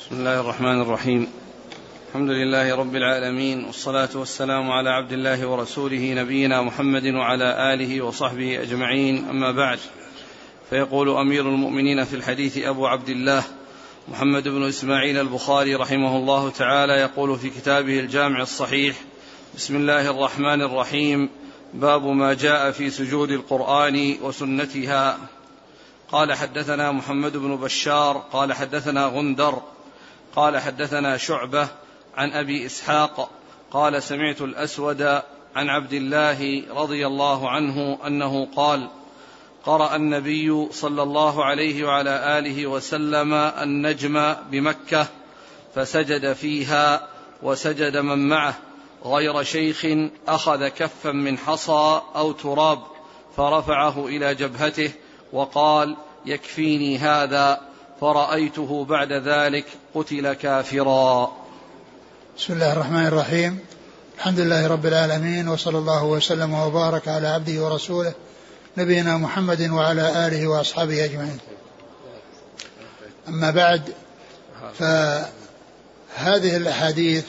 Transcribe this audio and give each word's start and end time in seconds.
بسم 0.00 0.14
الله 0.14 0.40
الرحمن 0.40 0.80
الرحيم. 0.80 1.28
الحمد 2.08 2.30
لله 2.30 2.76
رب 2.76 2.96
العالمين 2.96 3.64
والصلاة 3.64 4.08
والسلام 4.14 4.70
على 4.70 4.90
عبد 4.90 5.12
الله 5.12 5.46
ورسوله 5.46 6.14
نبينا 6.14 6.62
محمد 6.62 7.06
وعلى 7.06 7.74
آله 7.74 8.02
وصحبه 8.02 8.62
أجمعين. 8.62 9.28
أما 9.28 9.52
بعد 9.52 9.78
فيقول 10.70 11.08
أمير 11.08 11.48
المؤمنين 11.48 12.04
في 12.04 12.16
الحديث 12.16 12.58
أبو 12.58 12.86
عبد 12.86 13.08
الله 13.08 13.44
محمد 14.08 14.48
بن 14.48 14.68
إسماعيل 14.68 15.18
البخاري 15.18 15.74
رحمه 15.74 16.16
الله 16.16 16.50
تعالى 16.50 16.92
يقول 16.92 17.38
في 17.38 17.50
كتابه 17.50 18.00
الجامع 18.00 18.42
الصحيح 18.42 18.96
بسم 19.54 19.76
الله 19.76 20.10
الرحمن 20.10 20.62
الرحيم 20.62 21.28
باب 21.74 22.06
ما 22.06 22.34
جاء 22.34 22.70
في 22.70 22.90
سجود 22.90 23.30
القرآن 23.30 24.16
وسنتها. 24.22 25.18
قال 26.12 26.32
حدثنا 26.32 26.92
محمد 26.92 27.36
بن 27.36 27.56
بشار 27.56 28.16
قال 28.32 28.52
حدثنا 28.52 29.06
غندر 29.06 29.62
قال 30.36 30.58
حدثنا 30.58 31.16
شعبة 31.16 31.68
عن 32.16 32.32
أبي 32.32 32.66
إسحاق 32.66 33.30
قال 33.70 34.02
سمعت 34.02 34.40
الأسود 34.40 35.02
عن 35.56 35.68
عبد 35.68 35.92
الله 35.92 36.62
رضي 36.70 37.06
الله 37.06 37.50
عنه 37.50 37.98
أنه 38.06 38.48
قال 38.56 38.88
قرأ 39.64 39.96
النبي 39.96 40.68
صلى 40.72 41.02
الله 41.02 41.44
عليه 41.44 41.84
وعلى 41.84 42.38
آله 42.38 42.66
وسلم 42.66 43.34
النجم 43.34 44.34
بمكة 44.50 45.06
فسجد 45.74 46.32
فيها 46.32 47.08
وسجد 47.42 47.96
من 47.96 48.28
معه 48.28 48.54
غير 49.04 49.42
شيخ 49.42 49.86
أخذ 50.28 50.68
كفا 50.68 51.12
من 51.12 51.38
حصى 51.38 52.00
أو 52.16 52.32
تراب 52.32 52.82
فرفعه 53.36 54.06
إلى 54.06 54.34
جبهته 54.34 54.92
وقال 55.32 55.96
يكفيني 56.26 56.98
هذا 56.98 57.60
فرأيته 58.00 58.84
بعد 58.84 59.12
ذلك 59.12 59.64
قتل 59.94 60.32
كافرا. 60.32 61.32
بسم 62.38 62.52
الله 62.52 62.72
الرحمن 62.72 63.06
الرحيم. 63.06 63.58
الحمد 64.16 64.40
لله 64.40 64.66
رب 64.66 64.86
العالمين 64.86 65.48
وصلى 65.48 65.78
الله 65.78 66.04
وسلم 66.04 66.54
وبارك 66.54 67.08
على 67.08 67.28
عبده 67.28 67.64
ورسوله 67.64 68.12
نبينا 68.76 69.16
محمد 69.16 69.70
وعلى 69.70 70.26
آله 70.26 70.46
وأصحابه 70.46 71.04
أجمعين. 71.04 71.38
أما 73.28 73.50
بعد 73.50 73.82
فهذه 74.78 76.56
الأحاديث 76.56 77.24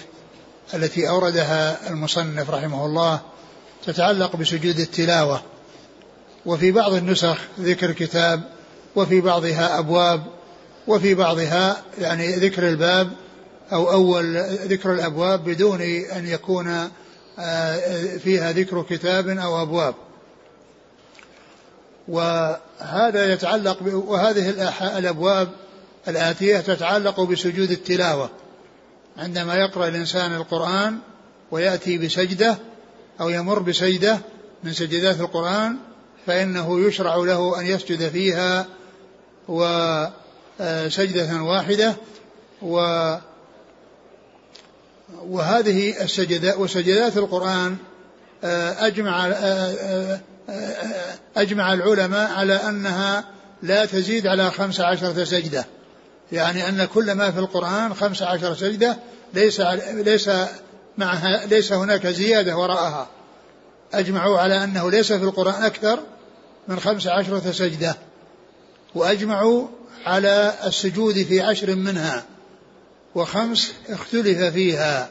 التي 0.74 1.10
أوردها 1.10 1.90
المصنف 1.90 2.50
رحمه 2.50 2.86
الله 2.86 3.20
تتعلق 3.86 4.36
بسجود 4.36 4.80
التلاوة 4.80 5.42
وفي 6.46 6.72
بعض 6.72 6.94
النسخ 6.94 7.38
ذكر 7.60 7.92
كتاب 7.92 8.42
وفي 8.96 9.22
بعضها 9.22 9.80
أبواب 9.80 10.41
وفي 10.88 11.16
بعضها 11.16 11.84
يعني 12.00 12.36
ذكر 12.36 12.68
الباب 12.68 13.12
أو 13.74 13.92
أول 13.92 14.38
ذكر 14.44 14.94
الأبواب 14.94 15.44
بدون 15.44 15.82
أن 15.82 16.28
يكون 16.28 16.90
آه، 17.40 18.18
فيها 18.18 18.52
ذكر 18.52 18.86
كتاب 18.90 19.30
أو 19.30 19.62
أبواب. 19.62 19.96
وهذا 22.08 23.34
يتعلق 23.34 23.78
وهذه 23.94 24.50
الأبواب 24.98 25.50
الآتية 26.08 26.58
تتعلق 26.60 27.22
بسجود 27.22 27.72
التلاوة. 27.72 28.30
عندما 29.18 29.56
يقرأ 29.56 29.88
الإنسان 29.88 30.36
القرآن 30.36 30.98
ويأتي 31.52 31.98
بسجدة 31.98 32.58
أو 33.22 33.30
يمر 33.30 33.60
بسجدة 33.60 34.20
من 34.64 34.74
سجدات 34.74 35.20
القرآن 35.20 35.78
فإنه 36.28 36.80
يشرع 36.80 37.16
له 37.16 37.60
أن 37.60 37.66
يسجد 37.66 38.10
فيها 38.10 38.66
وسجدة 40.62 41.44
واحدة 41.44 41.96
و 42.62 42.78
وهذه 45.26 46.04
السجدات 46.04 46.58
وسجدات 46.58 47.18
القرآن 47.18 47.78
أجمع 48.44 49.28
أجمع 51.38 51.74
العلماء 51.74 52.32
على 52.32 52.54
أنها 52.54 53.24
لا 53.64 53.86
تزيد 53.86 54.28
على 54.28 54.52
خمس 54.52 54.80
عشرة 54.80 55.24
سجدة. 55.24 55.66
يعني 56.32 56.70
أن 56.70 56.86
كل 56.86 57.12
ما 57.12 57.32
في 57.32 57.40
القرآن 57.40 57.94
خمس 57.94 58.22
عشر 58.22 58.56
سجدة 58.56 58.98
ليس 59.34 59.62
ليس 59.92 60.30
معها 60.98 61.46
ليس 61.46 61.74
هناك 61.74 62.08
زيادة 62.08 62.58
وراءها. 62.58 63.08
أجمعوا 63.94 64.40
على 64.40 64.64
أنه 64.64 64.92
ليس 64.92 65.14
في 65.14 65.24
القرآن 65.24 65.64
أكثر 65.64 66.00
من 66.68 66.80
خمس 66.80 67.08
عشرة 67.08 67.52
سجدة. 67.52 67.96
وأجمعوا 68.96 69.68
على 70.06 70.54
السجود 70.66 71.24
في 71.24 71.42
عشر 71.42 71.76
منها 71.76 72.26
وخمس 73.16 73.74
اختلف 73.90 74.44
فيها. 74.44 75.10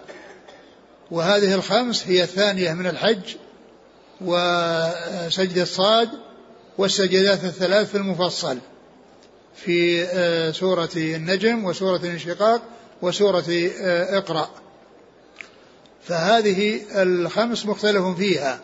وهذه 1.10 1.54
الخمس 1.54 2.06
هي 2.06 2.22
الثانية 2.22 2.72
من 2.72 2.86
الحج 2.86 3.36
وسجد 4.20 5.58
الصاد 5.58 6.08
والسجدات 6.78 7.44
الثلاث 7.44 7.90
في 7.90 7.96
المفصل 7.96 8.58
في 9.64 10.04
آه، 10.04 10.50
سورة 10.50 10.90
النجم 10.96 11.64
وسورة 11.64 11.96
الانشقاق 11.96 12.62
وسورة 13.02 13.44
آه، 13.80 14.18
اقرأ. 14.18 14.50
فهذه 16.04 16.80
الخمس 16.94 17.66
مختلف 17.66 18.06
فيها. 18.16 18.60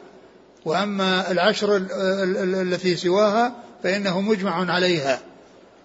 وأما 0.65 1.31
العشر 1.31 1.77
التي 2.63 2.97
سواها 2.97 3.55
فإنه 3.83 4.21
مجمع 4.21 4.73
عليها. 4.73 5.21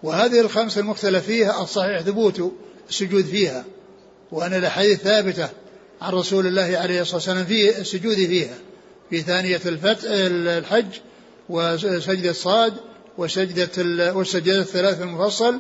وهذه 0.03 0.39
الخمس 0.39 0.78
المختلف 0.78 1.25
فيها 1.25 1.63
الصحيح 1.63 2.01
ثبوت 2.01 2.51
السجود 2.89 3.25
فيها 3.25 3.66
وأن 4.31 4.53
الأحاديث 4.53 5.00
ثابتة 5.00 5.50
عن 6.01 6.13
رسول 6.13 6.47
الله 6.47 6.78
عليه 6.78 7.01
الصلاة 7.01 7.16
والسلام 7.16 7.45
في 7.45 7.81
السجود 7.81 8.16
فيها 8.16 8.56
في 9.09 9.22
ثانية 9.22 9.61
الفتح 9.66 10.09
الحج 10.11 11.00
وسجد 11.50 12.25
الصاد 12.25 12.73
وسجدة 13.17 13.69
والسجدات 14.13 14.66
الثلاث 14.66 15.01
المفصل 15.01 15.59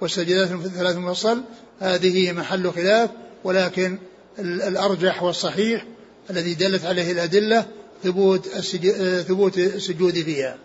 والسجدات 0.00 0.50
الثلاث 0.50 0.96
المفصل 0.96 1.42
هذه 1.80 2.32
محل 2.32 2.72
خلاف 2.72 3.10
ولكن 3.44 3.98
الأرجح 4.38 5.22
والصحيح 5.22 5.86
الذي 6.30 6.54
دلت 6.54 6.84
عليه 6.84 7.12
الأدلة 7.12 7.66
ثبوت 8.04 8.48
ثبوت 9.28 9.58
السجود 9.58 10.14
فيها. 10.14 10.58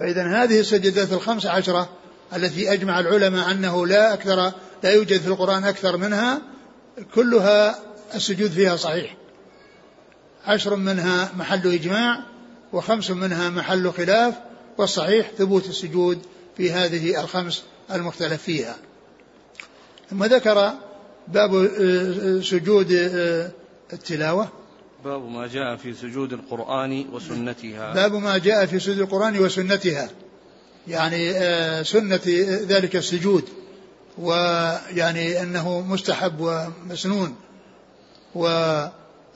فإذا 0.00 0.42
هذه 0.42 0.60
السجدات 0.60 1.12
الخمس 1.12 1.46
عشرة 1.46 1.88
التي 2.36 2.72
أجمع 2.72 3.00
العلماء 3.00 3.50
أنه 3.50 3.86
لا 3.86 4.14
أكثر 4.14 4.52
لا 4.82 4.90
يوجد 4.90 5.20
في 5.20 5.26
القرآن 5.26 5.64
أكثر 5.64 5.96
منها 5.96 6.40
كلها 7.14 7.78
السجود 8.14 8.50
فيها 8.50 8.76
صحيح. 8.76 9.16
عشر 10.46 10.76
منها 10.76 11.32
محل 11.36 11.72
إجماع 11.72 12.22
وخمس 12.72 13.10
منها 13.10 13.50
محل 13.50 13.92
خلاف 13.92 14.34
والصحيح 14.78 15.30
ثبوت 15.38 15.68
السجود 15.68 16.18
في 16.56 16.72
هذه 16.72 17.20
الخمس 17.20 17.62
المختلف 17.92 18.42
فيها. 18.42 18.76
ثم 20.10 20.24
ذكر 20.24 20.74
باب 21.28 21.54
آه، 21.54 22.40
سجود 22.40 22.92
آه، 22.92 23.50
التلاوة. 23.92 24.59
باب 25.04 25.28
ما 25.28 25.46
جاء 25.46 25.76
في 25.76 25.94
سجود 25.94 26.32
القرآن 26.32 27.06
وسنتها. 27.12 27.94
باب 27.94 28.14
ما 28.14 28.38
جاء 28.38 28.66
في 28.66 28.78
سجود 28.78 28.98
القرآن 28.98 29.38
وسنتها. 29.38 30.10
يعني 30.88 31.30
آه، 31.30 31.82
سنة 31.82 32.20
ذلك 32.68 32.96
السجود 32.96 33.44
ويعني 34.18 35.42
أنه 35.42 35.80
مستحب 35.80 36.40
ومسنون. 36.40 37.36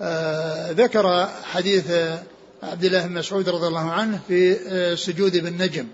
وذكر 0.00 1.28
حديث 1.44 1.91
عبد 2.62 2.84
الله 2.84 3.06
بن 3.06 3.12
مسعود 3.14 3.48
رضي 3.48 3.66
الله 3.66 3.91
عنه 3.91 4.20
في 4.28 4.56
السجود 4.92 5.36
بالنجم 5.36 5.86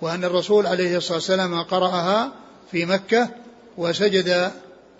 وأن 0.00 0.24
الرسول 0.24 0.66
عليه 0.66 0.96
الصلاة 0.96 1.14
والسلام 1.14 1.62
قرأها 1.62 2.32
في 2.72 2.84
مكة 2.84 3.28
وسجد 3.76 4.50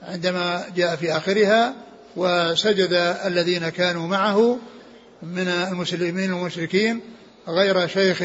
عندما 0.02 0.64
جاء 0.76 0.96
في 0.96 1.17
آخرها 1.17 1.75
وسجد 2.16 2.93
الذين 3.25 3.69
كانوا 3.69 4.08
معه 4.08 4.58
من 5.22 5.49
المسلمين 5.49 6.32
والمشركين 6.32 7.00
غير 7.49 7.87
شيخ 7.87 8.22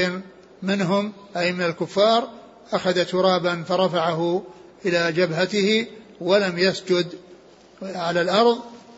منهم 0.63 1.13
أي 1.37 1.53
من 1.53 1.65
الكفار 1.65 2.29
أخذ 2.71 3.05
ترابا 3.05 3.63
فرفعه 3.63 4.43
إلى 4.85 5.11
جبهته 5.11 5.87
ولم 6.21 6.57
يسجد 6.57 7.07
على 7.81 8.21
الأرض. 8.21 8.57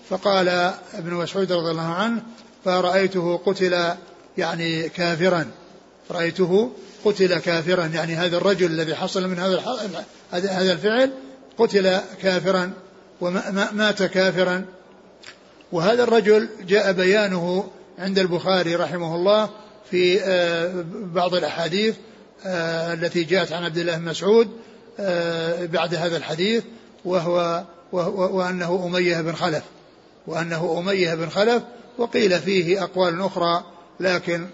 فقال 0.09 0.49
ابن 0.94 1.13
مسعود 1.13 1.51
رضي 1.51 1.71
الله 1.71 1.94
عنه 1.94 2.21
فرأيته 2.65 3.37
قتل 3.37 3.94
يعني 4.37 4.89
كافرا. 4.89 5.51
رأيته 6.11 6.71
قتل 7.05 7.39
كافرا 7.39 7.85
يعني 7.85 8.15
هذا 8.15 8.37
الرجل 8.37 8.65
الذي 8.65 8.95
حصل 8.95 9.27
من 9.27 9.39
هذا 9.39 9.63
هذا 10.31 10.73
الفعل 10.73 11.11
قتل 11.57 11.99
كافرا 12.21 12.73
ومات 13.21 14.03
كافرا. 14.03 14.65
وهذا 15.71 16.03
الرجل 16.03 16.50
جاء 16.68 16.91
بيانه 16.91 17.69
عند 18.00 18.19
البخاري 18.19 18.75
رحمه 18.75 19.15
الله 19.15 19.50
في 19.91 20.21
آه، 20.21 20.85
بعض 20.94 21.35
الأحاديث 21.35 21.95
آه، 22.45 22.94
التي 22.94 23.23
جاءت 23.23 23.51
عن 23.51 23.63
عبد 23.63 23.77
الله 23.77 23.97
بن 23.97 24.06
مسعود 24.06 24.47
آه، 25.00 25.65
بعد 25.65 25.95
هذا 25.95 26.18
الحديث 26.18 26.63
وهو 27.06 27.63
وأنه 27.91 28.85
أمية 28.85 29.21
بن 29.21 29.33
خلف 29.33 29.63
وأنه 30.27 30.79
أمية 30.79 31.13
بن 31.13 31.29
خلف 31.29 31.63
وقيل 31.97 32.39
فيه 32.39 32.83
أقوال 32.83 33.21
أخرى 33.21 33.63
لكن 34.00 34.47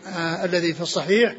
الذي 0.43 0.73
في 0.73 0.81
الصحيح 0.81 1.35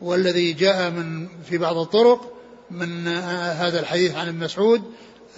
والذي 0.00 0.52
جاء 0.52 0.90
من 0.90 1.28
في 1.50 1.58
بعض 1.58 1.76
الطرق 1.76 2.32
من 2.70 3.08
هذا 3.08 3.80
الحديث 3.80 4.14
عن 4.14 4.28
ابن 4.28 4.38
مسعود 4.38 4.82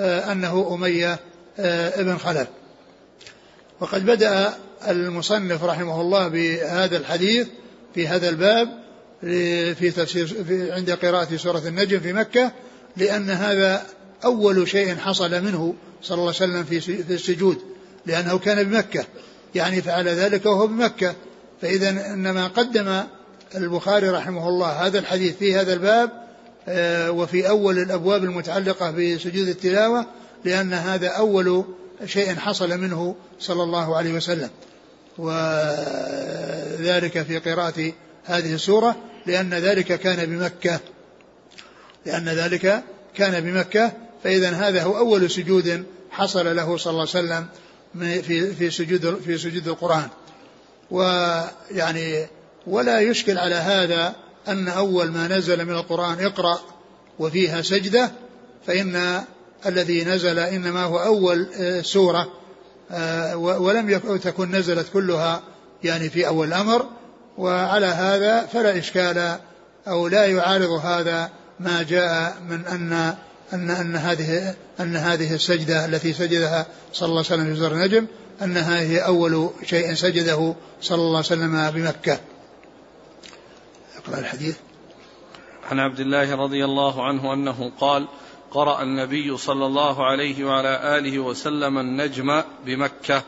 أنه 0.01 0.75
أمية 0.75 1.19
ابن 1.99 2.19
خلف. 2.19 2.49
وقد 3.81 4.07
بدأ 4.07 4.55
المصنف 4.89 5.65
رحمه 5.65 6.01
الله 6.01 6.29
بهذا 6.29 6.97
الحديث 6.97 7.47
في 7.95 8.09
هذا 8.09 8.29
الباب 8.29 8.85
في 9.75 9.91
تفسير 9.91 10.27
في 10.27 10.73
عند 10.73 10.91
قراءة 10.91 11.37
سورة 11.37 11.63
النجم 11.69 12.01
في 12.01 12.13
مكة 12.13 12.53
لأن 12.97 13.31
هذا 13.31 13.87
أول 14.25 14.69
شيء 14.69 14.97
حصل 14.97 15.31
منه 15.43 15.75
صلى 16.03 16.15
الله 16.15 16.35
عليه 16.41 16.53
وسلم 16.53 16.65
في 16.65 16.81
في 16.81 17.15
السجود 17.15 17.59
لأنه 18.07 18.39
كان 18.39 18.63
بمكة. 18.63 19.05
يعني 19.55 19.83
فعل 19.83 20.09
ذلك 20.09 20.47
وهو 20.47 20.67
بمكة. 20.67 21.15
فإذا 21.63 21.89
إنما 21.89 22.47
قدم 22.47 23.03
البخاري 23.55 24.09
رحمه 24.09 24.49
الله 24.49 24.67
هذا 24.67 24.99
الحديث 24.99 25.37
في 25.37 25.57
هذا 25.57 25.73
الباب 25.73 26.11
آه، 26.69 27.11
وفي 27.11 27.49
أول 27.49 27.79
الأبواب 27.79 28.25
المتعلقة 28.25 28.91
بسجود 28.91 29.49
التلاوة 29.49 30.07
لأن 30.45 30.73
هذا 30.73 31.09
أول 31.09 31.65
شيء 32.07 32.35
حصل 32.35 32.79
منه 32.79 33.17
صلى 33.41 33.63
الله 33.63 33.97
عليه 33.97 34.13
وسلم. 34.13 34.51
وذلك 35.19 35.63
في 37.23 37.39
قراءة 37.39 37.93
هذه 38.25 38.55
السورة 38.55 38.97
لأن 39.27 39.55
ذلك 39.55 40.01
كان 40.01 40.27
بمكة. 40.27 40.81
لأن 42.07 42.29
ذلك 42.29 42.83
كان 43.15 43.41
بمكة. 43.41 43.93
فإذا 44.25 44.51
هذا 44.51 44.83
هو 44.83 44.99
أول 44.99 45.31
سجود 45.31 45.85
حصل 46.11 46.57
له 46.57 46.77
صلى 46.77 46.91
الله 46.91 47.01
عليه 47.01 47.11
وسلم 47.11 47.47
في 48.23 48.55
في 48.55 48.71
سجود 48.71 49.21
في 49.25 49.39
سجود 49.39 49.69
القرآن. 49.69 50.09
ويعني 50.91 52.27
ولا 52.67 53.01
يشكل 53.01 53.39
على 53.39 53.55
هذا 53.55 54.15
أن 54.49 54.69
أول 54.69 55.11
ما 55.11 55.29
نزل 55.29 55.65
من 55.65 55.73
القرآن 55.73 56.25
اقرأ 56.25 56.61
وفيها 57.19 57.63
سجدة 57.63 58.13
فإن 58.67 59.25
الذي 59.67 60.05
نزل 60.05 60.39
إنما 60.39 60.85
هو 60.85 60.99
أول 60.99 61.49
آه، 61.61 61.81
سورة 61.81 62.29
آه، 62.91 63.37
ولم 63.37 63.99
تكن 64.19 64.51
نزلت 64.51 64.87
كلها 64.93 65.43
يعني 65.85 66.11
في 66.11 66.27
أول 66.27 66.49
الأمر 66.49 66.87
وعلى 67.39 67.87
هذا 67.87 68.47
فلا 68.47 68.79
إشكال 68.79 69.39
أو 69.89 70.09
لا 70.09 70.27
يعارض 70.27 70.71
هذا 70.71 71.31
ما 71.61 71.83
جاء 71.83 72.37
من 72.49 72.67
أن 72.67 73.15
أن 73.53 73.71
أن 73.71 73.97
هذه 73.97 74.55
أن 74.81 74.97
هذه 74.97 75.35
السجدة 75.35 75.85
التي 75.85 76.13
سجدها 76.13 76.67
صلى 76.93 77.09
الله 77.09 77.25
عليه 77.31 77.43
وسلم 77.43 77.55
في 77.55 77.61
زر 77.61 77.73
النجم 77.73 78.07
أنها 78.43 78.81
هي 78.81 78.99
أول 78.99 79.51
شيء 79.65 79.95
سجده 79.95 80.55
صلى 80.81 80.99
الله 80.99 81.17
عليه 81.17 81.19
وسلم 81.19 81.71
بمكة. 81.71 82.19
اقرأ 83.97 84.19
الحديث. 84.19 84.57
عن 85.71 85.79
عبد 85.81 86.01
الله 86.01 86.35
رضي 86.37 86.65
الله 86.65 87.05
عنه 87.05 87.33
أنه 87.33 87.73
قال: 87.81 88.09
قرأ 88.55 88.83
النبي 88.83 89.37
صلى 89.37 89.67
الله 89.67 90.07
عليه 90.07 90.45
وعلى 90.45 90.99
آله 90.99 91.19
وسلم 91.19 91.79
النجم 91.79 92.43
بمكة 92.67 93.23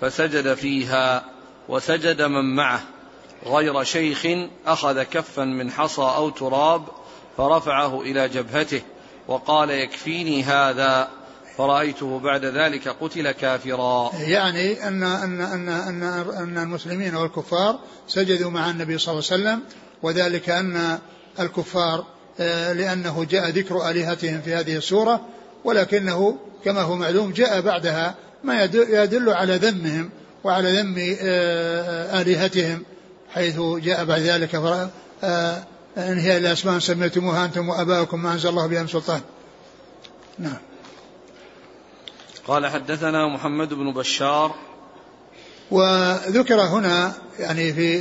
فسجد 0.00 0.54
فيها 0.54 1.24
وسجد 1.68 2.22
من 2.22 2.56
معه. 2.56 2.82
غير 3.46 3.84
شيخ 3.84 4.26
أخذ 4.66 5.02
كفا 5.02 5.44
من 5.44 5.70
حصى 5.70 6.02
أو 6.02 6.30
تراب 6.30 6.82
فرفعه 7.36 8.00
إلى 8.00 8.28
جبهته 8.28 8.82
وقال 9.28 9.70
يكفيني 9.70 10.42
هذا. 10.42 11.08
فرأيته 11.56 12.18
بعد 12.18 12.44
ذلك 12.44 12.88
قتل 12.88 13.30
كافرا. 13.30 14.10
يعني 14.14 14.88
أن 14.88 15.02
أن 15.02 15.40
أن 15.40 15.68
أن, 15.68 16.02
أن 16.36 16.58
المسلمين 16.58 17.14
والكفار 17.14 17.78
سجدوا 18.08 18.50
مع 18.50 18.70
النبي 18.70 18.98
صلى 18.98 19.12
الله 19.12 19.24
عليه 19.30 19.42
وسلم 19.42 19.62
وذلك 20.02 20.50
أن 20.50 20.98
الكفار 21.40 22.04
لأنه 22.72 23.24
جاء 23.24 23.48
ذكر 23.48 23.90
آلهتهم 23.90 24.40
في 24.40 24.54
هذه 24.54 24.76
السورة 24.76 25.20
ولكنه 25.64 26.38
كما 26.64 26.82
هو 26.82 26.96
معلوم 26.96 27.32
جاء 27.32 27.60
بعدها 27.60 28.14
ما 28.44 28.64
يدل 28.64 29.30
على 29.30 29.56
ذمهم 29.56 30.10
وعلى 30.44 30.80
ذم 30.80 31.16
آه، 31.20 32.22
آلهتهم 32.22 32.82
حيث 33.34 33.60
جاء 33.60 34.04
بعد 34.04 34.20
ذلك 34.20 34.54
آه، 35.24 35.62
إن 35.96 36.18
هي 36.18 36.36
إلا 36.36 36.52
أسماء 36.52 36.78
سميتموها 36.78 37.44
أنتم 37.44 37.68
وأباؤكم 37.68 38.22
ما 38.22 38.32
أنزل 38.32 38.48
الله 38.48 38.66
بها 38.66 38.82
من 38.82 38.88
سلطان. 38.88 39.20
نعم. 40.38 40.58
قال 42.46 42.66
حدثنا 42.66 43.26
محمد 43.26 43.74
بن 43.74 43.92
بشار. 43.92 44.54
وذكر 45.70 46.60
هنا 46.60 47.12
يعني 47.38 47.72
في 47.72 47.98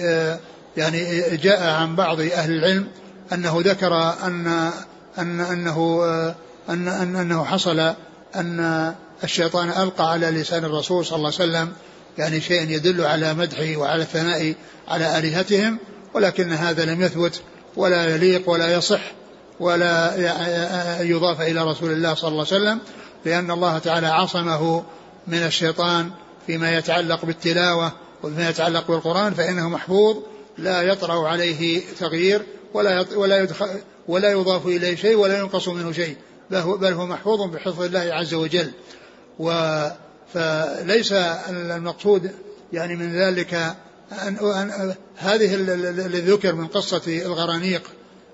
يعني 0.77 1.21
جاء 1.37 1.69
عن 1.69 1.95
بعض 1.95 2.19
أهل 2.19 2.51
العلم 2.51 2.87
أنه 3.33 3.61
ذكر 3.65 4.13
أن 4.23 4.71
أن 5.17 5.39
أنه 5.41 6.05
أن, 6.69 6.87
أن 6.87 7.15
أنه 7.15 7.43
حصل 7.43 7.93
أن 8.35 8.93
الشيطان 9.23 9.69
ألقى 9.69 10.11
على 10.11 10.31
لسان 10.31 10.65
الرسول 10.65 11.05
صلى 11.05 11.17
الله 11.17 11.31
عليه 11.39 11.49
وسلم 11.51 11.73
يعني 12.17 12.41
شيء 12.41 12.69
يدل 12.69 13.01
على 13.01 13.33
مدحه 13.33 13.77
وعلى 13.77 14.01
الثناء 14.01 14.53
على 14.87 15.19
آلهتهم 15.19 15.79
ولكن 16.13 16.53
هذا 16.53 16.85
لم 16.85 17.01
يثبت 17.01 17.41
ولا 17.75 18.15
يليق 18.15 18.49
ولا 18.49 18.73
يصح 18.73 19.01
ولا 19.59 20.15
يضاف 21.01 21.41
إلى 21.41 21.63
رسول 21.63 21.91
الله 21.91 22.13
صلى 22.13 22.27
الله 22.27 22.45
عليه 22.51 22.61
وسلم 22.61 22.79
لأن 23.25 23.51
الله 23.51 23.77
تعالى 23.77 24.07
عصمه 24.07 24.83
من 25.27 25.37
الشيطان 25.37 26.11
فيما 26.47 26.77
يتعلق 26.77 27.25
بالتلاوة 27.25 27.91
وفيما 28.23 28.49
يتعلق 28.49 28.87
بالقرآن 28.87 29.33
فإنه 29.33 29.69
محفوظ 29.69 30.17
لا 30.57 30.81
يطرأ 30.81 31.27
عليه 31.27 31.81
تغيير 31.99 32.41
ولا 32.73 33.05
ولا 33.15 33.47
ولا 34.07 34.31
يضاف 34.31 34.65
إليه 34.65 34.95
شيء 34.95 35.15
ولا 35.15 35.39
ينقص 35.39 35.67
منه 35.67 35.91
شيء. 35.91 36.15
بل 36.51 36.93
هو 36.93 37.05
محفوظ 37.05 37.41
بحفظ 37.41 37.81
الله 37.81 37.99
عز 37.99 38.33
وجل. 38.33 38.71
و 39.39 39.51
فليس 40.33 41.11
المقصود 41.49 42.31
يعني 42.73 42.95
من 42.95 43.15
ذلك 43.15 43.53
أن, 44.11 44.37
أن 44.37 44.95
هذه 45.17 45.55
الذي 45.55 46.31
ذكر 46.31 46.55
من 46.55 46.67
قصة 46.67 47.01
الغرانيق 47.07 47.81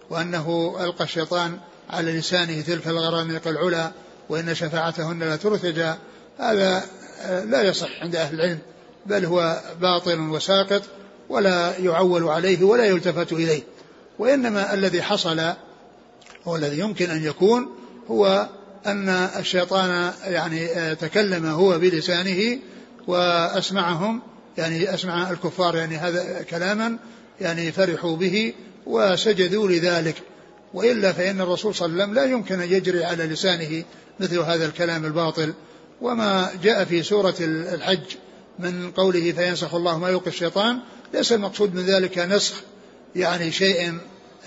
وأنه 0.09 0.75
ألقى 0.79 1.03
الشيطان 1.03 1.57
على 1.89 2.11
لسانه 2.11 2.61
تلك 2.61 2.87
الغرانيق 2.87 3.47
العلا 3.47 3.91
وإن 4.29 4.55
شفاعتهن 4.55 5.19
لا 5.19 5.35
ترتجى 5.35 5.93
هذا 6.39 6.83
لا 7.45 7.61
يصح 7.61 8.01
عند 8.01 8.15
أهل 8.15 8.35
العلم 8.35 8.59
بل 9.05 9.25
هو 9.25 9.61
باطل 9.81 10.19
وساقط 10.19 10.81
ولا 11.29 11.77
يعول 11.77 12.23
عليه 12.23 12.63
ولا 12.63 12.85
يلتفت 12.85 13.33
إليه. 13.33 13.63
وإنما 14.19 14.73
الذي 14.73 15.01
حصل 15.01 15.41
هو 16.47 16.55
الذي 16.55 16.79
يمكن 16.79 17.09
أن 17.09 17.23
يكون 17.25 17.75
هو 18.07 18.49
أن 18.85 19.09
الشيطان 19.09 20.13
يعني 20.23 20.95
تكلم 20.95 21.45
هو 21.45 21.79
بلسانه 21.79 22.59
وأسمعهم 23.07 24.21
يعني 24.57 24.93
أسمع 24.93 25.31
الكفار 25.31 25.75
يعني 25.75 25.97
هذا 25.97 26.45
كلاما 26.49 26.97
يعني 27.41 27.71
فرحوا 27.71 28.15
به 28.15 28.53
وسجدوا 28.85 29.67
لذلك. 29.67 30.15
وإلا 30.73 31.13
فإن 31.13 31.41
الرسول 31.41 31.75
صلى 31.75 31.85
الله 31.85 32.03
عليه 32.03 32.13
وسلم 32.13 32.23
لا 32.23 32.31
يمكن 32.31 32.61
أن 32.61 32.71
يجري 32.71 33.05
على 33.05 33.23
لسانه 33.23 33.83
مثل 34.19 34.39
هذا 34.39 34.65
الكلام 34.65 35.05
الباطل. 35.05 35.53
وما 36.01 36.49
جاء 36.63 36.85
في 36.85 37.03
سورة 37.03 37.35
الحج 37.39 38.15
من 38.59 38.91
قوله 38.91 39.31
فينسخ 39.31 39.75
الله 39.75 39.97
ما 39.97 40.09
يلقي 40.09 40.27
الشيطان 40.27 40.79
ليس 41.13 41.31
المقصود 41.31 41.75
من 41.75 41.81
ذلك 41.81 42.17
نسخ 42.17 42.55
يعني 43.15 43.51
شيء 43.51 43.97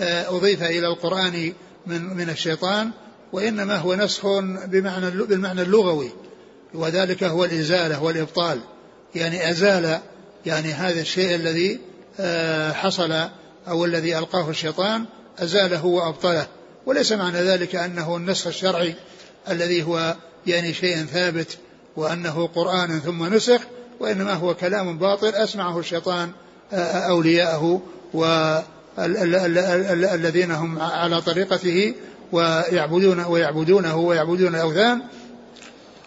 آه، 0.00 0.36
أضيف 0.36 0.62
إلى 0.62 0.86
القرآن 0.86 1.52
من 1.86 2.16
من 2.16 2.30
الشيطان 2.30 2.90
وإنما 3.32 3.76
هو 3.76 3.94
نسخ 3.94 4.26
بمعنى 4.66 5.10
بالمعنى 5.10 5.62
اللغوي 5.62 6.10
وذلك 6.74 7.24
هو 7.24 7.44
الإزالة 7.44 8.02
والإبطال. 8.02 8.60
يعني 9.14 9.50
أزال 9.50 9.98
يعني 10.46 10.72
هذا 10.72 11.00
الشيء 11.00 11.34
الذي 11.34 11.80
آه، 12.20 12.72
حصل 12.72 13.28
أو 13.68 13.84
الذي 13.84 14.18
ألقاه 14.18 14.50
الشيطان 14.50 15.04
أزاله 15.38 15.84
وأبطله. 15.84 16.46
وليس 16.86 17.12
معنى 17.12 17.38
ذلك 17.38 17.76
أنه 17.76 18.16
النسخ 18.16 18.46
الشرعي 18.46 18.94
الذي 19.48 19.82
هو 19.82 20.16
يعني 20.46 20.74
شيء 20.74 20.96
ثابت 21.04 21.58
وأنه 21.96 22.46
قرآن 22.46 23.00
ثم 23.00 23.34
نسخ 23.34 23.60
وإنما 24.00 24.32
هو 24.32 24.54
كلام 24.54 24.98
باطل 24.98 25.28
أسمعه 25.28 25.78
الشيطان 25.78 26.32
آه، 26.72 26.98
أولياءه 26.98 27.82
والذين 29.34 30.50
هم 30.50 30.78
على 30.78 31.20
طريقته 31.20 31.94
ويعبدون 32.32 33.24
ويعبدونه 33.24 33.96
ويعبدون 33.96 34.54
الأوثان 34.54 35.02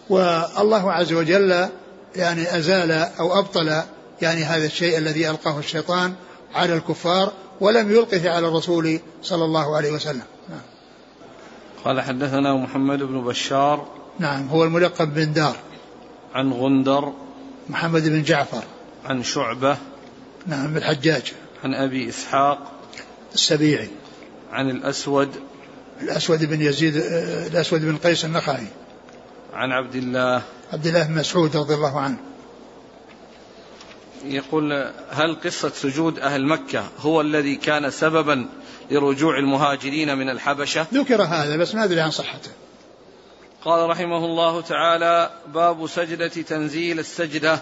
والله 0.08 0.92
عز 0.92 1.12
وجل 1.12 1.68
يعني 2.16 2.56
أزال 2.56 2.92
أو 2.92 3.38
أبطل 3.38 3.82
يعني 4.22 4.44
هذا 4.44 4.66
الشيء 4.66 4.98
الذي 4.98 5.30
ألقاه 5.30 5.58
الشيطان 5.58 6.14
على 6.54 6.74
الكفار 6.74 7.32
ولم 7.60 7.90
يلقه 7.90 8.30
على 8.30 8.48
الرسول 8.48 9.00
صلى 9.22 9.44
الله 9.44 9.76
عليه 9.76 9.92
وسلم. 9.92 10.22
نعم. 10.48 10.60
قال 11.84 12.00
حدثنا 12.00 12.54
محمد 12.54 12.98
بن 12.98 13.24
بشار. 13.24 13.86
نعم 14.18 14.48
هو 14.48 14.64
الملقب 14.64 15.14
بن 15.14 15.32
دار. 15.32 15.56
عن 16.34 16.52
غندر. 16.52 17.12
محمد 17.68 18.08
بن 18.08 18.22
جعفر. 18.22 18.62
عن 19.04 19.22
شعبة. 19.22 19.76
نعم 20.46 20.76
الحجاج. 20.76 21.32
عن 21.64 21.74
أبي 21.74 22.08
إسحاق 22.08 22.72
السبيعي. 23.34 23.90
عن 24.52 24.70
الأسود 24.70 25.28
الأسود 26.02 26.44
بن 26.44 26.62
يزيد 26.62 26.96
الأسود 27.52 27.80
بن 27.80 27.96
قيس 27.96 28.24
النخعي. 28.24 28.66
عن 29.52 29.72
عبد 29.72 29.94
الله 29.94 30.42
عبد 30.72 30.86
الله 30.86 31.02
بن 31.02 31.14
مسعود 31.14 31.56
رضي 31.56 31.74
الله 31.74 32.00
عنه. 32.00 32.18
يقول 34.24 34.92
هل 35.10 35.36
قصة 35.44 35.68
سجود 35.68 36.18
أهل 36.18 36.46
مكة 36.46 36.88
هو 37.00 37.20
الذي 37.20 37.56
كان 37.56 37.90
سببا 37.90 38.48
لرجوع 38.90 39.38
المهاجرين 39.38 40.18
من 40.18 40.30
الحبشة؟ 40.30 40.86
ذكر 40.94 41.22
هذا 41.22 41.56
بس 41.56 41.74
ما 41.74 41.84
أدري 41.84 42.00
عن 42.00 42.10
صحته. 42.10 42.50
قال 43.64 43.90
رحمه 43.90 44.24
الله 44.24 44.60
تعالى 44.60 45.30
باب 45.54 45.86
سجدة 45.86 46.28
تنزيل 46.28 46.98
السجدة. 46.98 47.60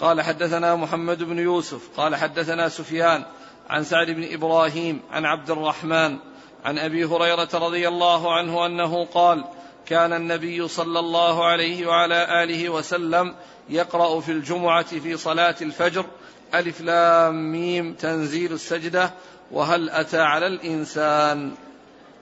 قال 0.00 0.20
حدثنا 0.20 0.76
محمد 0.76 1.22
بن 1.22 1.38
يوسف 1.38 1.80
قال 1.96 2.16
حدثنا 2.16 2.68
سفيان 2.68 3.24
عن 3.70 3.84
سعد 3.84 4.10
بن 4.10 4.32
إبراهيم 4.32 5.00
عن 5.10 5.24
عبد 5.24 5.50
الرحمن 5.50 6.18
عن 6.64 6.78
أبي 6.78 7.04
هريرة 7.04 7.48
رضي 7.54 7.88
الله 7.88 8.34
عنه 8.34 8.66
أنه 8.66 9.04
قال 9.04 9.44
كان 9.86 10.12
النبي 10.12 10.68
صلى 10.68 10.98
الله 10.98 11.44
عليه 11.44 11.86
وعلى 11.86 12.42
آله 12.44 12.68
وسلم 12.68 13.34
يقرأ 13.70 14.20
في 14.20 14.32
الجمعة 14.32 15.00
في 15.00 15.16
صلاة 15.16 15.56
الفجر 15.62 16.06
ألف 16.54 16.80
لام 16.80 17.52
ميم 17.52 17.94
تنزيل 17.94 18.52
السجدة 18.52 19.14
وهل 19.50 19.90
أتى 19.90 20.20
على 20.20 20.46
الإنسان. 20.46 21.52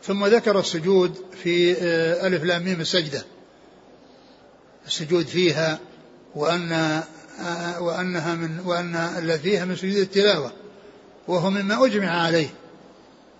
ثم 0.02 0.26
ذكر 0.26 0.58
السجود 0.58 1.14
في 1.42 1.72
آه، 1.72 2.26
ألف 2.26 2.44
لام 2.44 2.64
ميم 2.64 2.80
السجدة. 2.80 3.24
السجود 4.86 5.26
فيها 5.26 5.78
آه، 6.36 7.02
وأنها 7.80 8.34
من 8.34 8.60
وأن 8.64 8.96
الذي 8.96 9.38
فيها 9.38 9.64
من 9.64 9.76
سجود 9.76 9.96
التلاوة 9.96 10.52
وهو 11.28 11.50
مما 11.50 11.86
أجمع 11.86 12.22
عليه. 12.22 12.48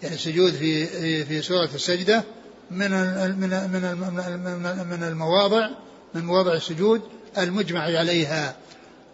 يعني 0.02 0.14
السجود 0.14 0.52
في 0.52 0.86
في 1.24 1.42
سورة 1.42 1.68
السجدة 1.74 2.24
من 2.70 2.90
من 3.40 3.70
من 3.70 4.86
من 4.90 5.02
المواضع 5.02 5.70
من 6.14 6.24
مواضع 6.24 6.52
السجود 6.52 7.00
المجمع 7.38 7.80
عليها. 7.80 8.56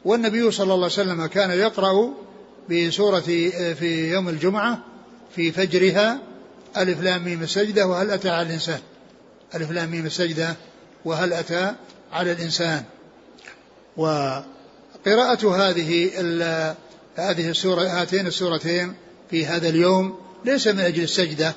والنبي 0.05 0.51
صلى 0.51 0.65
الله 0.65 0.75
عليه 0.75 0.87
وسلم 0.87 1.27
كان 1.27 1.51
يقرأ 1.51 2.15
بسورة 2.71 3.21
في 3.75 4.11
يوم 4.13 4.29
الجمعة 4.29 4.79
في 5.37 5.53
فجرها 5.53 6.19
ألف 6.77 7.01
لام 7.01 7.25
ميم 7.25 7.43
السجدة 7.43 7.87
وهل 7.87 8.11
أتى 8.11 8.31
على 8.31 8.47
الإنسان؟ 8.47 8.81
ألف 9.55 9.71
لام 9.71 9.91
ميم 9.91 10.07
السجدة 10.07 10.57
وهل 11.05 11.33
أتى 11.33 11.75
على 12.13 12.33
الإنسان؟ 12.33 12.85
وقراءة 15.07 15.57
هذه 15.57 16.11
هذه 17.17 17.51
السورة 17.51 17.83
هاتين 17.83 18.27
السورتين 18.27 18.95
في 19.31 19.47
هذا 19.47 19.69
اليوم 19.69 20.19
ليس 20.45 20.69
من 20.69 20.81
أجل 20.81 21.03
السجدة 21.03 21.55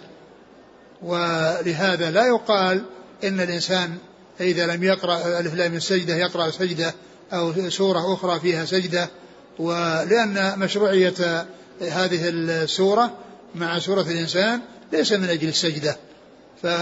ولهذا 1.02 2.12
لا 2.12 2.28
يقال 2.28 2.86
إن 3.24 3.42
الإنسان 3.42 3.98
إذا 4.42 4.68
لم 4.68 4.84
يقرأ 4.84 5.40
ألف 5.40 5.54
لام 5.54 5.76
السجدة 5.76 6.16
يقرأ 6.16 6.52
سجدة 6.52 6.94
أو 7.34 7.70
سورة 7.70 8.14
أخرى 8.14 8.40
فيها 8.40 8.66
سجدة 8.66 9.10
ولأن 9.60 10.60
مشروعية 10.60 11.46
هذه 11.82 12.30
السورة 12.30 13.18
مع 13.56 13.80
سورة 13.80 14.02
الإنسان 14.02 14.62
ليس 14.94 15.14
من 15.14 15.30
أجل 15.30 15.48
السجدة. 15.48 15.98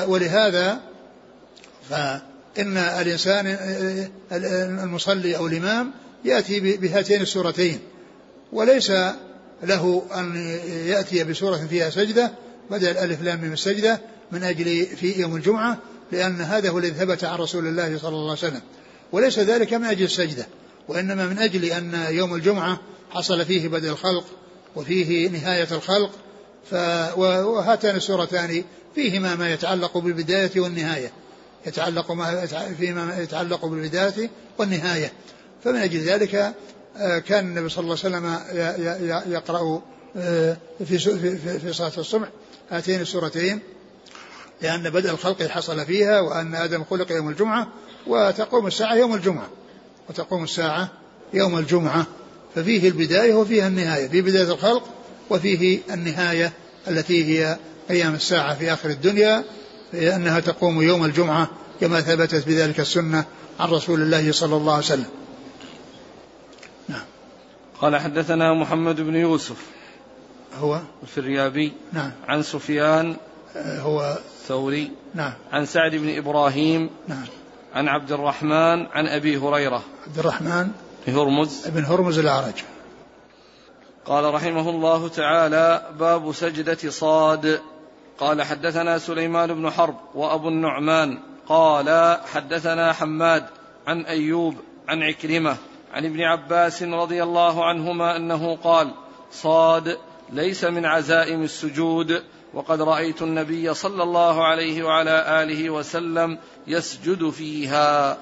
ولهذا 0.07 0.79
فإن 1.89 2.77
الإنسان 2.77 3.57
المصلي 4.83 5.37
أو 5.37 5.47
الإمام 5.47 5.91
يأتي 6.25 6.77
بهاتين 6.77 7.21
السورتين 7.21 7.79
وليس 8.53 8.91
له 9.63 10.03
أن 10.15 10.57
يأتي 10.85 11.23
بسورة 11.23 11.67
فيها 11.69 11.89
سجدة 11.89 12.31
بدل 12.71 12.87
الألف 12.87 13.21
لام 13.21 13.41
من 13.41 13.53
السجدة 13.53 14.01
من 14.31 14.43
أجل 14.43 14.85
في 14.85 15.21
يوم 15.21 15.35
الجمعة 15.35 15.77
لأن 16.11 16.41
هذا 16.41 16.69
هو 16.69 16.77
الذي 16.77 16.91
ثبت 16.91 17.23
عن 17.23 17.37
رسول 17.37 17.67
الله 17.67 17.97
صلى 17.97 18.09
الله 18.09 18.21
عليه 18.21 18.31
وسلم. 18.31 18.61
وليس 19.11 19.39
ذلك 19.39 19.73
من 19.73 19.85
أجل 19.85 20.03
السجدة 20.05 20.47
وإنما 20.87 21.25
من 21.27 21.39
أجل 21.39 21.65
أن 21.65 22.05
يوم 22.09 22.35
الجمعة 22.35 22.79
حصل 23.11 23.45
فيه 23.45 23.67
بدء 23.67 23.89
الخلق 23.89 24.25
وفيه 24.75 25.29
نهاية 25.29 25.67
الخلق 25.71 26.11
ف 26.71 26.73
وهاتان 27.17 27.95
السورتان 27.95 28.63
فيهما 28.95 29.35
ما 29.35 29.53
يتعلق 29.53 29.97
بالبداية 29.97 30.51
والنهاية 30.55 31.11
يتعلق 31.67 32.11
ما 32.11 32.45
فيما 32.77 33.17
يتعلق 33.19 33.65
بالبداية 33.65 34.29
والنهاية. 34.57 35.11
فمن 35.63 35.75
أجل 35.75 35.99
ذلك 35.99 36.53
آه، 36.97 37.19
كان 37.19 37.45
النبي 37.47 37.69
صلى 37.69 37.83
الله 37.83 37.97
عليه 38.03 38.17
وسلم 38.17 39.33
يقرأ 39.33 39.81
آه، 40.17 40.57
في 40.85 40.97
في 41.59 41.73
صلاة 41.73 41.91
الصبح 41.97 42.27
هاتين 42.71 43.01
السورتين 43.01 43.59
لأن 44.61 44.89
بدء 44.89 45.09
الخلق 45.09 45.43
حصل 45.43 45.85
فيها 45.85 46.19
وأن 46.19 46.55
آدم 46.55 46.83
خلق 46.83 47.11
يوم 47.11 47.29
الجمعة 47.29 47.67
وتقوم 48.07 48.67
الساعة 48.67 48.95
يوم 48.95 49.13
الجمعة 49.13 49.49
وتقوم 50.09 50.43
الساعة 50.43 50.89
يوم 51.33 51.57
الجمعة. 51.57 52.05
ففيه 52.55 52.87
البداية 52.87 53.33
وفيها 53.33 53.67
النهاية 53.67 54.07
في 54.07 54.21
بداية 54.21 54.51
الخلق 54.53 54.83
وفيه 55.29 55.79
النهاية 55.91 56.53
التي 56.87 57.25
هي 57.25 57.57
قيام 57.89 58.15
الساعة 58.15 58.55
في 58.55 58.73
آخر 58.73 58.89
الدنيا 58.89 59.43
أنها 59.93 60.39
تقوم 60.39 60.81
يوم 60.81 61.05
الجمعة 61.05 61.49
كما 61.81 62.01
ثبتت 62.01 62.47
بذلك 62.47 62.79
السنة 62.79 63.25
عن 63.59 63.69
رسول 63.69 64.01
الله 64.01 64.31
صلى 64.31 64.55
الله 64.55 64.73
عليه 64.73 64.85
وسلم. 64.85 65.05
قال 67.81 67.95
حدثنا 67.95 68.53
محمد 68.53 69.01
بن 69.01 69.15
يوسف. 69.15 69.65
هو؟ 70.59 70.79
الفريابي. 71.03 71.73
نعم. 71.93 72.11
عن 72.27 72.43
سفيان. 72.43 73.15
هو؟ 73.57 74.17
الثوري. 74.17 74.91
نعم. 75.15 75.33
عن 75.51 75.65
سعد 75.65 75.95
بن 75.95 76.17
إبراهيم. 76.17 76.89
نعم. 77.07 77.25
عن 77.75 77.87
عبد 77.87 78.11
الرحمن. 78.11 78.85
عن 78.85 79.07
أبي 79.07 79.37
هريرة. 79.37 79.83
عبد 80.07 80.19
الرحمن. 80.19 80.71
هرمز. 81.07 81.67
بن 81.67 81.85
هرمز 81.85 82.19
الأعرج. 82.19 82.63
قال 84.05 84.33
رحمه 84.33 84.69
الله 84.69 85.07
تعالى 85.07 85.89
باب 85.99 86.31
سجدة 86.31 86.89
صاد. 86.89 87.61
قال 88.19 88.41
حدثنا 88.41 88.97
سليمان 88.97 89.53
بن 89.53 89.69
حرب 89.69 89.95
وأبو 90.15 90.49
النعمان. 90.49 91.19
قال 91.47 92.17
حدثنا 92.33 92.93
حماد 92.93 93.45
عن 93.87 94.01
أيوب 94.01 94.55
عن 94.87 95.03
عكرمة. 95.03 95.57
عن 95.93 96.05
ابن 96.05 96.21
عباس 96.21 96.83
رضي 96.83 97.23
الله 97.23 97.65
عنهما 97.65 98.15
أنه 98.15 98.55
قال 98.55 98.93
صاد 99.31 99.97
ليس 100.33 100.63
من 100.63 100.85
عزائم 100.85 101.43
السجود 101.43 102.23
وقد 102.53 102.81
رأيت 102.81 103.21
النبي 103.21 103.73
صلى 103.73 104.03
الله 104.03 104.45
عليه 104.45 104.83
وعلى 104.83 105.43
آله 105.43 105.69
وسلم 105.69 106.37
يسجد 106.67 107.29
فيها. 107.29 108.17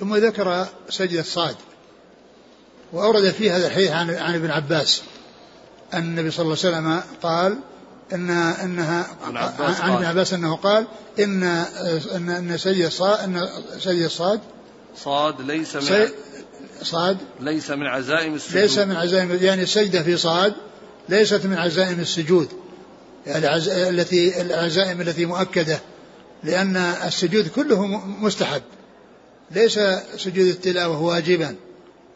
ثم 0.00 0.16
ذكر 0.16 0.66
سجدة 0.88 1.22
صاد 1.22 1.56
وأورد 2.92 3.30
في 3.30 3.50
هذا 3.50 3.66
الحديث 3.66 3.90
عن 3.90 4.10
عن 4.10 4.34
ابن 4.34 4.50
عباس 4.50 5.02
أن 5.94 6.02
النبي 6.02 6.30
صلى 6.30 6.42
الله 6.44 6.56
عليه 6.64 6.76
وسلم 6.76 7.02
قال 7.22 7.58
إن 8.12 8.30
إنها 8.30 9.06
عن 9.80 9.92
ابن 9.92 10.04
عباس 10.04 10.32
أنه 10.34 10.56
قال 10.56 10.86
إن 11.18 11.42
إن 12.16 12.30
إن 12.30 12.58
سجدة 12.58 12.88
صاد 12.88 13.18
إن 13.20 13.48
سجدة 13.78 14.08
صاد 14.08 14.40
صاد 14.96 15.40
ليس 15.40 15.76
من 15.76 16.08
صاد؟ 16.82 17.16
ليس 17.40 17.70
من 17.70 17.86
عزائم 17.86 18.34
السجود. 18.34 18.62
ليس 18.62 18.78
من 18.78 18.96
عزائم 18.96 19.38
يعني 19.40 19.62
السجدة 19.62 20.02
في 20.02 20.16
صاد 20.16 20.54
ليست 21.08 21.46
من 21.46 21.58
عزائم 21.58 22.00
السجود. 22.00 22.48
يعني 23.26 23.56
التي 23.88 24.40
العزائم 24.40 25.00
التي 25.00 25.26
مؤكدة 25.26 25.80
لأن 26.44 26.76
السجود 26.76 27.48
كله 27.48 27.86
مستحب. 28.06 28.62
ليس 29.50 29.80
سجود 30.16 30.46
التلاوة 30.46 31.02
واجبا 31.02 31.56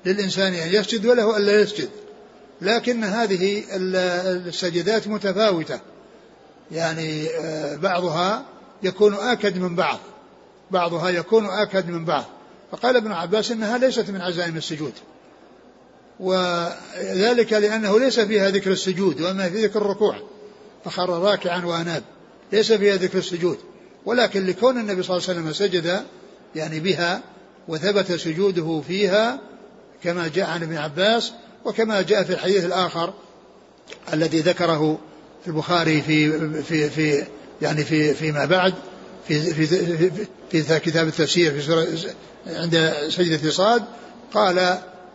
للإنسان 0.06 0.54
أن 0.54 0.74
يسجد 0.74 1.06
وله 1.06 1.36
ألا 1.36 1.60
يسجد. 1.60 1.88
لكن 2.60 3.04
هذه 3.04 3.64
السجدات 3.72 5.08
متفاوتة. 5.08 5.80
يعني 6.72 7.28
آه، 7.28 7.76
بعضها 7.76 8.44
يكون 8.82 9.14
آكد 9.14 9.58
من 9.58 9.74
بعض. 9.74 9.98
بعضها 10.70 11.08
يكون 11.08 11.46
آكد 11.46 11.88
من 11.88 12.04
بعض. 12.04 12.24
فقال 12.72 12.96
ابن 12.96 13.12
عباس 13.12 13.50
إنها 13.50 13.78
ليست 13.78 14.10
من 14.10 14.20
عزائم 14.20 14.56
السجود. 14.56 14.92
وذلك 16.20 17.52
لأنه 17.52 18.00
ليس 18.00 18.20
فيها 18.20 18.50
ذكر 18.50 18.70
السجود 18.70 19.20
وما 19.20 19.50
في 19.50 19.66
ذكر 19.66 19.82
الركوع. 19.82 20.16
فخر 20.84 21.10
راكعا 21.10 21.64
وأناب. 21.64 22.02
ليس 22.52 22.72
فيها 22.72 22.96
ذكر 22.96 23.18
السجود. 23.18 23.58
ولكن 24.06 24.46
لكون 24.46 24.78
النبي 24.78 25.02
صلى 25.02 25.16
الله 25.16 25.28
عليه 25.28 25.40
وسلم 25.40 25.52
سجد 25.52 26.04
يعني 26.56 26.80
بها 26.80 27.22
وثبت 27.68 28.12
سجوده 28.12 28.82
فيها 28.88 29.40
كما 30.02 30.28
جاء 30.28 30.50
عن 30.50 30.62
ابن 30.62 30.76
عباس 30.76 31.32
وكما 31.64 32.02
جاء 32.02 32.22
في 32.22 32.32
الحديث 32.32 32.64
الآخر 32.64 33.14
الذي 34.12 34.40
ذكره 34.40 34.98
البخاري 35.46 36.02
في 36.02 36.62
في 36.62 36.90
في 36.90 37.24
يعني 37.62 37.84
في 37.84 38.14
فيما 38.14 38.44
بعد 38.44 38.74
في 39.28 39.40
في 39.40 39.66
في, 39.66 40.62
في 40.62 40.80
كتاب 40.80 41.08
التفسير 41.08 41.52
في 41.52 41.62
سورة 41.62 41.86
عند 42.46 42.92
سجدة 43.08 43.50
صاد 43.50 43.84
قال 44.34 44.58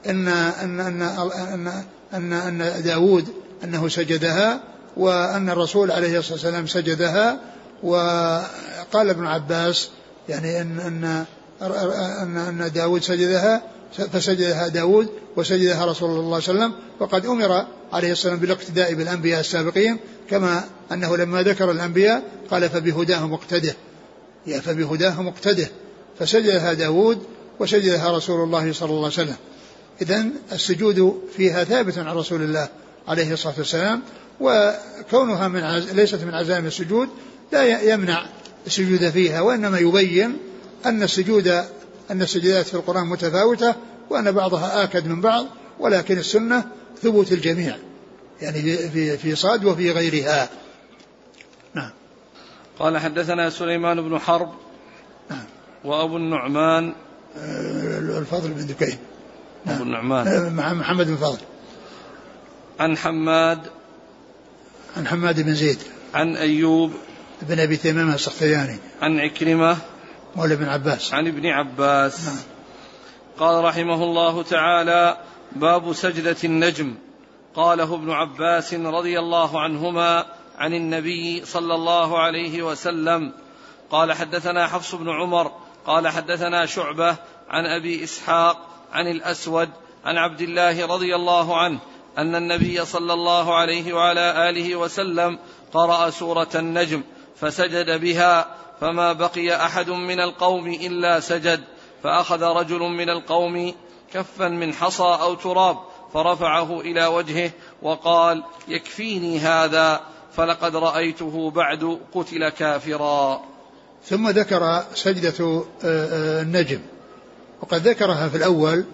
إن 0.10 0.28
إن 0.28 0.80
إن 0.80 1.02
إن 1.02 1.84
إن, 2.14 2.34
أن 2.34 2.84
داود 2.84 3.28
أنه 3.64 3.90
سجدها 3.90 4.64
وأن 4.98 5.50
الرسول 5.50 5.92
عليه 5.92 6.20
الصلاة 6.20 6.34
والسلام 6.34 6.68
سجدها 6.68 7.40
وقال 7.84 9.10
ابن 9.10 9.26
عباس 9.26 9.90
يعني 10.30 10.62
إن 10.62 10.80
إن 10.80 11.26
إن, 12.22 12.38
أن 12.38 12.72
داود 12.72 13.02
سجدها 13.02 13.62
فسجدها 14.14 14.68
داود 14.68 15.10
وسجدها 15.38 15.86
رسول 15.86 16.10
الله 16.10 16.40
صلى 16.40 16.54
الله 16.54 16.64
عليه 16.66 16.74
وسلم 16.74 16.74
وقد 17.00 17.26
أمر 17.26 17.66
عليه 17.94 18.12
السلام 18.12 18.38
بالاقتداء 18.38 18.94
بالأنبياء 18.94 19.40
السابقين 19.40 19.98
كما 20.30 20.64
أنه 20.92 21.18
لما 21.18 21.42
ذكر 21.42 21.72
الأنبياء 21.72 22.24
قال 22.52 22.70
فبهداه 22.70 23.28
مقتده 23.28 23.68
يا 23.70 23.76
فبهداه 24.48 25.22
مقتده 25.22 25.70
فسجدها 26.20 26.74
داود 26.74 27.24
وسجدها 27.60 28.18
رسول 28.18 28.44
الله 28.44 28.74
صلى 28.74 28.90
الله 28.90 28.98
عليه 29.04 29.08
وسلم. 29.08 29.36
إذا 30.02 30.26
السجود 30.52 31.22
فيها 31.38 31.64
ثابت 31.64 31.98
عن 31.98 32.16
رسول 32.16 32.42
الله 32.42 32.70
عليه 33.08 33.34
الصلاة 33.34 33.54
والسلام 33.58 34.02
وكونها 34.40 35.48
من 35.48 35.64
عز... 35.64 35.92
ليست 35.92 36.24
من 36.24 36.34
عزائم 36.34 36.66
السجود 36.66 37.10
لا 37.52 37.82
يمنع 37.94 38.26
السجود 38.68 39.10
فيها 39.10 39.42
وإنما 39.42 39.80
يبين 39.80 40.38
أن 40.86 41.04
السجود 41.04 41.48
أن 42.12 42.22
السجدات 42.22 42.66
في 42.66 42.74
القرآن 42.74 43.08
متفاوتة 43.08 43.76
وأن 44.10 44.32
بعضها 44.32 44.84
آكد 44.84 45.08
من 45.08 45.22
بعض 45.22 45.46
ولكن 45.80 46.18
السنة 46.18 46.64
ثبوت 47.04 47.32
الجميع 47.32 47.78
يعني 48.42 48.62
في 48.78 49.18
في 49.18 49.36
صاد 49.36 49.66
وفي 49.66 49.92
غيرها. 49.92 50.50
قال 52.80 52.98
حدثنا 52.98 53.50
سليمان 53.50 54.02
بن 54.02 54.20
حرب 54.20 54.54
نعم 55.30 55.46
وأبو 55.84 56.18
النعمان. 56.18 56.94
الفضل 58.18 58.50
بن 58.50 58.68
دكين. 58.68 58.98
نعم 59.66 59.76
أبو 59.76 59.84
النعمان. 59.84 60.28
آه، 60.28 60.50
مع 60.50 60.74
محمد 60.74 61.08
بن 61.08 61.16
فضل. 61.16 61.40
عن 62.80 62.98
حماد. 62.98 63.60
عن 64.98 65.08
حماد 65.08 65.42
بن 65.42 65.56
زيد. 65.56 65.80
عن 66.14 66.36
أيوب. 66.36 66.92
بن 67.42 67.60
أبي 67.60 67.78
تمام 67.78 68.10
السختياني 68.10 68.78
عن 69.02 69.20
عكرمة. 69.20 69.78
مولى 70.36 70.56
بن 70.56 70.66
عباس. 70.66 71.14
عن 71.14 71.28
ابن 71.28 71.46
عباس. 71.46 72.26
نعم. 72.26 72.38
قال 73.40 73.64
رحمه 73.64 74.04
الله 74.04 74.44
تعالى 74.44 75.18
باب 75.56 75.94
سجدة 75.94 76.38
النجم. 76.44 76.96
قاله 77.56 77.96
ابن 77.96 78.12
عباس 78.12 78.74
رضي 78.74 79.20
الله 79.20 79.62
عنهما 79.62 80.26
عن 80.62 80.74
النبي 80.74 81.46
صلى 81.46 81.76
الله 81.76 82.20
عليه 82.20 82.64
وسلم 82.64 83.34
قال 83.92 84.14
حدثنا 84.14 84.68
حفص 84.68 84.96
بن 84.96 85.10
عمر 85.10 85.52
قال 85.86 86.08
حدثنا 86.08 86.66
شعبة 86.66 87.16
عن 87.50 87.66
أبي 87.66 88.04
إسحاق 88.04 88.58
عن 88.92 89.08
الأسود 89.08 89.70
عن 90.06 90.18
عبد 90.18 90.42
الله 90.42 90.86
رضي 90.86 91.16
الله 91.16 91.58
عنه 91.58 91.80
أن 92.18 92.36
النبي 92.36 92.86
صلى 92.86 93.14
الله 93.14 93.56
عليه 93.56 93.94
وعلى 93.94 94.50
آله 94.50 94.76
وسلم 94.76 95.40
قرأ 95.74 96.10
سورة 96.10 96.50
النجم 96.56 97.04
فسجد 97.36 98.02
بها 98.02 98.56
فما 98.82 99.14
بقي 99.14 99.66
أحد 99.66 99.90
من 99.90 100.20
القوم 100.20 100.68
إلا 100.68 101.20
سجد 101.20 101.64
فأخذ 102.04 102.44
رجل 102.44 102.80
من 102.80 103.10
القوم 103.10 103.74
كفا 104.14 104.48
من 104.48 104.74
حصى 104.74 105.18
أو 105.22 105.34
تراب 105.34 105.78
فرفعه 106.14 106.82
إلى 106.82 107.06
وجهه 107.06 107.52
وقال 107.82 108.44
يكفيني 108.68 109.40
هذا 109.40 110.11
فلقد 110.36 110.76
رأيته 110.76 111.52
بعد 111.52 111.98
قتل 112.14 112.50
كافرا. 112.50 113.42
ثم 114.06 114.30
ذكر 114.30 114.84
سجدة 114.96 115.46
آه، 115.46 115.64
آه، 115.84 116.42
النجم. 116.42 116.80
وقد 117.62 117.88
ذكرها 117.88 118.30
في 118.30 118.38
الأول 118.38 118.86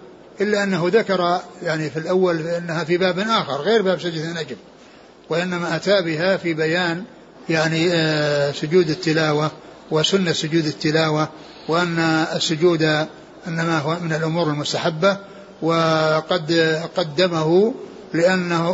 إلا 0.42 0.64
أنه 0.64 0.84
ذكر 0.88 1.42
يعني 1.64 1.90
في 1.90 2.00
الأول 2.00 2.42
أنها 2.42 2.84
في 2.84 2.98
باب 2.98 3.20
آخر 3.20 3.62
غير 3.62 3.82
باب 3.82 4.00
سجدة 4.00 4.24
النجم. 4.24 4.56
وإنما 5.30 5.76
أتى 5.76 6.02
بها 6.02 6.38
في 6.38 6.54
بيان 6.54 7.04
يعني 7.50 7.90
آه، 7.92 8.52
سجود 8.52 8.90
التلاوة 8.90 9.52
وسنة 9.92 10.32
سجود 10.32 10.66
التلاوة 10.66 11.30
وأن 11.68 12.00
السجود 12.36 13.08
إنما 13.48 13.80
هو 13.80 13.98
من 14.02 14.14
الأمور 14.14 14.48
المستحبة 14.48 15.18
وقد 15.62 16.52
قدمه 16.98 17.74
لأنه 18.14 18.72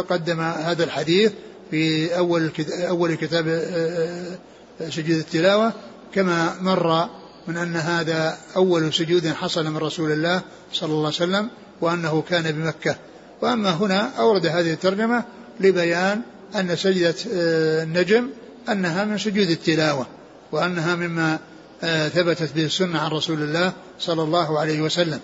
قدم 0.00 0.40
هذا 0.40 0.84
الحديث 0.84 1.32
في 1.70 2.16
أول 2.18 2.50
أول 2.70 3.14
كتاب 3.14 3.48
آه، 3.48 4.36
آه، 4.80 4.90
سجود 4.90 5.16
التلاوة 5.16 5.72
كما 6.14 6.56
مر 6.60 7.08
من 7.48 7.56
أن 7.56 7.76
هذا 7.76 8.38
أول 8.56 8.94
سجود 8.94 9.28
حصل 9.28 9.66
من 9.66 9.76
رسول 9.76 10.12
الله 10.12 10.42
صلى 10.72 10.90
الله 10.90 11.04
عليه 11.04 11.08
وسلم 11.08 11.50
وأنه 11.80 12.22
كان 12.28 12.52
بمكة. 12.52 12.96
وأما 13.42 13.70
هنا 13.70 14.10
أورد 14.18 14.46
هذه 14.46 14.72
الترجمة 14.72 15.24
لبيان 15.60 16.20
أن 16.54 16.76
سجدة 16.76 17.14
آه، 17.34 17.82
النجم 17.82 18.28
أنها 18.68 19.04
من 19.04 19.18
سجود 19.18 19.50
التلاوة 19.50 20.06
وأنها 20.52 20.94
مما 20.94 21.38
ثبتت 22.08 22.52
به 22.54 22.64
السنة 22.64 22.98
عن 22.98 23.10
رسول 23.10 23.42
الله 23.42 23.72
صلى 24.00 24.22
الله 24.22 24.58
عليه 24.58 24.80
وسلم. 24.80 25.20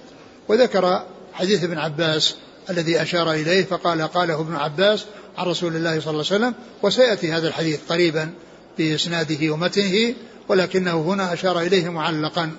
وذكر 0.49 1.03
حديث 1.33 1.65
ابن 1.65 1.79
عباس 1.79 2.35
الذي 2.71 3.03
أشار 3.03 3.33
إليه 3.33 3.65
فقال 3.65 4.03
قاله 4.03 4.41
ابن 4.41 4.55
عباس 4.57 5.05
عن 5.39 5.47
رسول 5.47 5.77
الله 5.77 6.01
صلى 6.01 6.11
الله 6.11 6.25
عليه 6.31 6.37
وسلم 6.37 6.55
وسيأتي 6.83 7.33
هذا 7.33 7.49
الحديث 7.49 7.81
قريبا 7.89 8.31
بإسناده 8.79 9.51
ومتنه 9.51 10.15
ولكنه 10.49 11.01
هنا 11.01 11.33
أشار 11.33 11.61
إليه 11.61 11.89
معلقا 11.89 12.51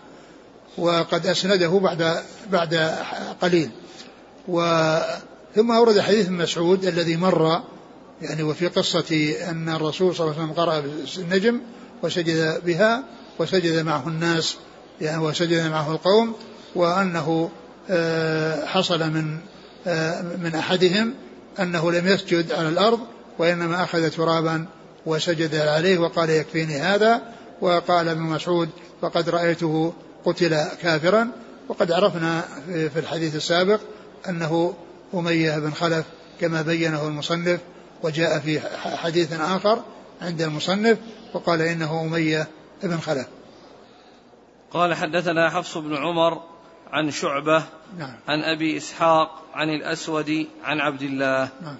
وقد 0.77 1.27
أسنده 1.27 1.79
بعد 1.79 2.23
بعد 2.51 2.95
قليل. 3.41 3.69
و 4.47 4.89
ثم 5.55 5.71
أورد 5.71 5.99
حديث 5.99 6.29
مسعود 6.29 6.85
الذي 6.85 7.17
مر 7.17 7.61
يعني 8.21 8.43
وفي 8.43 8.67
قصة 8.67 9.35
أن 9.49 9.69
الرسول 9.69 10.15
صلى 10.15 10.27
الله 10.27 10.41
عليه 10.41 10.51
وسلم 10.51 10.63
قرأ 10.63 10.83
النجم 11.17 11.61
وسجد 12.03 12.61
بها 12.65 13.03
وسجد 13.39 13.85
معه 13.85 14.07
الناس 14.07 14.55
يعني 15.01 15.23
وسجد 15.23 15.67
معه 15.67 15.91
القوم 15.91 16.35
وأنه 16.75 17.49
آه، 17.89 18.65
حصل 18.65 18.99
من 18.99 19.37
آه، 19.87 20.21
من 20.21 20.55
أحدهم 20.55 21.13
أنه 21.59 21.91
لم 21.91 22.07
يسجد 22.07 22.51
على 22.51 22.69
الأرض 22.69 22.99
وإنما 23.39 23.83
أخذ 23.83 24.09
ترابا 24.09 24.65
وسجد 25.05 25.55
عليه 25.55 25.97
وقال 25.97 26.29
يكفيني 26.29 26.77
هذا 26.77 27.21
وقال 27.61 28.07
ابن 28.07 28.21
مسعود 28.21 28.69
فقد 29.01 29.29
رأيته 29.29 29.93
قتل 30.25 30.63
كافرا. 30.81 31.31
وقد 31.69 31.91
عرفنا 31.91 32.41
في 32.67 32.99
الحديث 32.99 33.35
السابق 33.35 33.79
أنه 34.29 34.73
أمية 35.13 35.57
بن 35.57 35.71
خلف 35.71 36.05
كما 36.41 36.61
بينه 36.61 37.07
المصنف 37.07 37.59
وجاء 38.03 38.39
في 38.39 38.59
حديث 38.97 39.33
آخر 39.33 39.83
عند 40.21 40.41
المصنف 40.41 40.97
وقال 41.33 41.61
إنه 41.61 42.01
أمية 42.01 42.47
بن 42.83 42.97
خلف. 42.97 43.27
قال 44.71 44.93
حدثنا 44.93 45.49
حفص 45.49 45.77
بن 45.77 45.95
عمر 45.95 46.41
عن 46.93 47.11
شعبة 47.11 47.63
نعم. 47.97 48.13
عن 48.27 48.43
أبي 48.43 48.77
إسحاق 48.77 49.41
عن 49.53 49.69
الأسود 49.69 50.47
عن 50.63 50.79
عبد 50.79 51.01
الله 51.01 51.49
نعم. 51.61 51.77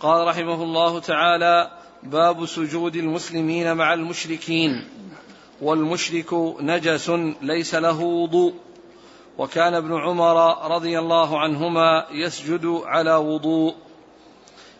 قال 0.00 0.26
رحمه 0.26 0.62
الله 0.62 1.00
تعالى 1.00 1.70
باب 2.02 2.46
سجود 2.46 2.96
المسلمين 2.96 3.76
مع 3.76 3.94
المشركين 3.94 4.84
والمشرك 5.60 6.34
نجس 6.60 7.10
ليس 7.42 7.74
له 7.74 8.00
وضوء 8.00 8.54
وكان 9.38 9.74
ابن 9.74 10.00
عمر 10.00 10.68
رضي 10.74 10.98
الله 10.98 11.40
عنهما 11.40 12.06
يسجد 12.10 12.82
على 12.84 13.14
وضوء 13.14 13.74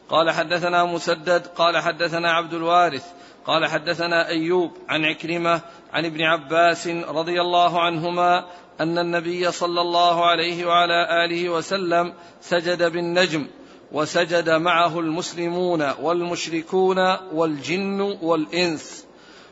قال 0.08 0.30
حدثنا 0.30 0.84
مسدد 0.84 1.46
قال 1.46 1.78
حدثنا 1.78 2.32
عبد 2.32 2.54
الوارث 2.54 3.06
قال 3.46 3.66
حدثنا 3.66 4.28
أيوب 4.28 4.72
عن 4.88 5.04
عكرمة 5.04 5.60
عن 5.92 6.04
ابن 6.04 6.22
عباس 6.22 6.88
رضي 6.88 7.40
الله 7.40 7.80
عنهما 7.80 8.44
أن 8.80 8.98
النبي 8.98 9.52
صلى 9.52 9.80
الله 9.80 10.26
عليه 10.26 10.66
وعلى 10.66 11.24
آله 11.24 11.48
وسلم 11.48 12.12
سجد 12.42 12.82
بالنجم 12.82 13.46
وسجد 13.92 14.50
معه 14.50 15.00
المسلمون 15.00 15.90
والمشركون 16.00 16.98
والجن 17.32 18.00
والإنس. 18.00 19.04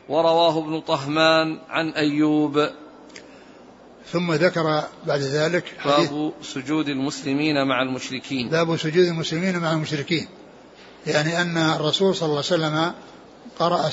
ورواه 0.09 0.59
ابن 0.59 0.81
طهمان 0.81 1.59
عن 1.69 1.89
أيوب. 1.89 2.69
ثم 4.11 4.33
ذكر 4.33 4.83
بعد 5.07 5.19
ذلك 5.19 5.63
باب 5.85 6.33
سجود 6.41 6.89
المسلمين 6.89 7.67
مع 7.67 7.81
المشركين. 7.81 8.49
باب 8.49 8.77
سجود 8.77 9.05
المسلمين 9.05 9.59
مع 9.59 9.73
المشركين. 9.73 10.27
يعني 11.07 11.41
أن 11.41 11.57
الرسول 11.57 12.15
صلى 12.15 12.29
الله 12.29 12.43
عليه 12.51 12.55
وسلم 12.55 12.93
قرأ 13.59 13.91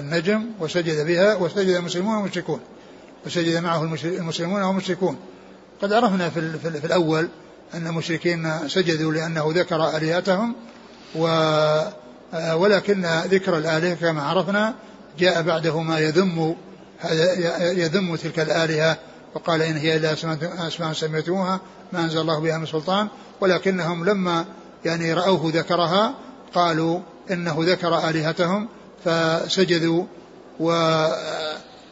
النجم 0.00 0.46
وسجد 0.60 1.06
بها 1.06 1.36
وسجد 1.36 1.76
المسلمون 1.76 2.16
والمشركون. 2.16 2.60
وسجد 3.26 3.56
معه 3.56 3.82
المسلمون 4.04 4.62
والمشركون. 4.62 5.16
قد 5.82 5.92
عرفنا 5.92 6.30
في, 6.30 6.58
في 6.58 6.86
الأول 6.86 7.28
أن 7.74 7.86
المشركين 7.86 8.68
سجدوا 8.68 9.12
لأنه 9.12 9.52
ذكر 9.54 9.96
آلهتهم 9.96 10.54
و 11.14 11.26
ولكن 12.52 13.06
ذكر 13.06 13.58
الآلهة 13.58 13.94
كما 13.94 14.22
عرفنا 14.22 14.74
جاء 15.18 15.42
بعده 15.42 15.80
ما 15.80 15.98
يذم 15.98 16.56
يذم 17.60 18.16
تلك 18.16 18.40
الآلهة 18.40 18.98
وقال 19.34 19.62
إن 19.62 19.76
هي 19.76 19.96
إلا 19.96 20.12
أسماء 20.68 20.92
سميتموها 20.92 21.60
ما 21.92 22.00
أنزل 22.04 22.20
الله 22.20 22.40
بها 22.40 22.58
من 22.58 22.66
سلطان. 22.66 23.08
ولكنهم 23.40 24.04
لما 24.04 24.44
يعني 24.84 25.12
رأوه 25.12 25.52
ذكرها 25.54 26.14
قالوا 26.54 27.00
إنه 27.30 27.56
ذكر 27.58 28.08
آلهتهم 28.08 28.68
فسجدوا 29.04 30.04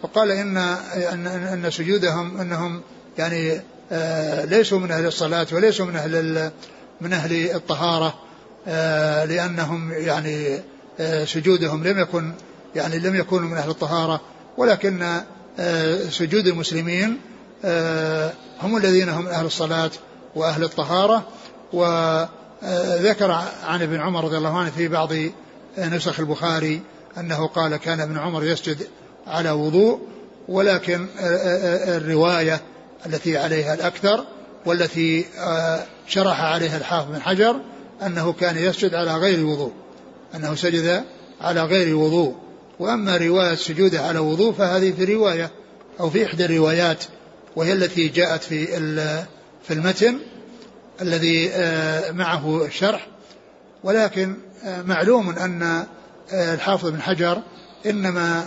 وقال 0.03 0.31
إن 0.31 0.57
أن, 0.57 1.27
أن 1.27 1.71
سجودهم 1.71 2.41
أنهم 2.41 2.83
يعني 3.19 3.61
آه، 3.93 4.45
ليسوا 4.45 4.79
من 4.79 4.91
أهل 4.91 5.07
الصلاة 5.07 5.47
وليسوا 5.53 5.87
من 5.87 5.97
أهل 5.97 6.51
من 7.01 7.13
أهل 7.13 7.51
الطهارة 7.55 8.15
آه، 8.69 9.25
لأنهم 9.25 9.93
يعني 9.93 10.61
آه، 11.01 11.25
سجودهم 11.25 11.85
لم 11.85 11.99
يكن 11.99 12.33
يعني 12.75 12.99
لم 12.99 13.15
يكونوا 13.15 13.49
من 13.49 13.57
أهل 13.57 13.71
الطهارة. 13.71 14.21
ولكن 14.57 15.21
سجود 16.11 16.47
المسلمين 16.47 17.21
هم 18.63 18.77
الذين 18.77 19.09
هم 19.09 19.27
أهل 19.27 19.47
الصلاة 19.47 19.91
وأهل 20.35 20.65
الطهارة. 20.65 21.27
وذكر 21.73 23.31
عن 23.65 23.83
ابن 23.83 24.01
عمر 24.01 24.25
رضي 24.25 24.37
الله 24.37 24.59
عنه 24.59 24.71
في 24.71 24.89
بعض 24.89 25.13
نسخ 25.79 26.21
البخاري 26.21 26.83
أنه 27.19 27.47
قال 27.47 27.77
كان 27.77 28.01
ابن 28.01 28.19
عمر 28.19 28.45
يسجد 28.45 28.87
على 29.29 29.51
وضوء 29.51 30.01
ولكن 30.49 31.07
الرواية 31.89 32.61
التي 33.07 33.37
عليها 33.37 33.75
الأكثر 33.75 34.25
والتي 34.67 35.25
شرح 36.07 36.41
عليها 36.41 36.77
الحافظ 36.77 37.11
بن 37.11 37.21
حجر 37.21 37.57
أنه 38.07 38.33
كان 38.33 38.57
يسجد 38.57 38.95
على 38.95 39.15
غير 39.15 39.47
وضوء 39.47 39.73
أنه 40.35 40.55
سجد 40.55 41.05
على 41.41 41.65
غير 41.65 41.97
وضوء. 41.97 42.37
وأما 42.79 43.17
رواية 43.17 43.55
سجوده 43.55 44.01
على 44.01 44.19
وضوء 44.19 44.53
فهذه 44.53 44.93
في 44.93 45.15
رواية 45.15 45.51
أو 46.01 46.11
في 46.11 46.27
إحدى 46.27 46.45
الروايات 46.45 47.05
وهي 47.57 47.73
التي 47.73 48.09
جاءت 48.09 48.43
في 48.43 48.67
في 49.65 49.75
المتن 49.75 50.19
الذي 51.03 51.51
معه 52.13 52.65
الشرح. 52.65 53.07
ولكن 53.85 54.35
معلوم 54.85 55.31
أن 55.31 55.87
الحافظ 56.33 56.91
بن 56.91 57.03
حجر 57.03 57.43
إنما 57.87 58.47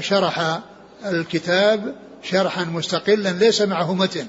شرح 0.00 0.60
الكتاب 1.04 1.94
شرحا 2.22 2.64
مستقلا 2.64 3.32
ليس 3.32 3.62
معه 3.62 3.94
متن. 3.94 4.26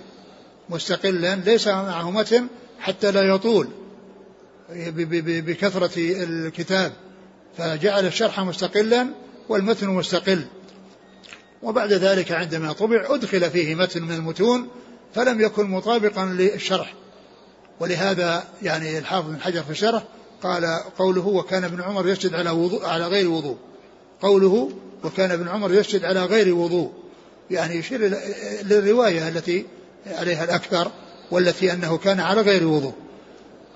مستقلا 0.69 1.35
ليس 1.35 1.67
معه 1.67 2.11
متن 2.11 2.47
حتى 2.79 3.11
لا 3.11 3.21
يطول 3.21 3.67
بكثرة 4.69 5.91
الكتاب. 5.97 6.93
فجعل 7.57 8.05
الشرح 8.05 8.39
مستقلا 8.39 9.07
والمتن 9.49 9.89
مستقل. 9.89 10.45
وبعد 11.63 11.93
ذلك 11.93 12.31
عندما 12.31 12.73
طبع 12.73 13.05
أدخل 13.09 13.51
فيه 13.51 13.75
متن 13.75 14.03
من 14.03 14.15
المتون 14.15 14.67
فلم 15.15 15.41
يكن 15.41 15.69
مطابقا 15.69 16.25
للشرح. 16.25 16.93
ولهذا 17.79 18.43
يعني 18.61 18.97
الحافظ 18.97 19.29
بن 19.29 19.41
حجر 19.41 19.63
في 19.63 19.69
الشرح 19.69 20.03
قال 20.43 20.65
قوله 20.97 21.27
وكان 21.27 21.63
ابن 21.63 21.81
عمر 21.81 22.09
يسجد 22.09 22.33
على 22.33 22.49
وضوء 22.49 22.85
على 22.85 23.07
غير 23.07 23.29
وضوء. 23.29 23.57
قوله 24.21 24.69
وكان 25.03 25.31
ابن 25.31 25.47
عمر 25.47 25.73
يسجد 25.73 26.05
على 26.05 26.25
غير 26.25 26.55
وضوء. 26.55 26.91
يعني 27.51 27.75
يشير 27.75 28.17
للرواية 28.63 29.27
التي 29.27 29.65
عليها 30.07 30.43
الأكثر 30.43 30.91
والتي 31.31 31.73
أنه 31.73 31.97
كان 31.97 32.19
على 32.19 32.41
غير 32.41 32.67
وضوء. 32.67 32.93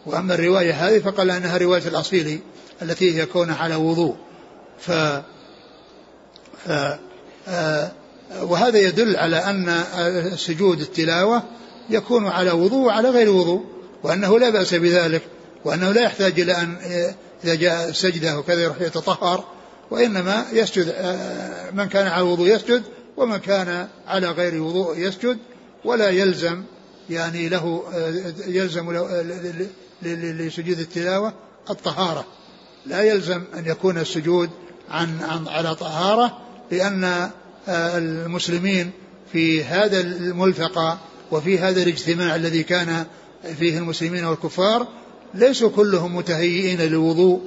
وأما 0.06 0.34
الرواية 0.34 0.74
هذه 0.74 1.00
فقال 1.00 1.32
أنها 1.32 1.58
رواية 1.58 1.88
الأصيلي 1.88 2.40
التي 2.82 3.22
هي 3.22 3.26
كونه 3.26 3.56
على 3.56 3.76
وضوء. 3.76 4.16
ف, 4.80 4.92
ف 6.66 6.72
آه 7.48 7.92
وهذا 8.42 8.78
يدل 8.78 9.16
على 9.16 9.38
أن 9.38 9.84
سجود 10.36 10.80
التلاوة 10.80 11.44
يكون 11.90 12.28
على 12.28 12.52
وضوء 12.52 12.88
وعلى 12.88 13.10
غير 13.10 13.30
وضوء 13.30 13.66
وأنه 14.04 14.40
لا 14.40 14.50
بأس 14.50 14.74
بذلك 14.74 15.22
وأنه 15.66 15.92
لا 15.92 16.02
يحتاج 16.02 16.40
إلى 16.40 16.58
أن 16.58 16.78
إذا 17.44 17.56
جاء 17.56 17.92
سجدة 17.92 18.40
وكذا 18.40 18.64
يروح 18.64 18.82
يتطهر 18.82 19.44
وإنما 19.92 20.46
يسجد 20.54 20.94
آه، 20.96 21.72
من 21.72 21.86
كان 21.86 22.08
على 22.08 22.22
وضوء 22.22 22.48
يسجد 22.48 22.84
ومن 23.18 23.38
كان 23.38 23.88
على 24.08 24.28
غير 24.28 24.62
وضوء 24.62 24.98
يسجد 24.98 25.38
ولا 25.86 26.10
يلزم 26.10 26.64
يعني 27.10 27.50
له 27.50 27.84
آه، 27.94 28.34
يلزم 28.48 28.92
له 28.92 29.22
لسجود 30.32 30.80
التلاوة 30.80 31.34
الطهارة. 31.70 32.26
لا 32.86 33.02
يلزم 33.02 33.44
أن 33.58 33.66
يكون 33.66 33.98
السجود 33.98 34.50
عن, 34.90 35.18
عن 35.22 35.48
على 35.48 35.76
طهارة 35.76 36.38
لأن 36.72 37.04
آه، 37.68 37.98
المسلمين 37.98 38.92
في 39.32 39.64
هذا 39.64 40.02
الملتقى 40.02 40.98
وفي 41.32 41.60
هذا 41.60 41.84
الاجتماع 41.84 42.36
الذي 42.36 42.64
كان 42.64 43.06
فيه 43.60 43.78
المسلمين 43.78 44.26
والكفار 44.26 44.88
ليسوا 45.34 45.70
كلهم 45.70 46.16
متهيئين 46.16 46.82
للوضوء 46.82 47.42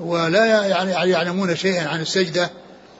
ولا 0.00 0.44
يعني 0.46 1.10
يعلمون 1.10 1.56
شيئا 1.56 1.88
عن 1.88 2.00
السجدة 2.00 2.50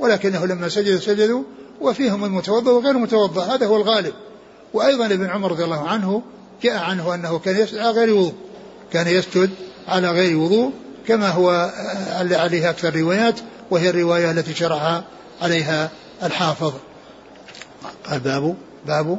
ولكنه 0.01 0.47
لما 0.47 0.69
سجد 0.69 0.99
سجدوا 0.99 1.43
وفيهم 1.81 2.25
المتوضأ 2.25 2.73
وغير 2.73 2.91
المتوضأ 2.91 3.55
هذا 3.55 3.67
هو 3.67 3.77
الغالب. 3.77 4.13
وأيضا 4.75 5.07
ابن 5.07 5.31
عمر 5.31 5.51
رضي 5.51 5.65
الله 5.65 5.89
عنه 5.89 6.23
جاء 6.63 6.79
عنه 6.79 7.15
أنه 7.15 7.39
كان 7.39 7.57
يسجد 7.57 7.79
على 7.79 7.91
غير 7.91 8.15
وضوء 8.15 8.35
كان 8.93 9.09
يسجد 9.09 9.51
على 9.89 10.11
غير 10.11 10.37
وضوء 10.37 10.73
كما 11.07 11.29
هو 11.29 11.73
عليه 12.31 12.71
أكثر 12.71 12.89
الروايات 12.89 13.41
وهي 13.71 13.91
الرواية 13.91 14.31
التي 14.31 14.55
شرح 14.55 15.03
عليها 15.43 15.91
الحافظ. 16.23 16.73
قال 18.11 18.21
باب 18.21 18.57
باب 18.87 19.19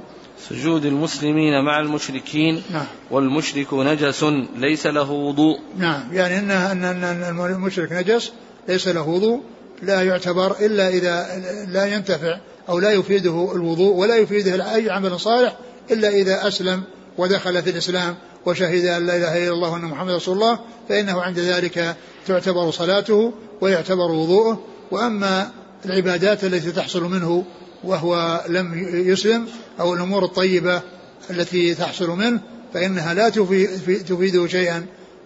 سجود 0.50 0.86
المسلمين 0.86 1.64
مع 1.64 1.80
المشركين 1.80 2.64
نعم. 2.72 2.86
والمشرك 3.12 3.74
نجس 3.74 4.26
ليس 4.56 4.88
له 4.88 5.12
وضوء. 5.12 5.60
نعم. 5.78 6.04
يعني 6.12 6.40
ان 6.40 6.52
ان 6.52 7.04
ان 7.04 7.46
المشرك 7.46 7.92
نجس 7.92 8.32
ليس 8.68 8.88
له 8.88 9.10
وضوء 9.10 9.42
لا 9.82 10.02
يعتبر 10.04 10.56
إلا 10.60 10.90
إذا 10.90 11.28
لا 11.68 11.86
ينتفع 11.86 12.40
أو 12.70 12.80
لا 12.80 12.92
يفيده 12.92 13.52
الوضوء 13.56 13.96
ولا 13.96 14.16
يفيده 14.16 14.76
أي 14.76 14.90
عمل 14.90 15.20
صالح 15.20 15.56
إلا 15.92 16.10
إذا 16.10 16.48
أسلم 16.48 16.84
ودخل 17.18 17.64
في 17.64 17.70
الإسلام 17.70 18.16
وشهد 18.46 18.86
أن 18.86 19.06
لا 19.06 19.18
إله 19.18 19.38
إلا 19.38 19.54
الله 19.54 19.72
وأن 19.72 19.82
محمد 19.82 20.12
رسول 20.12 20.36
الله 20.36 20.60
فإنه 20.90 21.22
عند 21.22 21.40
ذلك 21.40 21.96
تعتبر 22.28 22.72
صلاته 22.72 23.34
ويعتبر 23.62 24.12
وضوءه. 24.12 24.60
وأما 24.92 25.52
العبادات 25.86 26.44
التي 26.44 26.72
تحصل 26.72 27.04
منه 27.04 27.46
وهو 27.86 28.44
لم 28.50 28.88
يسلم 28.94 29.48
أو 29.80 29.94
الأمور 29.94 30.26
الطيبة 30.26 30.82
التي 31.30 31.76
تحصل 31.76 32.10
منه 32.10 32.40
فإنها 32.74 33.14
لا 33.14 33.30
تفيده 33.30 34.48
شيئا 34.48 34.86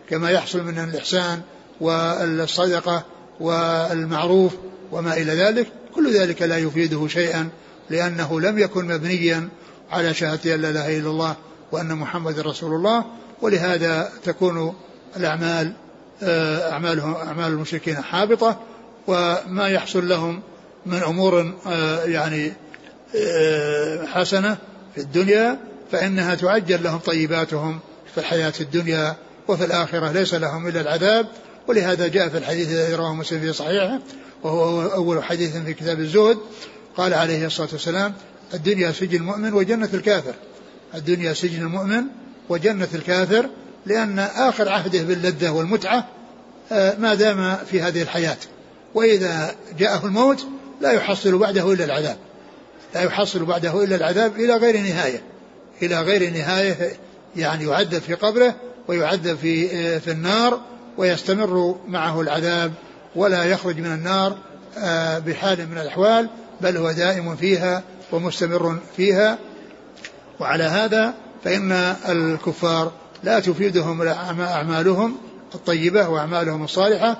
كما 0.09 0.29
يحصل 0.29 0.63
من 0.63 0.79
الإحسان 0.79 1.41
والصدقة 1.81 3.03
والمعروف 3.39 4.53
وما 4.91 5.13
إلى 5.13 5.31
ذلك. 5.31 5.67
كل 5.95 6.13
ذلك 6.13 6.41
لا 6.41 6.57
يفيده 6.57 7.07
شيئا 7.07 7.49
لأنه 7.89 8.41
لم 8.41 8.59
يكن 8.59 8.87
مبنيا 8.87 9.49
على 9.91 10.13
شهادة 10.13 10.55
أن 10.55 10.61
لا 10.61 10.69
إله 10.69 10.99
إلا 10.99 11.09
الله 11.09 11.35
وأن 11.71 11.95
محمد 11.95 12.39
رسول 12.39 12.75
الله 12.75 13.05
ولهذا 13.41 14.11
تكون 14.23 14.73
الأعمال 15.17 15.73
آه، 16.23 16.71
أعمالهم 16.71 17.13
أعمال 17.15 17.47
المشركين 17.47 17.95
حابطة 17.95 18.59
وما 19.07 19.67
يحصل 19.67 20.09
لهم 20.09 20.41
من 20.85 21.03
أمور 21.03 21.53
آه، 21.67 22.03
يعني 22.03 22.53
آه، 23.15 24.05
حسنة 24.05 24.57
في 24.95 25.01
الدنيا 25.01 25.59
فإنها 25.91 26.35
تعجل 26.35 26.83
لهم 26.83 26.97
طيباتهم 26.97 27.79
في 28.13 28.17
الحياة 28.17 28.53
الدنيا 28.61 29.15
وفي 29.47 29.65
الآخرة 29.65 30.11
ليس 30.11 30.33
لهم 30.33 30.67
إلا 30.67 30.81
العذاب. 30.81 31.27
ولهذا 31.67 32.07
جاء 32.07 32.29
في 32.29 32.37
الحديث 32.37 32.69
الذي 32.69 32.95
رواه 32.95 33.13
مسلم 33.13 33.39
في 33.39 33.53
صحيحه 33.53 33.99
وهو 34.43 34.81
أول 34.81 35.23
حديث 35.23 35.57
في 35.57 35.73
كتاب 35.73 35.99
الزهد 35.99 36.37
قال 36.97 37.13
عليه 37.13 37.45
الصلاة 37.45 37.69
والسلام 37.71 38.13
الدنيا 38.53 38.91
سجن 38.91 39.17
المؤمن 39.17 39.53
وجنة 39.53 39.89
الكافر. 39.93 40.33
الدنيا 40.95 41.33
سجن 41.33 41.61
المؤمن 41.61 42.03
وجنة 42.49 42.87
الكافر 42.93 43.49
لأن 43.85 44.19
آخر 44.19 44.69
عهده 44.69 45.03
باللذة 45.03 45.49
والمتعة 45.49 46.07
آه، 46.71 46.97
ما 46.97 47.15
دام 47.15 47.55
في 47.55 47.81
هذه 47.81 48.01
الحياة. 48.01 48.37
وإذا 48.95 49.55
جاءه 49.79 50.05
الموت 50.05 50.45
لا 50.81 50.91
يحصل 50.91 51.37
بعده 51.37 51.73
إلا 51.73 51.85
العذاب. 51.85 52.17
لا 52.95 53.01
يحصل 53.01 53.45
بعده 53.45 53.83
إلا 53.83 53.95
العذاب 53.95 54.35
إلى 54.35 54.57
غير 54.57 54.77
نهاية. 54.77 55.23
إلى 55.81 56.01
غير 56.01 56.29
نهاية 56.29 56.91
يعني 57.35 57.65
يعذب 57.65 57.99
في 57.99 58.13
قبره 58.13 58.55
ويعذب 58.87 59.37
في 59.37 59.99
في 59.99 60.11
النار 60.11 60.61
ويستمر 60.97 61.79
معه 61.87 62.21
العذاب 62.21 62.71
ولا 63.15 63.43
يخرج 63.43 63.77
من 63.77 63.93
النار 63.93 64.37
آه، 64.77 65.19
بحال 65.19 65.69
من 65.69 65.77
الأحوال 65.77 66.29
بل 66.61 66.77
هو 66.77 66.91
دائم 66.91 67.35
فيها 67.35 67.83
ومستمر 68.11 68.79
فيها. 68.97 69.37
وعلى 70.39 70.63
هذا 70.63 71.13
فإن 71.43 71.71
الكفار 72.09 72.91
لا 73.23 73.39
تفيدهم 73.39 74.01
أعمالهم 74.39 75.17
الطيبة 75.55 76.09
وأعمالهم 76.09 76.63
الصالحة 76.63 77.17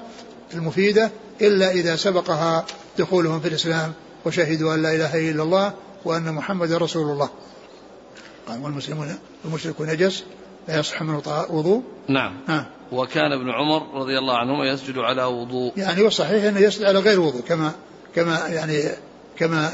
المفيدة 0.54 1.12
إلا 1.42 1.72
إذا 1.72 1.96
سبقها 1.96 2.66
دخولهم 3.00 3.40
في 3.40 3.48
الإسلام 3.48 3.94
وشهدوا 4.26 4.76
أن 4.76 4.82
لا 4.82 4.96
إله 4.96 5.32
إلا 5.32 5.44
الله 5.44 5.74
وأن 6.06 6.34
محمد 6.34 6.72
رسول 6.72 7.12
الله. 7.12 7.30
قال 8.48 8.64
والمسلمون 8.64 9.18
والمشركون 9.44 9.88
نجس 9.88 10.24
لا 10.68 10.80
يصح 10.80 11.02
منه 11.02 11.22
وضوء. 11.50 11.84
نعم. 12.08 12.38
آه. 12.50 12.66
وكان 12.92 13.32
ابن 13.32 13.50
عمر 13.50 14.02
رضي 14.02 14.18
الله 14.18 14.38
عنهما 14.38 14.66
يسجد 14.66 14.98
على 14.98 15.24
وضوء. 15.24 15.74
يعني 15.78 16.02
والصحيح 16.02 16.44
أنه 16.44 16.60
يسجد 16.60 16.84
على 16.84 17.00
غير 17.00 17.20
وضوء 17.20 17.42
كما 17.42 17.72
كما 18.16 18.48
يعني 18.48 18.84
كما 19.38 19.72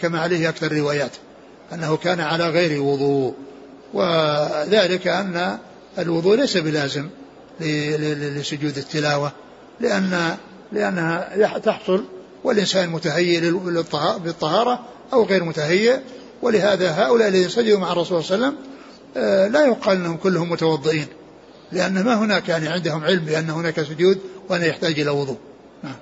كما 0.00 0.20
عليه 0.20 0.48
أكثر 0.48 0.66
الروايات 0.66 1.12
أنه 1.72 1.96
كان 1.96 2.20
على 2.20 2.48
غير 2.48 2.82
وضوء. 2.82 3.34
وذلك 3.94 5.06
أن 5.06 5.58
الوضوء 5.98 6.36
ليس 6.36 6.56
بلازم 6.56 7.08
لسجود 7.60 8.78
التلاوة 8.78 9.32
لأن 9.80 10.36
لأنها 10.72 11.58
تحصل 11.58 12.04
والإنسان 12.44 12.90
متهيئ 12.90 13.50
بالطهارة 14.24 14.80
أو 15.12 15.24
غير 15.24 15.44
متهيئ 15.44 15.96
ولهذا 16.42 16.90
هؤلاء 16.90 17.28
الذين 17.28 17.48
سجدوا 17.48 17.78
مع 17.78 17.92
الرسول 17.92 18.24
صلى 18.24 18.34
الله 18.34 18.46
عليه 18.46 18.56
وسلم 18.56 18.72
آه، 19.16 19.48
لا 19.48 19.66
يقال 19.66 19.96
إنهم 19.96 20.16
كلهم 20.16 20.50
متوضئين 20.50 21.06
لأن 21.72 22.04
ما 22.04 22.14
هناك 22.14 22.48
يعني 22.48 22.68
عندهم 22.68 23.04
علم 23.04 23.24
بأن 23.24 23.50
هناك 23.50 23.82
سجود 23.82 24.18
وانه 24.48 24.64
يحتاج 24.64 25.00
إلى 25.00 25.10
وضوء 25.10 25.38
نعم. 25.82 25.94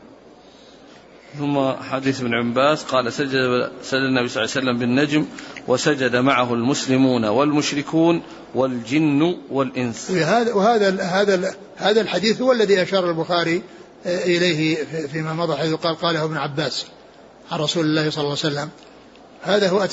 ثم 1.38 1.72
حديث 1.82 2.20
ابن 2.20 2.34
عباس 2.34 2.82
قال 2.82 3.12
سجد 3.12 3.70
سجد 3.82 4.02
النبي 4.02 4.28
صلى 4.28 4.42
الله 4.42 4.52
عليه 4.56 4.68
وسلم 4.68 4.78
بالنجم 4.78 5.26
وسجد 5.68 6.16
معه 6.16 6.54
المسلمون 6.54 7.24
والمشركون 7.24 8.22
والجن 8.54 9.36
والإنس. 9.50 10.10
وهذا 10.10 10.54
وهذا 10.54 11.02
هذا 11.02 11.54
هذا 11.76 12.00
الحديث 12.00 12.42
هو 12.42 12.52
الذي 12.52 12.82
أشار 12.82 13.10
البخاري 13.10 13.62
إليه 14.06 14.84
فيما 15.12 15.32
مضى 15.32 15.56
حيث 15.56 15.72
قال 15.74 15.96
قاله 15.96 16.24
ابن 16.24 16.36
عباس 16.36 16.86
عن 17.50 17.58
رسول 17.58 17.84
الله 17.84 18.10
صلى 18.10 18.24
الله 18.24 18.36
عليه 18.44 18.54
وسلم. 18.54 18.68
هذا 19.42 19.68
هو 19.68 19.88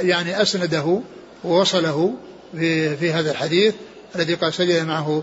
يعني 0.00 0.42
أسنده 0.42 1.00
ووصله 1.44 2.14
في, 2.52 2.96
في 2.96 3.12
هذا 3.12 3.30
الحديث 3.30 3.74
الذي 4.16 4.34
قال 4.34 4.54
سجد 4.54 4.86
معه 4.86 5.22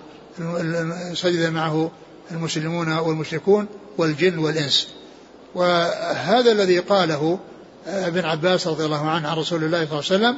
سجد 1.13 1.49
معه 1.51 1.91
المسلمون 2.31 2.97
والمشركون 2.97 3.67
والجن 3.97 4.37
والإنس 4.37 4.87
وهذا 5.55 6.51
الذي 6.51 6.79
قاله 6.79 7.39
ابن 7.87 8.25
عباس 8.25 8.67
رضي 8.67 8.85
الله 8.85 9.09
عنه 9.09 9.27
عن 9.27 9.37
رسول 9.37 9.63
الله 9.63 9.85
صلى 9.85 9.99
الله 9.99 10.27
عليه 10.27 10.37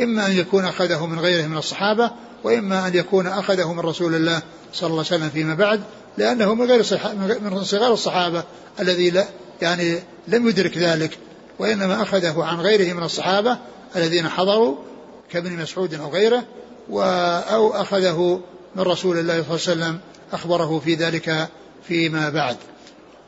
إما 0.00 0.26
أن 0.26 0.32
يكون 0.32 0.64
أخذه 0.64 1.06
من 1.06 1.18
غيره 1.18 1.46
من 1.46 1.56
الصحابة 1.56 2.10
وإما 2.44 2.86
أن 2.86 2.94
يكون 2.94 3.26
أخذه 3.26 3.72
من 3.72 3.80
رسول 3.80 4.14
الله 4.14 4.42
صلى 4.72 4.86
الله 4.90 5.04
عليه 5.10 5.16
وسلم 5.16 5.30
فيما 5.30 5.54
بعد 5.54 5.80
لأنه 6.18 6.54
من 6.54 6.70
غير 6.70 6.84
من 7.40 7.64
صغار 7.64 7.92
الصحابة 7.92 8.44
الذي 8.80 9.10
لا 9.10 9.24
يعني 9.62 9.98
لم 10.28 10.48
يدرك 10.48 10.78
ذلك 10.78 11.18
وإنما 11.58 12.02
أخذه 12.02 12.44
عن 12.44 12.60
غيره 12.60 12.94
من 12.94 13.02
الصحابة 13.02 13.58
الذين 13.96 14.28
حضروا 14.28 14.76
كابن 15.30 15.52
مسعود 15.52 15.94
أو 15.94 16.10
غيره 16.10 16.44
أو 17.50 17.72
أخذه 17.72 18.40
من 18.76 18.82
رسول 18.82 19.18
الله 19.18 19.42
صلى 19.42 19.72
الله 19.72 19.84
عليه 19.84 19.94
وسلم 19.94 20.00
أخبره 20.32 20.78
في 20.84 20.94
ذلك 20.94 21.48
فيما 21.88 22.28
بعد. 22.28 22.56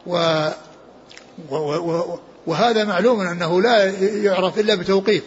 و 0.07 0.49
وهذا 2.46 2.85
معلوم 2.85 3.20
أنه 3.20 3.62
لا 3.62 3.85
يعرف 4.01 4.59
إلا 4.59 4.75
بتوقيف 4.75 5.22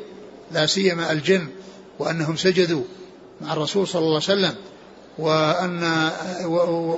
لا 0.52 0.66
سيما 0.66 1.12
الجن 1.12 1.48
وأنهم 2.00 2.36
سجدوا 2.36 2.84
مع 3.42 3.54
الرسول 3.54 3.88
صلى 3.88 4.00
الله 4.00 4.22
عليه 4.30 4.40
وسلم. 4.40 4.56
وأن 5.20 6.10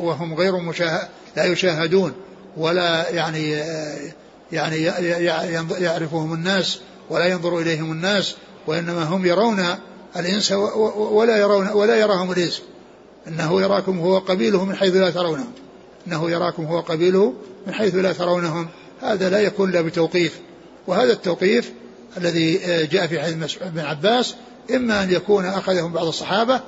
وهم 0.02 0.34
غير 0.34 0.58
مشاهد 0.58 1.08
لا 1.38 1.46
يشاهدون 1.46 2.14
ولا 2.58 3.10
يعني 3.10 3.50
يعني 4.52 4.84
يعرفهم 5.80 6.34
الناس 6.34 6.80
ولا 7.10 7.26
ينظر 7.26 7.60
إليهم 7.60 7.92
الناس 7.92 8.36
وإنما 8.68 9.04
هم 9.04 9.26
يرون 9.26 9.66
الإنس 10.16 10.52
ولا 10.96 11.38
يرون 11.38 11.68
ولا 11.68 11.96
يراهم 11.96 12.32
الإنس. 12.32 12.62
إنه 13.28 13.62
يراكم 13.62 14.00
هو 14.00 14.18
قبيله 14.18 14.66
من 14.66 14.76
حيث 14.76 14.96
لا 14.96 15.10
ترونهم. 15.10 15.52
إنه 16.08 16.32
يراكم 16.32 16.66
هو 16.66 16.80
قبيله 16.80 17.34
من 17.68 17.74
حيث 17.74 17.96
لا 17.96 18.14
ترونهم. 18.14 18.68
هذا 19.02 19.30
لا 19.30 19.40
يكون 19.40 19.70
إلا 19.70 19.82
بتوقيف. 19.82 20.40
وهذا 20.88 21.14
التوقيف 21.14 21.72
الذي 22.18 22.58
جاء 22.92 23.08
في 23.08 23.22
حديث 23.22 23.58
ابن 23.62 23.80
عباس 23.80 24.36
إما 24.76 25.04
أن 25.04 25.12
يكون 25.12 25.46
أخذه 25.46 25.88
من 25.88 25.94
بعض 25.94 26.08
الصحابة 26.08 26.62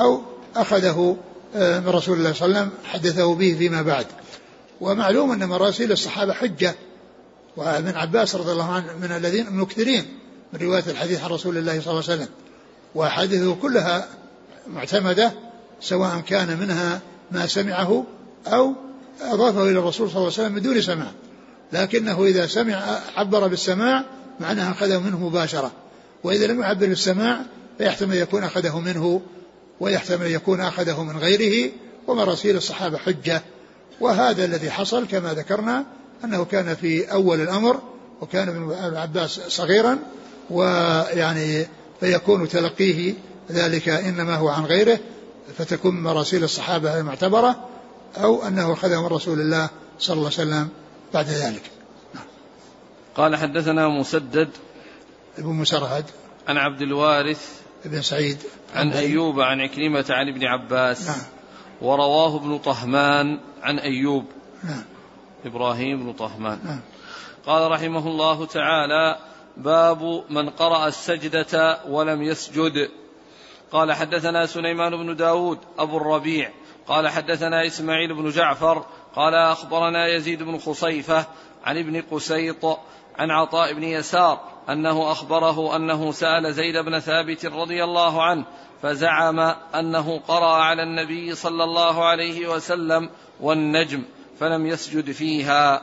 أو 0.00 0.22
أخذه 0.56 1.16
آه، 1.56 1.80
من 1.80 1.88
رسول 1.88 2.18
الله 2.18 2.32
صلى 2.32 2.46
الله 2.46 2.58
عليه 2.58 2.68
وسلم 2.68 2.78
حدثه 2.84 3.34
به 3.34 3.56
فيما 3.58 3.82
بعد. 3.82 4.06
ومعلوم 4.80 5.32
أن 5.32 5.48
مراسيل 5.48 5.92
الصحابة 5.92 6.32
حجة 6.32 6.74
وابن 7.56 7.96
عباس 7.96 8.34
رضي 8.34 8.52
الله 8.52 8.72
عنه 8.72 8.96
من 9.02 9.12
الذين 9.12 9.50
مكثرين 9.50 10.04
من 10.52 10.60
رواية 10.60 10.84
الحديث 10.86 11.24
عن 11.24 11.30
رسول 11.30 11.58
الله 11.58 11.80
صلى 11.80 11.90
الله 11.90 12.02
عليه 12.08 12.14
وسلم. 12.14 12.28
وأحاديثه 12.94 13.54
كلها 13.54 14.08
معتمدة 14.66 15.32
سواء 15.80 16.20
كان 16.20 16.60
منها 16.60 17.00
ما 17.30 17.46
سمعه 17.46 18.04
أو 18.46 18.74
أضافه 19.22 19.62
إلى 19.62 19.78
الرسول 19.78 20.10
صلى 20.10 20.16
الله 20.16 20.32
عليه 20.32 20.42
وسلم 20.42 20.52
من 20.52 20.62
دون 20.62 20.80
سماع. 20.80 21.10
لكنه 21.72 22.24
إذا 22.24 22.46
سمع 22.46 23.00
عبر 23.16 23.46
بالسماع 23.48 24.04
معناها 24.40 24.72
أخذه 24.72 24.98
منه 24.98 25.28
مباشرة. 25.28 25.72
وإذا 26.24 26.46
لم 26.46 26.60
يعبر 26.60 26.86
بالسماع 26.86 27.40
فيحتمل 27.78 28.16
يكون 28.16 28.44
أخذه 28.44 28.80
منه 28.80 29.20
ويحتمل 29.80 30.26
يكون 30.26 30.60
أخذه 30.60 31.02
من 31.02 31.18
غيره 31.18 31.70
ومراسيل 32.06 32.56
الصحابة 32.56 32.98
حجة. 32.98 33.42
وهذا 34.00 34.44
الذي 34.44 34.70
حصل 34.70 35.06
كما 35.06 35.34
ذكرنا 35.34 35.84
أنه 36.24 36.44
كان 36.44 36.74
في 36.74 37.12
أول 37.12 37.40
الأمر 37.40 37.80
وكان 38.20 38.48
ابن 38.48 38.96
عباس 38.96 39.40
صغيرا 39.48 39.98
ويعني 40.50 41.66
فيكون 42.00 42.48
تلقيه 42.48 43.14
ذلك 43.50 43.88
إنما 43.88 44.36
هو 44.36 44.48
عن 44.48 44.64
غيره 44.64 44.98
فتكون 45.58 46.02
مراسيل 46.02 46.44
الصحابة 46.44 46.98
المعتبرة 47.00 47.68
أو 48.16 48.46
أنه 48.46 48.72
أخذه 48.72 49.00
من 49.02 49.06
رسول 49.06 49.40
الله 49.40 49.68
صلى 49.98 50.16
الله 50.16 50.30
عليه 50.38 50.48
وسلم 50.50 50.68
بعد 51.14 51.26
ذلك. 51.28 51.62
قال 53.16 53.36
حدثنا 53.36 53.88
مسدد 53.88 54.48
ابن 55.38 55.48
مسرهد 55.48 56.04
عن 56.48 56.56
عبد 56.56 56.82
الوارث 56.82 57.60
بن 57.84 58.02
سعيد. 58.02 58.38
عن 58.74 58.92
أيوب 58.92 59.40
عن 59.40 59.60
عكرمة 59.60 60.04
عن 60.10 60.28
ابن 60.28 60.44
عباس. 60.44 61.08
نعم. 61.08 61.18
ورواه 61.82 62.36
ابن 62.36 62.58
طهمان 62.58 63.40
عن 63.62 63.78
أيوب. 63.78 64.24
نعم. 64.64 64.84
إبراهيم 65.44 66.04
بن 66.04 66.12
طهمان. 66.12 66.58
نعم. 66.64 66.80
قال 67.46 67.70
رحمه 67.70 68.08
الله 68.08 68.46
تعالى 68.46 69.18
باب 69.56 70.24
من 70.30 70.50
قرأ 70.50 70.88
السجدة 70.88 71.78
ولم 71.88 72.22
يسجد. 72.22 72.90
قال 73.72 73.92
حدثنا 73.92 74.46
سليمان 74.46 74.96
بن 74.96 75.16
داود 75.16 75.58
أبو 75.78 75.96
الربيع. 75.96 76.50
قال 76.86 77.08
حدثنا 77.08 77.66
إسماعيل 77.66 78.14
بن 78.14 78.30
جعفر. 78.30 78.84
قال 79.16 79.34
أخبرنا 79.34 80.08
يزيد 80.08 80.42
بن 80.42 80.58
خصيفة 80.58 81.26
عن 81.64 81.78
ابن 81.78 82.02
قسيط 82.10 82.78
عن 83.18 83.30
عطاء 83.30 83.72
بن 83.72 83.84
يسار 83.84 84.40
أنه 84.68 85.12
أخبره 85.12 85.76
أنه 85.76 86.12
سأل 86.12 86.54
زيد 86.54 86.76
بن 86.76 86.98
ثابت 86.98 87.46
رضي 87.46 87.84
الله 87.84 88.22
عنه 88.22 88.44
فزعم 88.82 89.40
أنه 89.74 90.20
قرأ 90.28 90.54
على 90.54 90.82
النبي 90.82 91.34
صلى 91.34 91.64
الله 91.64 92.04
عليه 92.04 92.48
وسلم 92.48 93.10
والنجم 93.40 94.02
فلم 94.40 94.66
يسجد 94.66 95.10
فيها. 95.10 95.82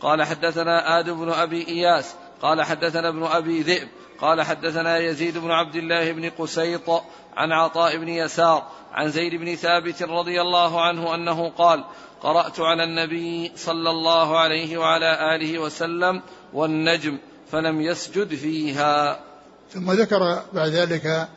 قال 0.00 0.22
حدثنا 0.22 0.98
آدم 0.98 1.24
بن 1.24 1.32
أبي 1.32 1.68
إياس 1.68 2.14
قال 2.42 2.62
حدثنا 2.62 3.08
ابن 3.08 3.22
أبي 3.22 3.62
ذئب 3.62 3.88
قال 4.20 4.42
حدثنا 4.42 4.98
يزيد 4.98 5.38
بن 5.38 5.50
عبد 5.50 5.76
الله 5.76 6.12
بن 6.12 6.30
قسيط 6.30 6.90
عن 7.36 7.52
عطاء 7.52 7.96
بن 7.96 8.08
يسار 8.08 8.66
عن 8.92 9.08
زيد 9.08 9.34
بن 9.34 9.54
ثابت 9.54 10.02
رضي 10.02 10.40
الله 10.40 10.80
عنه 10.80 11.14
أنه 11.14 11.50
قال 11.50 11.84
قرأت 12.22 12.60
على 12.60 12.84
النبي 12.84 13.52
صلى 13.56 13.90
الله 13.90 14.38
عليه 14.38 14.78
وعلى 14.78 15.34
آله 15.34 15.58
وسلم 15.58 16.22
والنجم 16.52 17.18
فلم 17.52 17.80
يسجد 17.80 18.34
فيها. 18.34 19.20
ثم 19.70 19.92
ذكر 19.92 20.42
بعد 20.52 20.68
ذلك 20.68 21.28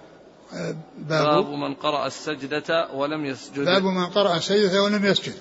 آه، 0.54 0.76
باب, 0.97 1.26
باب 1.26 1.50
من 1.50 1.74
قرأ 1.74 2.08
السجدة 2.08 2.88
ولم 2.93 3.26
يسجد. 3.26 3.60
باب 3.60 3.84
من 3.84 4.06
قرأ 4.06 4.36
السجدة 4.36 4.84
ولم 4.84 5.06
يسجد. 5.06 5.34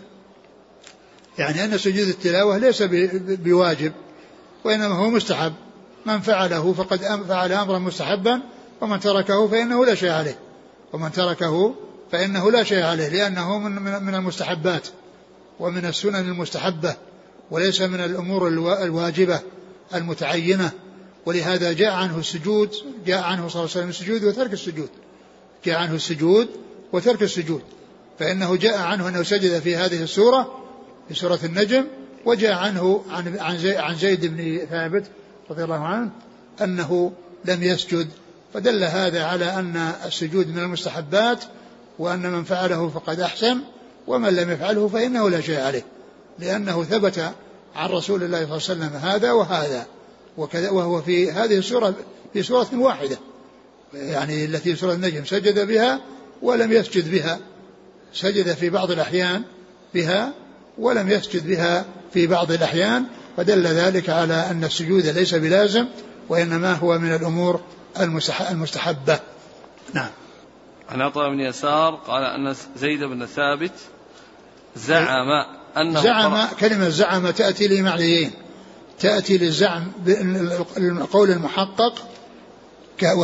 يعني 1.38 1.64
أن 1.64 1.78
سجود 1.78 2.08
التلاوة 2.08 2.58
ليس 2.58 2.82
بواجب 2.82 3.92
وإنما 4.64 4.94
هو 4.94 5.10
مستحب. 5.10 5.52
من 6.06 6.20
فعله 6.20 6.72
فقد 6.72 7.24
فعل 7.28 7.52
أمرا 7.52 7.78
مستحبا 7.78 8.40
ومن 8.80 9.00
تركه 9.00 9.48
فإنه 9.48 9.86
لا 9.86 9.94
شيء 9.94 10.10
عليه. 10.10 10.38
ومن 10.92 11.12
تركه 11.12 11.74
فإنه 12.12 12.50
لا 12.50 12.64
شيء 12.64 12.82
عليه 12.82 13.08
لأنه 13.08 13.58
من 13.58 14.02
من 14.02 14.14
المستحبات 14.14 14.88
ومن 15.60 15.86
السنن 15.86 16.28
المستحبة 16.28 16.96
وليس 17.50 17.80
من 17.80 18.00
الأمور 18.00 18.48
الواجبة. 18.82 19.40
المتعينة 19.94 20.70
ولهذا 21.26 21.72
جاء 21.72 21.92
عنه 21.92 22.18
السجود 22.18 22.74
جاء 23.06 23.22
عنه 23.22 23.48
صلى 23.48 23.60
الله 23.62 23.70
عليه 23.76 23.86
وسلم 23.86 23.88
السجود 23.88 24.24
وترك 24.24 24.52
السجود. 24.52 24.88
جاء 25.64 25.78
عنه 25.78 25.94
السجود 25.94 26.48
وترك 26.92 27.22
السجود. 27.22 27.62
فإنه 28.18 28.56
جاء 28.56 28.78
عنه 28.78 29.08
أنه 29.08 29.22
سجد 29.22 29.58
في 29.58 29.76
هذه 29.76 30.02
السورة 30.02 30.58
في 31.08 31.14
سورة 31.14 31.38
النجم 31.44 31.84
وجاء 32.24 32.52
عنه 32.52 33.04
عن 33.10 33.38
عن 33.64 33.96
زيد 33.96 34.26
بن 34.26 34.66
ثابت 34.70 35.04
رضي 35.50 35.64
الله 35.64 35.84
عنه 35.84 36.10
أنه 36.62 37.12
لم 37.44 37.62
يسجد. 37.62 38.08
فدل 38.54 38.84
هذا 38.84 39.24
على 39.24 39.44
أن 39.44 39.76
السجود 40.06 40.48
من 40.48 40.58
المستحبات 40.58 41.44
وأن 41.98 42.32
من 42.32 42.44
فعله 42.44 42.88
فقد 42.88 43.20
أحسن 43.20 43.60
ومن 44.06 44.28
لم 44.28 44.50
يفعله 44.50 44.88
فإنه 44.88 45.30
لا 45.30 45.40
شيء 45.40 45.60
عليه. 45.60 45.84
لأنه 46.38 46.84
ثبت 46.84 47.32
عن 47.74 47.90
رسول 47.90 48.22
الله 48.22 48.38
صلى 48.38 48.74
الله 48.74 48.86
عليه 48.86 48.96
وسلم 48.96 48.96
هذا 49.10 49.32
وهذا 49.32 49.86
وكذا 50.38 50.70
وهو 50.70 51.02
في 51.02 51.32
هذه 51.32 51.58
السورة 51.58 51.94
في 52.32 52.42
سورة 52.42 52.68
واحدة 52.72 53.18
يعني 53.94 54.44
التي 54.44 54.76
سورة 54.76 54.92
النجم 54.92 55.24
سجد 55.24 55.66
بها 55.66 56.00
ولم 56.42 56.72
يسجد 56.72 57.10
بها 57.10 57.38
سجد 58.12 58.54
في 58.54 58.70
بعض 58.70 58.90
الأحيان 58.90 59.42
بها 59.94 60.32
ولم 60.78 61.10
يسجد 61.10 61.46
بها 61.46 61.84
في 62.12 62.26
بعض 62.26 62.52
الأحيان 62.52 63.04
فدل 63.36 63.66
ذلك 63.66 64.10
على 64.10 64.34
أن 64.34 64.64
السجود 64.64 65.06
ليس 65.06 65.34
بلازم 65.34 65.86
وإنما 66.28 66.72
هو 66.72 66.98
من 66.98 67.14
الأمور 67.14 67.60
المستحبة. 68.50 69.20
نعم. 69.94 70.10
عن 70.88 71.00
عطاء 71.00 71.28
بن 71.30 71.40
يسار 71.40 71.94
قال 71.94 72.24
أن 72.24 72.54
زيد 72.76 73.04
بن 73.04 73.26
ثابت 73.26 73.72
زعم 74.76 75.59
أنه 75.76 76.02
زعم 76.02 76.46
كلمة 76.60 76.88
زعم 76.88 77.30
تأتي 77.30 77.68
لمعنيين. 77.68 78.30
تأتي 79.00 79.38
للزعم 79.38 79.92
القول 80.76 81.30
المحقق 81.30 81.94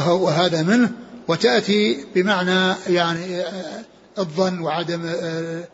وهذا 0.09 0.63
منه 0.63 0.91
وتأتي 1.29 2.05
بمعنى 2.15 2.75
يعني 2.89 3.41
آه، 3.41 3.85
الظن 4.19 4.61
وعدم 4.61 5.03
آه، 5.07 5.65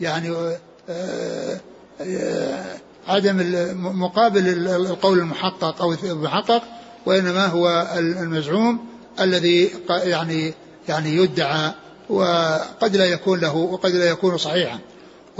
يعني 0.00 0.36
آه، 0.88 1.60
عدم 3.08 3.36
مقابل 4.00 4.68
القول 4.68 5.18
المحقق 5.18 5.82
أو 5.82 5.94
المحقق 6.04 6.62
وإنما 7.06 7.46
هو 7.46 7.88
المزعوم 7.98 8.86
الذي 9.20 9.70
يعني 9.88 10.54
يعني 10.88 11.16
يدعى 11.16 11.72
وقد 12.08 12.96
لا 12.96 13.04
يكون 13.04 13.40
له 13.40 13.56
وقد 13.56 13.90
لا 13.90 14.04
يكون 14.04 14.36
صحيحا. 14.36 14.78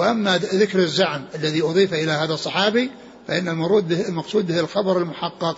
وأما 0.00 0.38
ذكر 0.38 0.78
الزعم 0.78 1.24
الذي 1.34 1.62
أضيف 1.62 1.94
إلى 1.94 2.12
هذا 2.12 2.34
الصحابي 2.34 2.90
فإن 3.28 3.48
المرود 3.48 3.88
به 3.88 4.08
المقصود 4.08 4.46
به 4.46 4.60
الخبر 4.60 4.98
المحقق. 4.98 5.56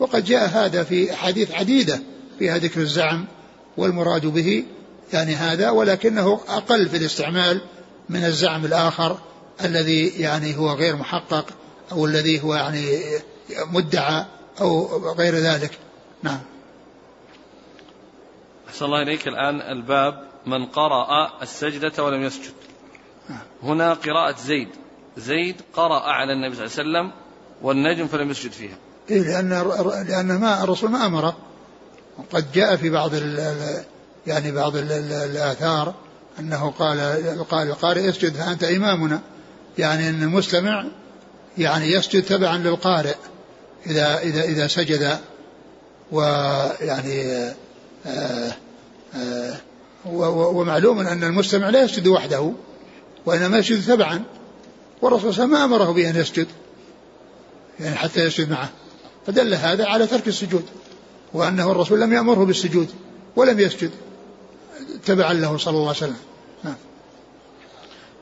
وقد 0.00 0.24
جاء 0.24 0.48
هذا 0.48 0.84
في 0.84 1.14
أحاديث 1.14 1.50
عديدة 1.50 2.00
فيها 2.38 2.58
ذكر 2.58 2.80
الزعم 2.80 3.26
والمراد 3.76 4.26
به 4.26 4.64
يعني 5.12 5.34
هذا 5.34 5.70
ولكنه 5.70 6.40
أقل 6.48 6.88
في 6.88 6.96
الاستعمال 6.96 7.60
من 8.08 8.24
الزعم 8.24 8.64
الآخر 8.64 9.18
الذي 9.64 10.08
يعني 10.08 10.56
هو 10.56 10.70
غير 10.70 10.96
محقق 10.96 11.46
أو 11.92 12.06
الذي 12.06 12.42
هو 12.42 12.54
يعني 12.54 12.98
مدعى 13.72 14.24
أو 14.60 14.86
غير 15.12 15.34
ذلك. 15.34 15.78
نعم. 16.22 16.40
أحسن 18.68 18.84
الله 18.84 19.02
إليك. 19.02 19.28
الآن 19.28 19.60
الباب 19.60 20.28
من 20.46 20.66
قرأ 20.66 21.42
السجدة 21.42 22.04
ولم 22.04 22.22
يسجد. 22.22 22.67
هنا 23.62 23.94
قراءة 23.94 24.36
زيد. 24.46 24.68
زيد 25.18 25.56
قرأ 25.74 26.00
على 26.00 26.32
النبي 26.32 26.56
صلى 26.56 26.64
الله 26.64 26.98
عليه 26.98 27.08
وسلم 27.08 27.12
والنجم 27.62 28.06
فلم 28.06 28.30
يسجد 28.30 28.52
فيها. 28.52 28.76
إيه 29.10 29.22
لأن 29.22 29.48
لأن 30.08 30.38
ما 30.40 30.64
الرسول 30.64 30.90
ما 30.90 31.06
أمره 31.06 31.36
وقد 32.18 32.52
جاء 32.52 32.76
في 32.76 32.90
بعض 32.90 33.10
ال 33.14 33.54
يعني 34.26 34.52
بعض 34.52 34.76
ال 34.76 34.92
الآثار 35.12 35.94
أنه 36.38 36.70
قال 36.70 37.00
قال 37.50 37.68
القارئ 37.68 38.08
اسجد 38.08 38.32
فأنت 38.32 38.64
إمامنا. 38.64 39.20
يعني 39.78 40.08
أن 40.08 40.22
المستمع 40.22 40.84
يعني 41.58 41.92
يسجد 41.92 42.22
تبعا 42.22 42.56
للقارئ 42.56 43.14
إذا 43.86 44.18
إذا 44.18 44.42
إذا 44.44 44.66
سجد. 44.66 45.18
ويعني 46.12 47.34
آه 48.06 48.52
آه 49.14 49.54
ومعلوم 50.06 50.98
أن 50.98 51.24
المستمع 51.24 51.68
لا 51.68 51.82
يسجد 51.82 52.06
وحده. 52.06 52.52
وإنما 53.26 53.58
يسجد 53.58 53.86
تبعا 53.86 54.24
والرسول 55.02 55.34
صلى 55.34 55.44
الله 55.44 55.56
عليه 55.56 55.64
وسلم 55.64 55.80
ما 55.80 55.82
أمره 55.84 55.92
بأن 55.92 56.16
يسجد 56.16 56.46
يعني 57.80 57.96
حتى 57.96 58.24
يسجد 58.24 58.50
معه 58.50 58.68
فدل 59.26 59.54
هذا 59.54 59.86
على 59.86 60.06
ترك 60.06 60.28
السجود 60.28 60.64
وأنه 61.32 61.70
الرسول 61.72 62.00
لم 62.00 62.12
يأمره 62.12 62.44
بالسجود 62.44 62.88
ولم 63.36 63.60
يسجد 63.60 63.90
تبعا 65.04 65.32
له 65.32 65.56
صلى 65.56 65.74
الله 65.74 65.88
عليه 65.88 65.96
وسلم 65.96 66.16
نعم. 66.64 66.74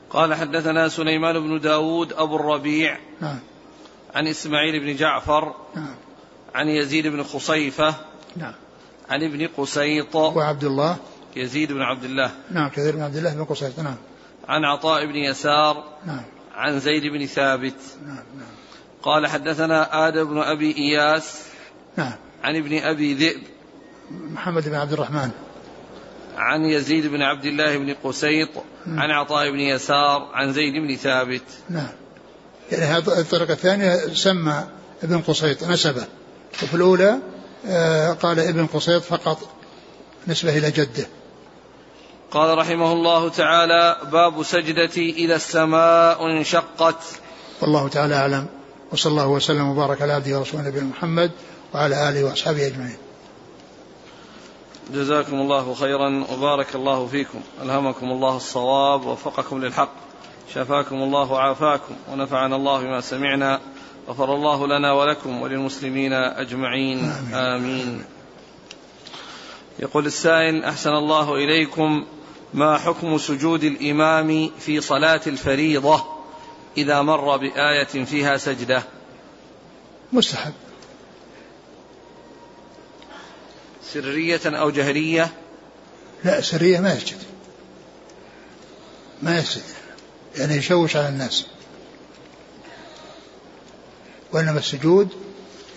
قال 0.09 0.33
حدثنا 0.33 0.89
سليمان 0.89 1.39
بن 1.39 1.59
داود 1.59 2.13
أبو 2.13 2.35
الربيع 2.35 2.97
نعم. 3.21 3.39
عن 4.15 4.27
إسماعيل 4.27 4.79
بن 4.79 4.95
جعفر 4.95 5.55
نعم. 5.75 5.95
عن 6.55 6.67
يزيد 6.67 7.07
بن 7.07 7.23
خصيفة 7.23 7.95
نعم. 8.35 8.53
عن 9.09 9.23
ابن 9.23 9.47
قسيط 9.57 10.15
وعبد 10.15 10.63
الله 10.63 10.97
يزيد 11.35 11.71
بن 11.71 11.81
عبد 11.81 12.03
الله 12.03 12.31
نعم 12.51 12.69
كثير 12.69 12.95
بن 12.95 13.01
عبد 13.01 13.15
الله 13.15 13.33
بن 13.33 13.43
قسيط 13.43 13.79
نعم 13.79 13.95
عن 14.47 14.65
عطاء 14.65 15.05
بن 15.05 15.15
يسار 15.15 15.83
نعم. 16.05 16.23
عن 16.55 16.79
زيد 16.79 17.03
بن 17.03 17.25
ثابت. 17.25 17.75
نعم 18.05 18.15
نعم. 18.15 18.47
قال 19.03 19.27
حدثنا 19.27 20.07
آدم 20.07 20.23
بن 20.23 20.37
أبي 20.37 20.77
إياس 20.77 21.43
نعم. 21.97 22.13
عن 22.43 22.55
ابن 22.55 22.77
أبي 22.77 23.13
ذئب 23.13 23.41
محمد 24.11 24.69
بن 24.69 24.75
عبد 24.75 24.93
الرحمن. 24.93 25.29
عن 26.37 26.61
يزيد 26.61 27.07
بن 27.07 27.21
عبد 27.21 27.45
الله 27.45 27.77
بن 27.77 27.95
قسيط 28.03 28.49
نعم. 28.85 28.99
عن 28.99 29.11
عطاء 29.11 29.51
بن 29.51 29.59
يسار 29.59 30.29
عن 30.33 30.53
زيد 30.53 30.73
بن 30.73 30.95
ثابت. 30.95 31.43
نعم. 31.69 31.89
يعني 32.71 32.83
هذه 32.83 33.19
الطريقة 33.19 33.53
الثانية 33.53 33.95
سمى 34.13 34.63
ابن 35.03 35.21
قسيط 35.21 35.63
نسبه 35.63 36.05
وفي 36.63 36.73
الأولى 36.73 37.19
آه، 37.65 38.13
قال 38.13 38.39
ابن 38.39 38.65
قسيط 38.65 39.03
فقط 39.03 39.49
نسبة 40.27 40.57
إلى 40.57 40.71
جده. 40.71 41.07
قال 42.31 42.57
رحمه 42.57 42.91
الله 42.93 43.29
تعالى 43.29 43.97
باب 44.11 44.43
سجدتي 44.43 45.09
إذا 45.09 45.35
السماء 45.35 46.25
انشقت. 46.25 47.03
والله 47.61 47.87
تعالى 47.87 48.15
أعلم. 48.15 48.47
وصلى 48.91 49.11
الله 49.11 49.27
وسلم 49.27 49.67
وبارك 49.69 50.01
على 50.01 50.13
عبده 50.13 50.39
ورسوله 50.39 50.67
نبينا 50.67 50.85
محمد 50.85 51.31
وعلى 51.73 52.09
آله 52.09 52.23
وأصحابه 52.23 52.67
أجمعين. 52.67 52.97
جزاكم 54.93 55.33
الله 55.33 55.73
خيرا 55.73 56.25
وبارك 56.33 56.75
الله 56.75 57.07
فيكم. 57.07 57.39
ألهمكم 57.63 58.11
الله 58.11 58.37
الصواب 58.37 59.05
ووفقكم 59.05 59.65
للحق. 59.65 59.91
شفاكم 60.53 60.95
الله 60.95 61.31
وعافاكم 61.31 61.95
ونفعنا 62.11 62.55
الله 62.55 62.81
بما 62.81 63.01
سمعنا. 63.01 63.59
غفر 64.09 64.35
الله 64.35 64.67
لنا 64.67 64.93
ولكم 64.93 65.41
وللمسلمين 65.41 66.13
أجمعين. 66.13 66.99
آمين, 66.99 67.33
آمين. 67.33 68.05
يقول 69.79 70.05
السائل 70.05 70.63
أحسن 70.63 70.89
الله 70.89 71.35
إليكم. 71.35 72.05
ما 72.53 72.77
حكم 72.77 73.17
سجود 73.17 73.63
الإمام 73.63 74.51
في 74.59 74.81
صلاة 74.81 75.21
الفريضة 75.27 76.03
إذا 76.77 77.01
مر 77.01 77.37
بآية 77.37 78.05
فيها 78.05 78.37
سجدة؟ 78.37 78.83
مستحب. 80.13 80.53
سرية 83.93 84.41
أو 84.45 84.69
جهرية؟ 84.69 85.33
لا 86.23 86.41
سرية 86.41 86.79
ما 86.79 86.93
يسجد. 86.93 87.17
ما 89.21 89.37
يسجد. 89.37 89.63
يعني 90.37 90.55
يشوش 90.55 90.95
على 90.95 91.09
الناس. 91.09 91.45
وإنما 94.33 94.59
السجود 94.59 95.09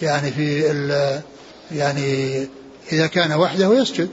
يعني 0.03 0.31
في 0.31 0.61
يعني 1.73 2.49
إذا 2.93 3.07
كان 3.07 3.33
وحده 3.33 3.75
يسجد. 3.75 4.11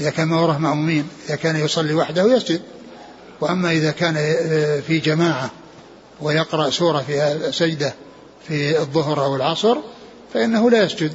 إذا 0.00 0.10
كان 0.10 0.28
ما 0.28 0.40
وراه 0.40 0.58
مأمومين 0.58 1.08
إذا 1.26 1.36
كان 1.36 1.56
يصلي 1.56 1.94
وحده 1.94 2.36
يسجد. 2.36 2.60
وأما 3.40 3.70
إذا 3.70 3.90
كان 3.90 4.14
في 4.86 4.98
جماعة 4.98 5.50
ويقرأ 6.20 6.70
سورة 6.70 6.98
فيها 6.98 7.50
سجدة 7.50 7.94
في 8.48 8.78
الظهر 8.78 9.24
أو 9.24 9.36
العصر 9.36 9.76
فإنه 10.34 10.70
لا 10.70 10.82
يسجد. 10.82 11.12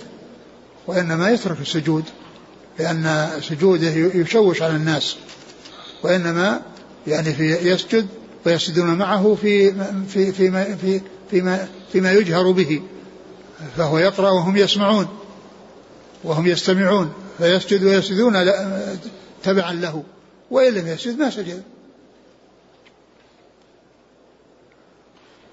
وإنما 0.88 1.30
يترك 1.30 1.58
السجود 1.62 2.04
لأن 2.80 3.30
سجوده 3.50 3.92
يشوش 4.16 4.62
على 4.62 4.76
الناس. 4.76 5.16
وإنما 6.04 6.62
يعني 7.08 7.34
في 7.34 7.54
يسجد 7.54 8.08
ويسجدون 8.46 8.94
معه 8.94 9.38
في 9.42 9.74
في 10.10 10.32
فيما 10.32 10.76
في 10.76 11.02
فيما 11.32 11.68
فيما 11.92 12.12
يجهر 12.12 12.52
به. 12.52 12.82
فهو 13.78 13.98
يقرأ 13.98 14.30
وهم 14.30 14.58
يسمعون 14.58 15.08
وهم 16.24 16.48
يستمعون. 16.48 17.14
فيسجد 17.38 17.84
ويسجدون 17.84 18.34
تبعا 19.44 19.74
له. 19.74 20.04
وإن 20.52 20.74
لم 20.74 20.88
يسجد 20.88 21.20
ما 21.20 21.30
سجد. 21.30 21.64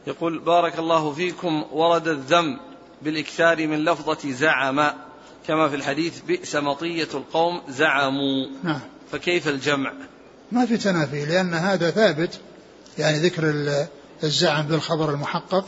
يقول 0.07 0.39
بارك 0.39 0.79
الله 0.79 1.13
فيكم 1.13 1.65
ورد 1.73 2.09
الذم 2.09 2.61
بالإكثار 3.03 3.67
من 3.67 3.85
لفظة 3.85 4.33
زعم. 4.33 4.93
كما 5.47 5.69
في 5.69 5.77
الحديث 5.77 6.21
بئس 6.21 6.57
مطية 6.57 7.09
القوم 7.15 7.63
زعموا. 7.69 8.47
نعم. 8.63 8.81
فكيف 9.13 9.49
الجمع؟ 9.49 9.93
ما 10.53 10.67
في 10.67 10.77
تنافي 10.77 11.25
لأن 11.25 11.55
هذا 11.55 11.91
ثابت. 11.91 12.41
يعني 12.99 13.19
ذكر 13.19 13.55
الزعم 14.25 14.67
بالخبر 14.67 15.11
المحقق. 15.11 15.67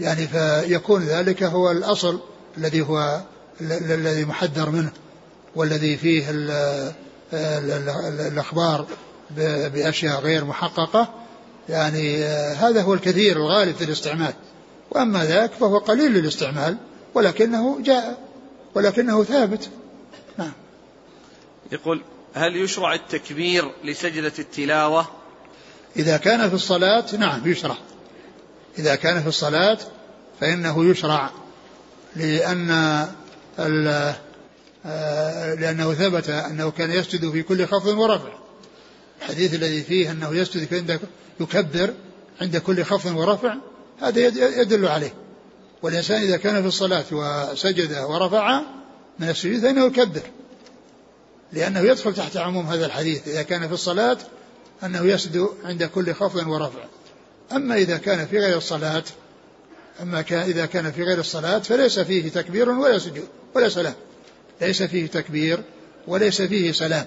يعني 0.00 0.26
فيكون 0.26 1.02
ذلك 1.02 1.42
هو 1.42 1.70
الأصل 1.70 2.20
الذي 2.58 2.80
هو 2.80 3.20
الذي 3.60 4.24
محذر 4.24 4.70
منه. 4.70 4.92
والذي 5.56 5.96
فيه 5.96 6.24
الأخبار 7.32 8.86
بأشياء 9.74 10.20
غير 10.20 10.44
محققة 10.44 11.14
يعني 11.68 12.24
هذا 12.54 12.82
هو 12.82 12.94
الكثير 12.94 13.36
الغالب 13.36 13.76
في 13.76 13.84
الاستعمال. 13.84 14.34
وأما 14.90 15.24
ذاك 15.24 15.52
فهو 15.52 15.78
قليل 15.78 16.16
الاستعمال 16.16 16.76
ولكنه 17.14 17.82
جاء 17.82 18.18
ولكنه 18.74 19.24
ثابت. 19.24 19.68
نعم. 20.38 20.52
يقول 21.72 22.02
هل 22.34 22.56
يشرع 22.56 22.94
التكبير 22.94 23.72
لسجدة 23.84 24.32
التلاوة؟ 24.38 25.06
إذا 25.96 26.16
كان 26.16 26.48
في 26.48 26.54
الصلاة 26.54 27.04
نعم 27.18 27.50
يشرع. 27.50 27.76
إذا 28.78 28.94
كان 28.94 29.22
في 29.22 29.28
الصلاة 29.28 29.78
فإنه 30.40 30.90
يشرع 30.90 31.30
لأن 32.16 32.70
آه، 33.58 34.14
لأنه 35.54 35.94
ثبت 35.94 36.28
أنه 36.28 36.70
كان 36.70 36.90
يسجد 36.90 37.30
في 37.30 37.42
كل 37.42 37.66
خفض 37.66 37.98
ورفع. 37.98 38.32
الحديث 39.22 39.54
الذي 39.54 39.82
فيه 39.82 40.10
أنه 40.10 40.34
يسجد 40.34 40.74
عند 40.74 41.00
يكبر 41.40 41.94
عند 42.40 42.56
كل 42.56 42.84
خفض 42.84 43.16
ورفع 43.16 43.54
هذا 44.00 44.20
يدل 44.60 44.86
عليه. 44.86 45.14
والإنسان 45.82 46.22
إذا 46.22 46.36
كان 46.36 46.62
في 46.62 46.68
الصلاة 46.68 47.04
وسجد 47.12 47.98
ورفع 47.98 48.62
من 49.18 49.28
السجود 49.28 49.60
فإنه 49.60 49.86
يكبر. 49.86 50.22
لأنه 51.52 51.80
يدخل 51.80 52.14
تحت 52.14 52.36
عموم 52.36 52.66
هذا 52.66 52.86
الحديث 52.86 53.28
إذا 53.28 53.42
كان 53.42 53.68
في 53.68 53.74
الصلاة 53.74 54.18
أنه 54.84 55.06
يسجد 55.06 55.48
عند 55.64 55.84
كل 55.84 56.14
خفض 56.14 56.46
ورفع. 56.46 56.84
أما 57.52 57.74
إذا 57.74 57.96
كان 57.96 58.26
في 58.26 58.38
غير 58.38 58.56
الصلاة 58.56 59.04
أما 60.02 60.20
إذا 60.30 60.66
كان 60.66 60.92
في 60.92 61.02
غير 61.02 61.18
الصلاة 61.18 61.58
فليس 61.58 61.98
فيه 61.98 62.28
تكبير 62.28 62.70
ولا 62.70 62.98
سجود 62.98 63.28
ولا 63.54 63.68
سلام 63.68 63.94
ليس 64.60 64.82
فيه 64.82 65.06
تكبير 65.06 65.62
وليس 66.08 66.42
فيه 66.42 66.72
سلام. 66.72 67.06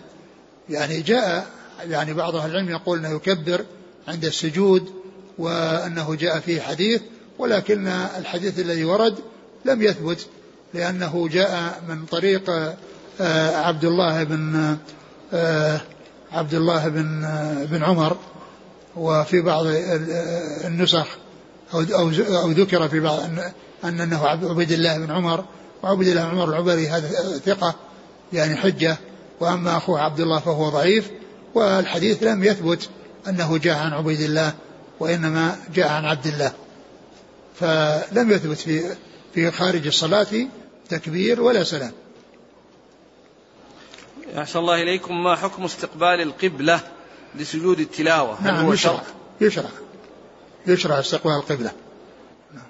يعني 0.69 1.01
جاء 1.01 1.47
يعني 1.89 2.13
بعض 2.13 2.35
أهل 2.35 2.51
العلم 2.51 2.69
يقول 2.69 2.99
أنه 2.99 3.15
يكبر 3.15 3.65
عند 4.07 4.25
السجود 4.25 4.89
وأنه 5.37 6.15
جاء 6.15 6.39
فيه 6.39 6.61
حديث 6.61 7.01
ولكن 7.39 7.87
الحديث 7.87 8.59
الذي 8.59 8.85
ورد 8.85 9.15
لم 9.65 9.81
يثبت 9.81 10.27
لأنه 10.73 11.27
جاء 11.27 11.81
من 11.89 12.05
طريق 12.05 12.49
آه، 13.21 13.55
عبد 13.55 13.85
الله 13.85 14.23
بن 14.23 14.77
آه، 15.33 15.81
عبد 16.31 16.53
الله 16.53 16.87
بن 16.87 17.23
آه، 17.23 17.63
بن 17.63 17.83
عمر 17.83 18.17
وفي 18.95 19.41
بعض 19.41 19.65
النسخ 20.65 21.07
أو 21.73 21.79
أو 22.19 22.51
ذكر 22.51 22.87
في 22.87 22.99
بعض 22.99 23.19
أن 23.83 24.01
أنه 24.01 24.27
عبد 24.27 24.71
الله 24.71 24.97
بن 24.97 25.11
عمر 25.11 25.45
وعبد 25.84 26.07
الله 26.07 26.21
عمر 26.21 26.49
العبري 26.49 26.88
هذا 26.88 27.38
ثقة 27.38 27.75
يعني 28.34 28.55
حجة. 28.55 28.97
وأما 29.39 29.78
أخوه 29.78 30.01
عبد 30.01 30.19
الله 30.19 30.39
فهو 30.39 30.69
ضعيف. 30.69 31.11
والحديث 31.53 32.23
لم 32.23 32.43
يثبت 32.43 32.89
أنه 33.28 33.57
جاء 33.57 33.78
عن 33.78 33.93
عبيد 33.93 34.21
الله 34.21 34.53
وإنما 34.99 35.55
جاء 35.73 35.88
عن 35.88 36.05
عبد 36.05 36.28
الله. 36.28 36.53
فلم 37.59 38.32
يثبت 38.32 38.57
في 38.57 38.95
في 39.34 39.51
خارج 39.51 39.88
الصلاة 39.88 40.47
تكبير 40.89 41.41
ولا 41.41 41.63
سلام. 41.63 41.91
أحسن 44.38 44.59
الله 44.59 44.84
إليكم. 44.84 45.23
ما 45.23 45.36
حكم 45.36 45.63
استقبال 45.63 46.21
القبلة 46.21 46.80
لسجود 47.36 47.80
التلاوة؟ 47.80 48.43
نعم 48.43 48.65
هو 48.65 48.73
يشرع. 48.73 49.01
يشرع. 49.41 49.69
يشرع 50.67 50.99
استقبال 50.99 51.32
القبلة. 51.32 51.71
نعم. 52.53 52.65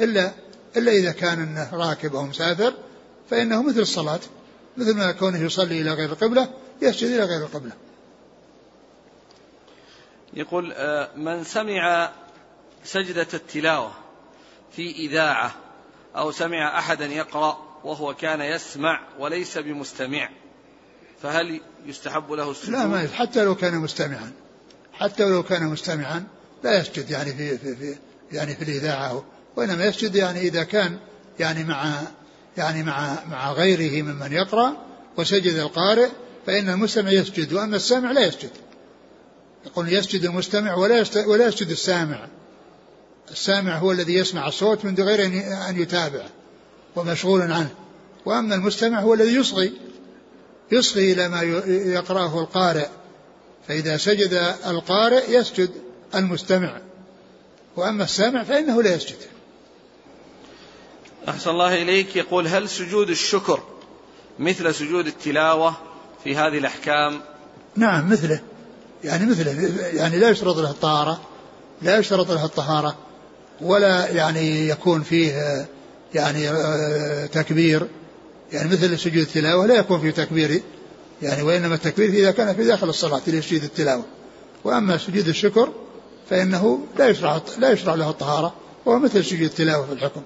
إلا 0.00 0.32
إلا 0.76 0.92
إذا 0.92 1.12
كان 1.12 1.42
أنه 1.42 1.68
راكب 1.72 2.14
أو 2.14 2.22
مسافر 2.22 2.74
فإنه 3.30 3.62
مثل 3.62 3.80
الصلاة 3.80 4.20
مثل 4.76 4.96
ما 4.96 5.12
كونه 5.12 5.38
يصلي 5.38 5.80
إلى 5.80 5.92
غير 5.92 6.12
القبلة 6.12 6.48
يسجد 6.82 7.10
إلى 7.10 7.24
غير 7.24 7.46
القبلة 7.46 7.72
يقول 10.34 10.72
آه، 10.72 11.08
من 11.16 11.44
سمع 11.44 12.12
سجدة 12.84 13.26
التلاوة 13.34 13.92
في 14.76 14.90
إذاعة 14.90 15.54
أو 16.16 16.30
سمع 16.30 16.78
أحدا 16.78 17.06
يقرأ 17.06 17.58
وهو 17.84 18.14
كان 18.14 18.40
يسمع 18.40 19.00
وليس 19.18 19.58
بمستمع 19.58 20.28
فهل 21.22 21.60
يستحب 21.86 22.32
له 22.32 22.50
السجود؟ 22.50 22.74
لا 22.74 22.86
ما 22.86 23.08
حتى 23.08 23.44
لو 23.44 23.54
كان 23.54 23.74
مستمعا 23.74 24.32
حتى 24.92 25.24
لو 25.24 25.42
كان 25.42 25.66
مستمعا 25.66 26.24
لا 26.64 26.80
يسجد 26.80 27.10
يعني 27.10 27.32
في 27.34 27.58
في, 27.58 27.76
في 27.76 27.96
يعني 28.32 28.54
في 28.54 28.62
الإذاعة 28.64 29.24
وإنما 29.56 29.84
يسجد 29.84 30.14
يعني 30.14 30.40
إذا 30.40 30.62
كان 30.62 30.98
يعني 31.38 31.64
مع 31.64 32.00
يعني 32.56 32.82
مع 32.82 33.24
مع 33.30 33.52
غيره 33.52 34.02
ممن 34.02 34.32
يقرأ 34.32 34.76
وسجد 35.16 35.54
القارئ 35.54 36.08
فإن 36.46 36.68
المستمع 36.68 37.10
يسجد 37.10 37.52
وأما 37.52 37.76
السامع 37.76 38.12
لا 38.12 38.26
يسجد. 38.26 38.50
يقول 39.66 39.92
يسجد 39.92 40.24
المستمع 40.24 40.74
ولا 40.74 41.04
ولا 41.26 41.46
يسجد 41.46 41.70
السامع. 41.70 42.28
السامع 43.30 43.78
هو 43.78 43.92
الذي 43.92 44.14
يسمع 44.14 44.48
الصوت 44.48 44.84
من 44.84 44.94
غير 44.94 45.26
أن 45.68 45.80
يتابع 45.80 46.26
ومشغول 46.96 47.42
عنه. 47.42 47.70
وأما 48.26 48.54
المستمع 48.54 49.00
هو 49.00 49.14
الذي 49.14 49.34
يصغي 49.34 49.72
يصغي 50.72 51.12
إلى 51.12 51.28
ما 51.28 51.42
يقرأه 51.92 52.40
القارئ. 52.40 52.86
فإذا 53.68 53.96
سجد 53.96 54.56
القارئ 54.66 55.38
يسجد 55.38 55.70
المستمع. 56.14 56.80
وأما 57.76 58.04
السامع 58.04 58.44
فإنه 58.44 58.82
لا 58.82 58.94
يسجد. 58.94 59.31
أحسن 61.28 61.50
الله 61.50 61.82
إليك. 61.82 62.16
يقول 62.16 62.46
هل 62.46 62.68
سجود 62.68 63.10
الشكر 63.10 63.60
مثل 64.38 64.74
سجود 64.74 65.06
التلاوة 65.06 65.74
في 66.24 66.36
هذه 66.36 66.58
الأحكام؟ 66.58 67.20
نعم 67.76 68.10
مثله. 68.10 68.40
يعني 69.04 69.26
مثله. 69.26 69.70
يعني 69.94 70.18
لا 70.18 70.30
يشترط 70.30 70.56
له 70.56 70.70
الطهارة 70.70 71.20
لا 71.82 71.98
يشترط 71.98 72.30
له 72.30 72.44
الطهارة 72.44 72.96
ولا 73.60 74.08
يعني 74.08 74.68
يكون 74.68 75.02
فيه 75.02 75.66
يعني 76.14 76.48
تكبير. 77.28 77.86
يعني 78.52 78.68
مثل 78.68 78.98
سجود 78.98 79.22
التلاوة 79.22 79.66
لا 79.66 79.74
يكون 79.74 80.00
فيه 80.00 80.10
تكبير 80.10 80.62
يعني 81.22 81.42
وإنما 81.42 81.74
التكبير 81.74 82.08
إذا 82.08 82.30
كان 82.30 82.54
في 82.54 82.64
داخل 82.64 82.88
الصلاة 82.88 83.20
لسجود 83.26 83.62
التلاوة. 83.62 84.04
وأما 84.64 84.98
سجود 84.98 85.28
الشكر 85.28 85.72
فإنه 86.30 86.80
لا 86.98 87.08
يشرع 87.08 87.40
لا 87.58 87.70
يشرع 87.70 87.94
له 87.94 88.10
الطهارة 88.10 88.54
وهو 88.86 88.98
مثل 88.98 89.24
سجود 89.24 89.42
التلاوة 89.42 89.86
في 89.86 89.92
الحكم. 89.92 90.22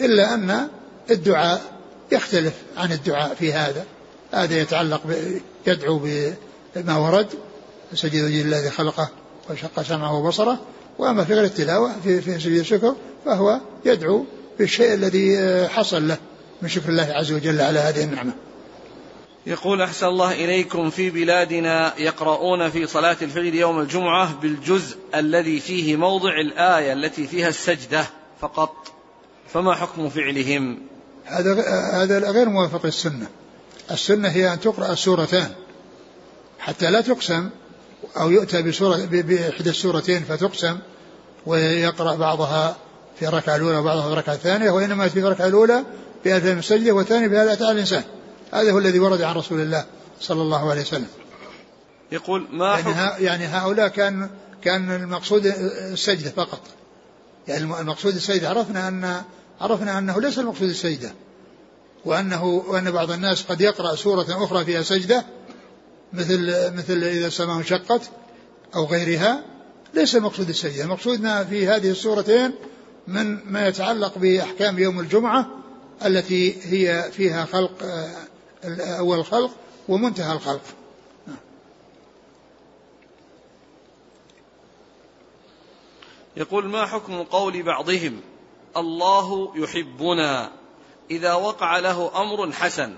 إلا 0.00 0.34
أن 0.34 0.68
الدعاء 1.10 1.62
يختلف 2.12 2.54
عن 2.76 2.92
الدعاء 2.92 3.34
في 3.34 3.52
هذا 3.52 3.84
هذا 4.32 4.60
يتعلق 4.60 5.00
يدعو 5.66 6.00
بما 6.76 6.96
ورد 6.96 7.26
سجد 7.94 8.24
الذي 8.24 8.70
خلقه 8.70 9.08
وشق 9.50 9.82
سمعه 9.82 10.14
وبصره 10.14 10.60
وأما 10.98 11.24
في 11.24 11.34
غير 11.34 11.44
التلاوة 11.44 11.92
في 12.04 12.20
في 12.20 12.38
سجود 12.40 12.58
الشكر 12.58 12.94
فهو 13.24 13.60
يدعو 13.84 14.24
بالشيء 14.58 14.94
الذي 14.94 15.38
حصل 15.68 16.08
له 16.08 16.16
من 16.62 16.68
شكر 16.68 16.88
الله 16.88 17.12
عز 17.12 17.32
وجل 17.32 17.60
على 17.60 17.78
هذه 17.78 18.04
النعمة. 18.04 18.32
يقول 19.46 19.82
أحسن 19.82 20.06
الله 20.06 20.32
إليكم 20.32 20.90
في 20.90 21.10
بلادنا 21.10 21.92
يقرؤون 21.98 22.70
في 22.70 22.86
صلاة 22.86 23.16
الفجر 23.22 23.54
يوم 23.54 23.80
الجمعة 23.80 24.40
بالجزء 24.40 24.96
الذي 25.14 25.60
فيه 25.60 25.96
موضع 25.96 26.40
الآية 26.40 26.92
التي 26.92 27.26
فيها 27.26 27.48
السجدة 27.48 28.06
فقط 28.40 28.93
فما 29.54 29.74
حكم 29.74 30.08
فعلهم؟ 30.08 30.78
هذا 31.24 31.52
هذا 31.92 32.30
غير 32.30 32.48
موافق 32.48 32.86
للسنة. 32.86 33.26
السنة 33.90 34.28
هي 34.28 34.52
أن 34.52 34.60
تقرأ 34.60 34.92
السورتان. 34.92 35.50
حتى 36.58 36.90
لا 36.90 37.00
تقسم 37.00 37.50
أو 38.16 38.30
يؤتى 38.30 38.62
بسورة 38.62 38.96
بإحدى 39.10 39.70
السورتين 39.70 40.20
فتقسم 40.20 40.78
ويقرأ 41.46 42.16
بعضها 42.16 42.76
في 43.18 43.28
الركعة 43.28 43.56
الأولى 43.56 43.76
وبعضها 43.76 44.02
في 44.02 44.12
الركعة 44.12 44.34
الثانية 44.34 44.70
وإنما 44.70 45.08
في 45.08 45.18
الركعة 45.20 45.46
الأولى 45.46 45.84
بآية 46.24 46.52
السجدة 46.52 46.92
والثانية 46.92 47.26
بآية 47.26 47.50
على 47.50 47.70
الإنسان. 47.70 48.04
هذا 48.52 48.72
هو 48.72 48.78
الذي 48.78 48.98
ورد 48.98 49.22
عن 49.22 49.34
رسول 49.34 49.60
الله 49.60 49.84
صلى 50.20 50.42
الله 50.42 50.70
عليه 50.70 50.80
وسلم. 50.80 51.08
يقول 52.12 52.46
ما 52.52 52.78
يعني, 52.78 53.24
يعني 53.24 53.46
هؤلاء 53.46 53.88
كان 53.88 54.30
كان 54.62 54.90
المقصود 54.90 55.46
السجدة 55.92 56.30
فقط. 56.30 56.60
يعني 57.48 57.64
المقصود 57.64 58.14
السجدة 58.14 58.48
عرفنا 58.48 58.88
أن 58.88 59.22
عرفنا 59.60 59.98
أنه 59.98 60.20
ليس 60.20 60.38
المقصود 60.38 60.68
السجدة 60.68 61.14
وأنه 62.04 62.44
وأن 62.44 62.90
بعض 62.90 63.10
الناس 63.10 63.42
قد 63.42 63.60
يقرأ 63.60 63.94
سورة 63.94 64.44
أخرى 64.44 64.64
فيها 64.64 64.82
سجدة 64.82 65.24
مثل 66.12 66.72
مثل 66.76 67.02
إذا 67.02 67.26
السماء 67.26 67.56
انشقت 67.56 68.10
أو 68.74 68.84
غيرها 68.84 69.44
ليس 69.94 70.16
المقصود 70.16 70.48
السجدة. 70.48 70.84
المقصود 70.84 71.20
ما 71.20 71.44
في 71.44 71.68
هذه 71.68 71.90
السورتين 71.90 72.52
من 73.06 73.52
ما 73.52 73.68
يتعلق 73.68 74.18
بأحكام 74.18 74.78
يوم 74.78 75.00
الجمعة 75.00 75.46
التي 76.04 76.56
هي 76.62 77.10
فيها 77.12 77.44
خلق 77.44 77.82
آه، 77.82 78.98
أول 78.98 79.18
الخلق 79.18 79.50
ومنتهى 79.88 80.32
الخلق. 80.32 80.62
يقول 86.36 86.66
ما 86.66 86.86
حكم 86.86 87.22
قول 87.22 87.62
بعضهم 87.62 88.20
الله 88.76 89.52
يحبنا. 89.56 90.50
إذا 91.10 91.32
وقع 91.32 91.78
له 91.78 92.22
أمر 92.22 92.52
حسن 92.52 92.94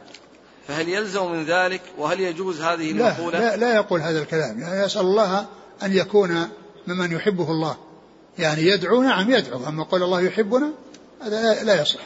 فهل 0.69 0.89
يلزم 0.89 1.33
من 1.33 1.45
ذلك؟ 1.45 1.83
وهل 1.99 2.21
يجوز 2.21 2.61
هذه 2.61 2.91
المقولة؟ 2.91 3.39
لا, 3.39 3.57
لا, 3.57 3.57
لا 3.57 3.75
يقول 3.75 4.01
هذا 4.01 4.23
الكلام. 4.23 4.61
يعني 4.61 4.85
يسأل 4.85 5.01
الله 5.01 5.47
أن 5.83 5.97
يكون 5.97 6.49
ممن 6.87 7.13
يحبه 7.13 7.51
الله. 7.51 7.77
يعني 8.39 8.63
يدعو 8.63 9.03
نعم 9.03 9.31
يدعو. 9.31 9.69
أما 9.69 9.85
قول 9.85 10.03
الله 10.03 10.21
يحبنا 10.21 10.73
هذا 11.23 11.65
لا 11.65 11.83
يصح. 11.83 12.01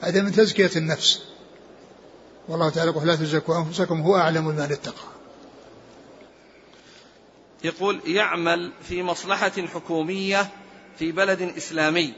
هذا 0.00 0.22
من 0.22 0.32
تزكية 0.32 0.70
النفس. 0.76 1.22
والله 2.48 2.70
تعالى 2.70 2.90
يقول 2.90 3.06
لا 3.06 3.16
تزكوا 3.16 3.58
أنفسكم 3.58 4.00
هو 4.00 4.16
أعلم 4.16 4.50
بمن 4.50 4.60
اتقى. 4.60 5.08
يقول 7.64 8.00
يعمل 8.06 8.72
في 8.82 9.02
مصلحة 9.02 9.66
حكومية 9.74 10.50
في 10.98 11.12
بلد 11.12 11.42
إسلامي. 11.56 12.12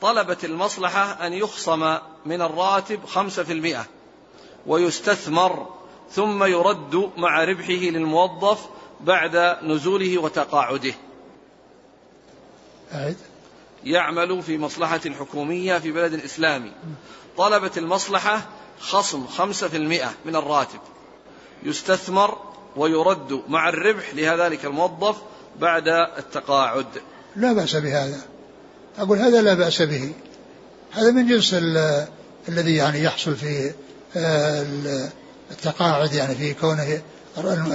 طلبت 0.00 0.44
المصلحة 0.44 1.26
أن 1.26 1.32
يخصم 1.32 1.98
من 2.26 2.42
الراتب 2.42 3.04
خمسة 3.06 3.44
في 3.44 3.52
المئة 3.52 3.86
ويستثمر 4.66 5.68
ثم 6.10 6.44
يرد 6.44 7.10
مع 7.16 7.44
ربحه 7.44 7.72
للموظف 7.72 8.68
بعد 9.00 9.36
نزوله 9.62 10.18
وتقاعده. 10.18 10.94
يعمل 13.84 14.42
في 14.42 14.58
مصلحة 14.58 15.00
حكومية 15.18 15.78
في 15.78 15.92
بلد 15.92 16.14
إسلامي. 16.14 16.72
طلبت 17.36 17.78
المصلحة 17.78 18.48
خصم 18.80 19.26
خمسة 19.26 19.68
في 19.68 19.76
المئة 19.76 20.10
من 20.24 20.36
الراتب. 20.36 20.80
يستثمر 21.62 22.38
ويرد 22.76 23.42
مع 23.48 23.68
الربح 23.68 24.14
لذلك 24.14 24.64
الموظف 24.64 25.16
بعد 25.58 25.88
التقاعد. 25.88 27.02
لا 27.36 27.52
بأس 27.52 27.76
بهذا. 27.76 28.20
أقول 28.98 29.18
هذا 29.18 29.42
لا 29.42 29.54
بأس 29.54 29.82
به. 29.82 30.12
هذا 30.92 31.10
من 31.10 31.28
جنس 31.28 31.54
الذي 32.48 32.76
يعني 32.76 33.02
يحصل 33.02 33.36
في 33.36 33.72
آه، 34.16 34.66
التقاعد 35.50 36.12
يعني 36.12 36.34
في 36.34 36.54
كونه 36.54 37.02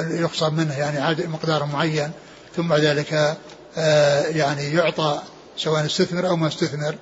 يقصد 0.09 0.53
منه 0.53 0.77
يعني 0.77 1.27
مقدار 1.27 1.65
معين 1.65 2.11
ثم 2.55 2.67
بعد 2.67 2.79
ذلك 2.79 3.37
آه، 3.77 4.27
يعني 4.27 4.73
يعطى 4.73 5.21
سواء 5.57 5.85
استثمر 5.85 6.27
أو 6.27 6.35
ما 6.35 6.47
استثمر. 6.47 6.95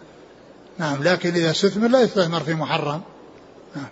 نعم 0.78 1.04
لكن 1.04 1.34
إذا 1.34 1.52
استثمر 1.52 1.88
لا 1.88 2.02
يستثمر 2.02 2.40
في 2.40 2.54
محرم. 2.54 3.02
نعم. 3.76 3.90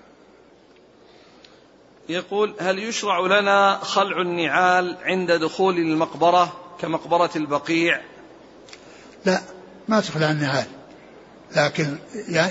يقول 2.09 2.55
هل 2.59 2.80
يشرع 2.80 3.20
لنا 3.20 3.80
خلع 3.84 4.22
النعال 4.22 4.97
عند 5.01 5.32
دخول 5.32 5.78
المقبرة 5.78 6.53
كمقبرة 6.80 7.30
البقيع 7.36 8.01
لا 9.26 9.42
ما 9.88 10.00
تخلع 10.00 10.32
النعال 10.32 10.66
لكن 11.56 11.96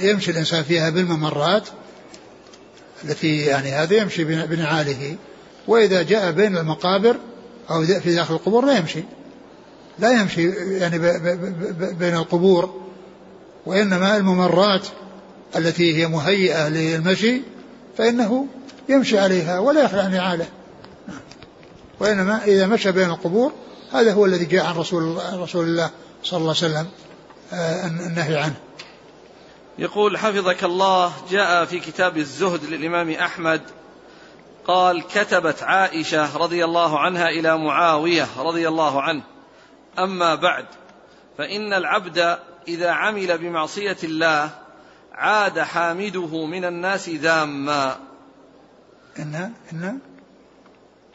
يمشي 0.02 0.30
الإنسان 0.30 0.62
فيها 0.62 0.90
بالممرات 0.90 1.68
التي 3.04 3.36
يعني 3.36 3.68
هذا 3.68 3.96
يمشي 3.96 4.24
بنعاله. 4.24 5.16
وإذا 5.68 6.02
جاء 6.02 6.30
بين 6.30 6.56
المقابر 6.56 7.16
أو 7.70 7.84
في 7.84 8.14
داخل 8.14 8.34
القبور 8.34 8.64
لا 8.64 8.78
يمشي. 8.78 9.04
لا 9.98 10.20
يمشي 10.20 10.48
يعني 10.78 10.98
بين 11.98 12.14
القبور 12.14 12.80
وإنما 13.66 14.16
الممرات 14.16 14.86
التي 15.56 15.96
هي 15.96 16.06
مهيئة 16.06 16.68
للمشي 16.68 17.42
فإنه 17.98 18.46
يمشي 18.88 19.18
عليها 19.18 19.58
ولا 19.58 19.84
يخلع 19.84 20.06
نعاله. 20.06 20.46
وإنما 22.00 22.44
إذا 22.44 22.66
مشى 22.66 22.92
بين 22.92 23.10
القبور 23.10 23.52
هذا 23.92 24.12
هو 24.12 24.26
الذي 24.26 24.44
جاء 24.44 24.66
عن 24.66 24.74
رسول 24.74 25.18
رسول 25.34 25.64
الله 25.64 25.90
صلى 26.22 26.38
الله 26.38 26.54
عليه 26.62 26.74
وسلم 26.74 26.88
آه، 27.52 27.86
النهي 27.86 28.38
عنه. 28.38 28.56
يقول 29.78 30.18
حفظك 30.18 30.64
الله 30.64 31.12
جاء 31.30 31.64
في 31.64 31.80
كتاب 31.80 32.16
الزهد 32.16 32.64
للإمام 32.64 33.10
أحمد 33.10 33.62
قال 34.64 35.02
كتبت 35.02 35.62
عائشة 35.62 36.36
رضي 36.36 36.64
الله 36.64 36.98
عنها 36.98 37.28
إلى 37.28 37.58
معاوية 37.58 38.28
رضي 38.38 38.68
الله 38.68 39.02
عنه. 39.02 39.22
أما 39.98 40.34
بعد 40.34 40.66
فإن 41.38 41.72
العبد 41.72 42.38
إذا 42.68 42.90
عمل 42.90 43.38
بمعصية 43.38 43.96
الله 44.04 44.50
عاد 45.12 45.60
حامده 45.60 46.46
من 46.46 46.64
الناس 46.64 47.08
ذاما. 47.08 47.96
إن 49.18 49.52
إن 49.72 49.98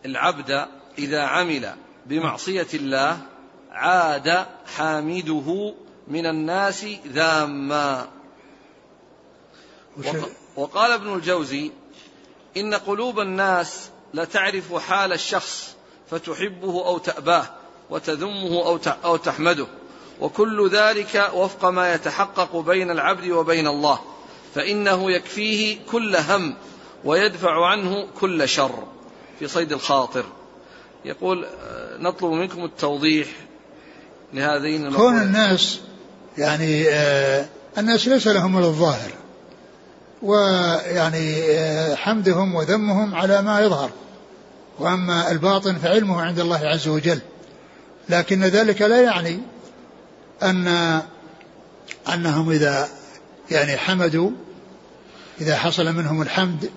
العبد 0.05 0.65
إذا 0.97 1.21
عمل 1.21 1.75
بمعصية 2.05 2.67
الله 2.73 3.17
عاد 3.75 4.45
حامده 4.77 5.73
من 6.07 6.25
الناس 6.25 6.85
ذاما. 7.07 8.07
وقال 10.55 10.91
ابن 10.91 11.13
الجوزي 11.13 11.71
إن 12.57 12.73
قلوب 12.73 13.19
الناس 13.19 13.89
لتعرف 14.13 14.73
حال 14.73 15.13
الشخص 15.13 15.75
فتحبه 16.11 16.85
أو 16.85 16.97
تأباه 16.97 17.45
وتذمه 17.89 18.79
أو 19.05 19.17
تحمده. 19.17 19.67
وكل 20.21 20.69
ذلك 20.69 21.31
وفق 21.33 21.65
ما 21.65 21.93
يتحقق 21.93 22.55
بين 22.55 22.91
العبد 22.91 23.29
وبين 23.29 23.67
الله. 23.67 23.99
فإنه 24.55 25.11
يكفيه 25.11 25.77
كل 25.91 26.15
هم 26.15 26.55
ويدفع 27.03 27.65
عنه 27.65 28.07
كل 28.19 28.49
شر. 28.49 28.83
في 29.39 29.47
صيد 29.47 29.71
الخاطر. 29.71 30.25
يقول 31.05 31.45
آه، 31.45 31.97
نطلب 31.97 32.31
منكم 32.31 32.65
التوضيح. 32.65 33.27
لهذين 34.33 34.93
كون 34.93 35.21
الناس 35.21 35.79
يعني 36.37 36.89
آه 36.89 37.45
الناس 37.77 38.07
ليس 38.07 38.27
لهم 38.27 38.57
الا 38.57 38.67
الظاهر 38.67 39.11
ويعني 40.21 41.43
آه 41.43 41.95
حمدهم 41.95 42.55
وذمهم 42.55 43.15
على 43.15 43.41
ما 43.41 43.61
يظهر. 43.61 43.89
وأما 44.79 45.31
الباطن 45.31 45.75
فعلمه 45.75 46.21
عند 46.21 46.39
الله 46.39 46.59
عز 46.59 46.87
وجل. 46.87 47.19
لكن 48.09 48.43
ذلك 48.43 48.81
لا 48.81 49.01
يعني 49.01 49.39
أن 50.43 51.01
أنهم 52.13 52.49
إذا 52.49 52.89
يعني 53.51 53.77
حمدوا 53.77 54.31
إذا 55.41 55.55
حصل 55.55 55.93
منهم 55.93 56.21
الحمد 56.21 56.69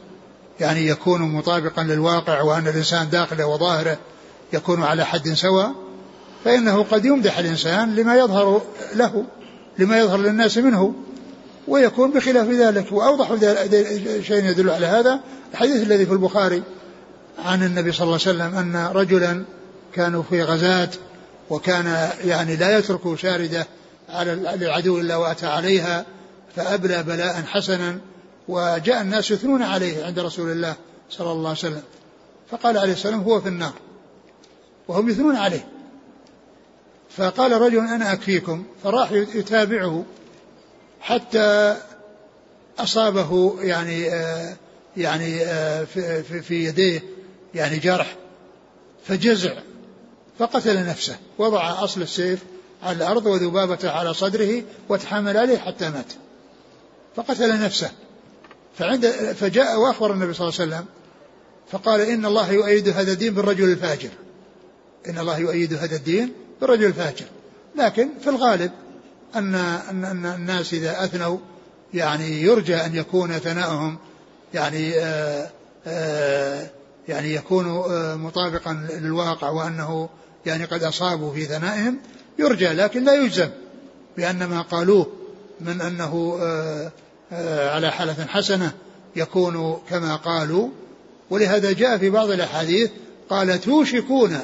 يعني 0.60 0.86
يكون 0.86 1.22
مطابقا 1.22 1.82
للواقع 1.82 2.42
وأن 2.42 2.68
الإنسان 2.68 3.10
داخله 3.10 3.46
وظاهره 3.46 3.98
يكون 4.52 4.82
على 4.82 5.04
حد 5.04 5.28
سواء. 5.28 5.87
فإنه 6.44 6.82
قد 6.82 7.04
يمدح 7.04 7.38
الإنسان 7.38 7.94
لما 7.94 8.16
يظهر 8.16 8.62
له 8.94 9.24
لما 9.78 9.98
يظهر 9.98 10.18
للناس 10.18 10.58
منه 10.58 10.94
ويكون 11.68 12.10
بخلاف 12.10 12.48
ذلك. 12.48 12.92
وأوضح 12.92 13.34
شيء 14.22 14.44
يدل 14.44 14.70
على 14.70 14.86
هذا 14.86 15.20
الحديث 15.52 15.82
الذي 15.82 16.06
في 16.06 16.12
البخاري 16.12 16.62
عن 17.38 17.62
النبي 17.62 17.92
صلى 17.92 18.04
الله 18.04 18.18
عليه 18.26 18.38
وسلم 18.38 18.54
أن 18.58 18.86
رجلا 18.86 19.44
كانوا 19.94 20.22
في 20.22 20.42
غزاة 20.42 20.88
وكان 21.50 22.10
يعني 22.24 22.56
لا 22.56 22.78
يترك 22.78 23.18
شاردة 23.18 23.66
على 24.08 24.32
العدو 24.32 25.00
إلا 25.00 25.16
وأتى 25.16 25.46
عليها 25.46 26.06
فأبلى 26.56 27.02
بلاء 27.02 27.42
حسنا 27.42 27.98
وجاء 28.48 29.02
الناس 29.02 29.30
يثنون 29.30 29.62
عليه 29.62 30.04
عند 30.04 30.18
رسول 30.18 30.50
الله 30.50 30.74
صلى 31.10 31.32
الله 31.32 31.48
عليه 31.48 31.58
وسلم. 31.58 31.82
فقال 32.50 32.78
عليه 32.78 32.92
السلام 32.92 33.20
هو 33.20 33.40
في 33.40 33.48
النار 33.48 33.72
وهم 34.88 35.08
يثنون 35.08 35.36
عليه. 35.36 35.66
فقال 37.10 37.52
رجل 37.52 37.78
أنا 37.78 38.12
أكفيكم 38.12 38.64
فراح 38.84 39.12
يتابعه 39.12 40.04
حتى 41.00 41.76
أصابه 42.78 43.62
يعني 43.62 44.12
آه 44.12 44.56
يعني 44.96 45.42
آه 45.42 45.84
في, 45.84 46.22
في 46.42 46.64
يديه 46.64 47.02
يعني 47.54 47.78
جرح 47.78 48.16
فجزع 49.04 49.52
فقتل 50.38 50.86
نفسه 50.86 51.16
وضع 51.38 51.84
أصل 51.84 52.02
السيف 52.02 52.44
على 52.82 52.96
الأرض 52.96 53.26
وذبابته 53.26 53.90
على 53.90 54.14
صدره 54.14 54.62
وتحمل 54.88 55.36
عليه 55.36 55.58
حتى 55.58 55.90
مات 55.90 56.12
فقتل 57.16 57.60
نفسه. 57.60 57.90
فعند 58.78 59.06
فجاء 59.10 59.80
وأخبر 59.80 60.12
النبي 60.12 60.34
صلى 60.34 60.48
الله 60.48 60.60
عليه 60.60 60.70
وسلم 60.72 60.86
فقال 61.70 62.00
إن 62.00 62.26
الله 62.26 62.52
يؤيد 62.52 62.88
هذا 62.88 63.12
الدين 63.12 63.34
بالرجل 63.34 63.72
الفاجر. 63.72 64.10
إن 65.08 65.18
الله 65.18 65.38
يؤيد 65.38 65.74
هذا 65.74 65.96
الدين 65.96 66.32
بالرجل 66.60 66.84
الفاجر 66.84 67.26
لكن 67.76 68.08
في 68.20 68.30
الغالب 68.30 68.70
أن, 69.36 69.54
أن, 69.54 70.04
أن 70.04 70.26
الناس 70.26 70.74
إذا 70.74 71.04
أثنوا 71.04 71.38
يعني 71.94 72.42
يرجى 72.42 72.76
أن 72.76 72.94
يكون 72.94 73.32
ثناؤهم 73.32 73.98
يعني 74.54 74.94
آآ 74.94 75.42
آه، 75.42 75.50
آآ 75.86 76.62
آه، 76.62 76.70
يعني 77.08 77.34
يكون 77.34 77.66
آه، 77.66 78.14
مطابقا 78.14 78.86
للواقع 78.90 79.50
وأنه 79.50 80.08
يعني 80.46 80.64
قد 80.64 80.82
أصابوا 80.82 81.32
في 81.32 81.44
ثنائهم 81.44 81.98
يرجى 82.38 82.68
لكن 82.68 83.04
لا 83.04 83.14
يجزم 83.14 83.48
بأن 84.16 84.44
ما 84.44 84.62
قالوه 84.62 85.06
من 85.60 85.80
أنه 85.80 86.38
على 87.70 87.90
حالة 87.90 88.26
حسنة 88.26 88.72
يكون 89.16 89.82
كما 89.90 90.16
قالوا. 90.16 90.68
ولهذا 91.30 91.72
جاء 91.72 91.98
في 91.98 92.10
بعض 92.10 92.30
الأحاديث 92.30 92.90
قال 93.30 93.60
توشكون 93.60 94.38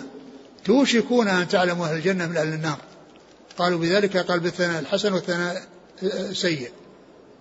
توشكون 0.64 1.28
أن 1.28 1.48
تعلموا 1.48 1.86
أهل 1.86 1.96
الجنة 1.96 2.26
من 2.26 2.36
أهل 2.36 2.48
النار. 2.48 2.78
قالوا 3.58 3.78
بذلك 3.78 4.16
قال 4.16 4.40
بالثناء 4.40 4.80
الحسن 4.80 5.12
والثناء 5.12 5.62
السيء. 6.02 6.70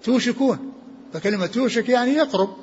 توشكون. 0.03 0.73
فكلمة 1.13 1.45
توشك 1.45 1.89
يعني 1.89 2.11
يقرب. 2.11 2.55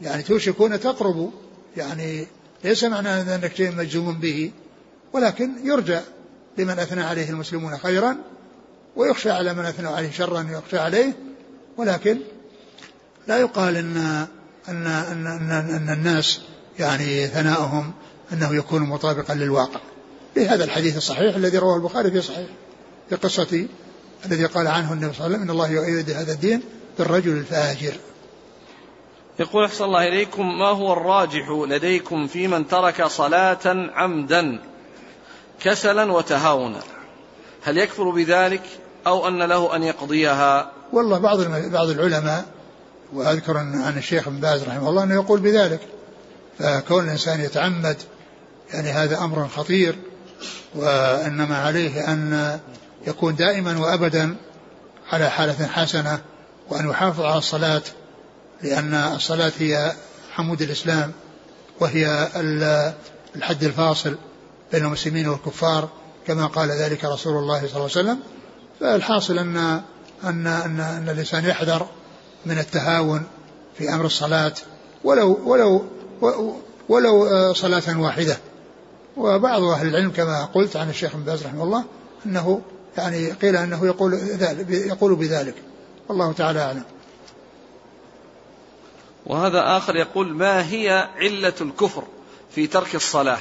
يعني 0.00 0.22
توشكون 0.22 0.80
تقرب. 0.80 1.32
يعني 1.76 2.26
ليس 2.64 2.84
معنى 2.84 3.08
أنك 3.08 3.54
شيء 3.54 3.74
مجزوم 3.74 4.20
به 4.20 4.52
ولكن 5.12 5.50
يرجى 5.64 6.00
لمن 6.58 6.78
أثنى 6.78 7.02
عليه 7.02 7.30
المسلمون 7.30 7.78
خيرا 7.78 8.16
ويخشى 8.96 9.30
على 9.30 9.54
من 9.54 9.64
أثنى 9.64 9.88
عليه 9.88 10.10
شرا 10.10 10.46
يخشى 10.50 10.78
عليه. 10.78 11.12
ولكن 11.76 12.18
لا 13.28 13.38
يقال 13.38 13.76
إن 13.76 13.96
أن 14.68 14.86
أن 14.86 15.26
أن, 15.26 15.50
أن 15.50 15.90
الناس 15.90 16.40
يعني 16.78 17.26
ثناؤهم 17.26 17.92
أنه 18.32 18.54
يكون 18.54 18.82
مطابقا 18.82 19.34
للواقع. 19.34 19.80
بهذا 20.36 20.64
الحديث 20.64 20.96
الصحيح 20.96 21.36
الذي 21.36 21.58
رواه 21.58 21.76
البخاري 21.76 22.10
في 22.10 22.20
صحيح 22.20 22.48
في 23.08 23.16
قصة 23.16 23.68
الذي 24.26 24.46
قال 24.46 24.66
عنه 24.66 24.92
النبي 24.92 25.14
صلى 25.14 25.26
الله 25.26 25.36
عليه 25.36 25.36
وسلم 25.36 25.42
إن 25.42 25.50
الله 25.50 25.70
يؤيد 25.70 26.10
هذا 26.10 26.32
الدين 26.32 26.62
بالرجل 26.98 27.32
الفاجر. 27.32 27.94
يقول 29.38 29.64
أحسن 29.64 29.84
الله 29.84 30.08
إليكم 30.08 30.58
ما 30.58 30.68
هو 30.68 30.92
الراجح 30.92 31.48
لديكم 31.50 32.26
في 32.26 32.48
من 32.48 32.68
ترك 32.68 33.06
صلاة 33.06 33.90
عمدا 33.94 34.60
كسلا 35.60 36.12
وتهاونا؟ 36.12 36.80
هل 37.62 37.78
يكفر 37.78 38.10
بذلك 38.10 38.62
أو 39.06 39.28
أن 39.28 39.42
له 39.42 39.76
أن 39.76 39.82
يقضيها؟ 39.82 40.72
والله 40.92 41.18
بعض 41.18 41.40
بعض 41.70 41.88
العلماء 41.88 42.44
وأذكر 43.12 43.56
عن 43.56 43.94
الشيخ 43.98 44.28
ابن 44.28 44.40
باز 44.40 44.62
رحمه 44.62 44.88
الله 44.88 45.02
أنه 45.02 45.14
يقول 45.14 45.40
بذلك 45.40 45.80
فكون 46.58 47.04
الإنسان 47.04 47.40
يتعمد 47.40 47.96
يعني 48.72 48.90
هذا 48.90 49.18
أمر 49.18 49.48
خطير 49.48 49.98
وإنما 50.74 51.58
عليه 51.58 52.12
أن 52.12 52.60
يكون 53.06 53.34
دائما 53.36 53.78
وأبدا 53.78 54.36
على 55.12 55.30
حالة 55.30 55.66
حسنة 55.66 56.20
وأن 56.68 56.90
يحافظ 56.90 57.20
على 57.20 57.38
الصلاة 57.38 57.82
لأن 58.62 58.94
الصلاة 58.94 59.52
هي 59.58 59.92
حمود 60.32 60.62
الإسلام 60.62 61.12
وهي 61.80 62.28
الحد 63.36 63.64
الفاصل 63.64 64.16
بين 64.72 64.84
المسلمين 64.84 65.28
والكفار 65.28 65.88
كما 66.26 66.46
قال 66.46 66.70
ذلك 66.70 67.04
رسول 67.04 67.36
الله 67.36 67.58
صلى 67.58 67.66
الله 67.66 67.76
عليه 67.76 67.84
وسلم. 67.84 68.18
فالحاصل 68.80 69.38
أن 69.38 69.56
أن 70.24 70.46
أن, 70.46 70.80
أن 70.80 71.08
الإنسان 71.08 71.44
يحذر 71.44 71.86
من 72.46 72.58
التهاون 72.58 73.22
في 73.78 73.94
أمر 73.94 74.04
الصلاة 74.04 74.52
ولو 75.04 75.40
ولو 75.44 75.84
ولو 76.88 77.52
صلاة 77.52 78.00
واحدة. 78.00 78.38
وبعض 79.16 79.62
أهل 79.62 79.88
العلم 79.88 80.10
كما 80.10 80.44
قلت 80.44 80.76
عن 80.76 80.90
الشيخ 80.90 81.14
ابن 81.14 81.24
باز 81.24 81.46
رحمه 81.46 81.62
الله 81.62 81.84
أنه 82.26 82.60
يعني 82.98 83.32
قيل 83.32 83.56
أنه 83.56 83.86
يقول 83.86 84.14
ذلك 84.14 84.70
يقول 84.70 85.14
بذلك. 85.14 85.54
والله 86.08 86.32
تعالى 86.32 86.60
أعلم. 86.60 86.82
وهذا 89.26 89.76
آخر 89.76 89.96
يقول 89.96 90.34
ما 90.34 90.70
هي 90.70 91.08
علة 91.16 91.54
الكفر 91.60 92.02
في 92.50 92.66
ترك 92.66 92.94
الصلاة؟ 92.94 93.38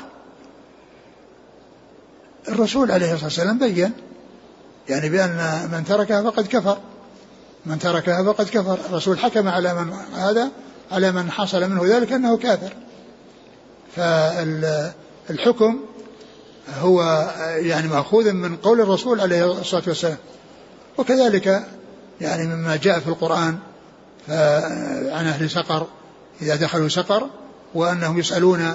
الرسول 2.47 2.91
عليه 2.91 3.13
الصلاة 3.13 3.26
والسلام 3.26 3.59
بين 3.59 3.91
يعني 4.89 5.09
بأن 5.09 5.69
من 5.71 5.84
تركها 5.88 6.21
فقد 6.21 6.47
كفر 6.47 6.78
من 7.65 7.80
تركها 7.80 8.23
فقد 8.23 8.49
كفر. 8.49 8.80
الرسول 8.89 9.19
حكم 9.19 9.47
على 9.47 9.73
من 9.73 9.93
هذا 10.13 10.51
على 10.91 11.11
من 11.11 11.32
حصل 11.32 11.69
منه 11.69 11.86
ذلك 11.86 12.11
أنه 12.11 12.38
كافر. 12.38 12.73
فالحكم 15.28 15.80
هو 16.80 17.01
يعني 17.57 17.88
مأخوذ 17.88 18.32
من 18.32 18.55
قول 18.57 18.82
الرسول 18.82 19.19
عليه 19.19 19.59
الصلاة 19.59 19.84
والسلام. 19.88 20.17
وكذلك 20.97 21.63
يعني 22.21 22.47
مما 22.47 22.76
جاء 22.76 22.99
في 22.99 23.07
القرآن 23.07 23.57
عن 25.09 25.28
أهل 25.28 25.49
سقر 25.49 25.88
إذا 26.41 26.55
دخلوا 26.55 26.89
سقر 26.89 27.30
وأنهم 27.73 28.19
يسألون 28.19 28.73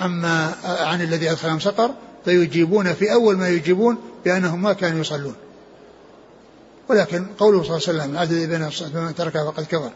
عما 0.00 0.54
عن 0.64 1.02
الذي 1.02 1.30
أدخلهم 1.30 1.60
سقر 1.60 1.90
فيجيبون 2.24 2.94
في 2.94 3.12
أول 3.12 3.36
ما 3.36 3.48
يجيبون 3.48 3.98
بأنهم 4.24 4.62
ما 4.62 4.72
كانوا 4.72 5.00
يصلون. 5.00 5.34
ولكن 6.88 7.26
قوله 7.38 7.62
صلى 7.62 7.76
الله 7.76 7.88
عليه 7.88 7.98
وسلم 7.98 8.12
العدد 8.12 8.48
بين 8.48 8.70
من 9.02 9.14
تركها 9.14 9.50
فقد 9.50 9.64
كفر. 9.64 9.90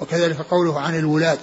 وكذلك 0.00 0.40
قوله 0.40 0.80
عن 0.80 0.98
الولاة 0.98 1.38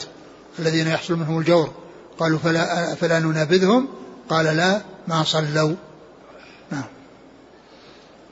الذين 0.60 0.88
يحصل 0.88 1.14
منهم 1.14 1.40
الجور 1.40 1.72
قالوا 2.20 2.40
فلا, 2.40 2.96
فلا 2.96 3.20
ننابذهم. 3.20 3.88
قال 4.30 4.46
لا 4.46 4.82
ما 5.08 5.24
صلوا. 5.24 5.76
نعم. 6.72 6.84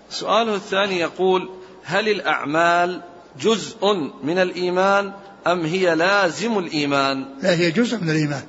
سؤاله 0.10 0.56
الثاني 0.56 1.00
يقول 1.00 1.50
هل 1.84 2.10
الأعمال 2.10 3.02
جزء 3.42 3.78
من 4.24 4.40
الإيمان 4.40 5.14
أم 5.48 5.66
هي 5.66 5.96
لازم 5.96 6.58
الإيمان؟ 6.58 7.26
لا 7.42 7.52
هي 7.52 7.72
جزء 7.72 7.98
من 7.98 8.10
الإيمان. 8.10 8.44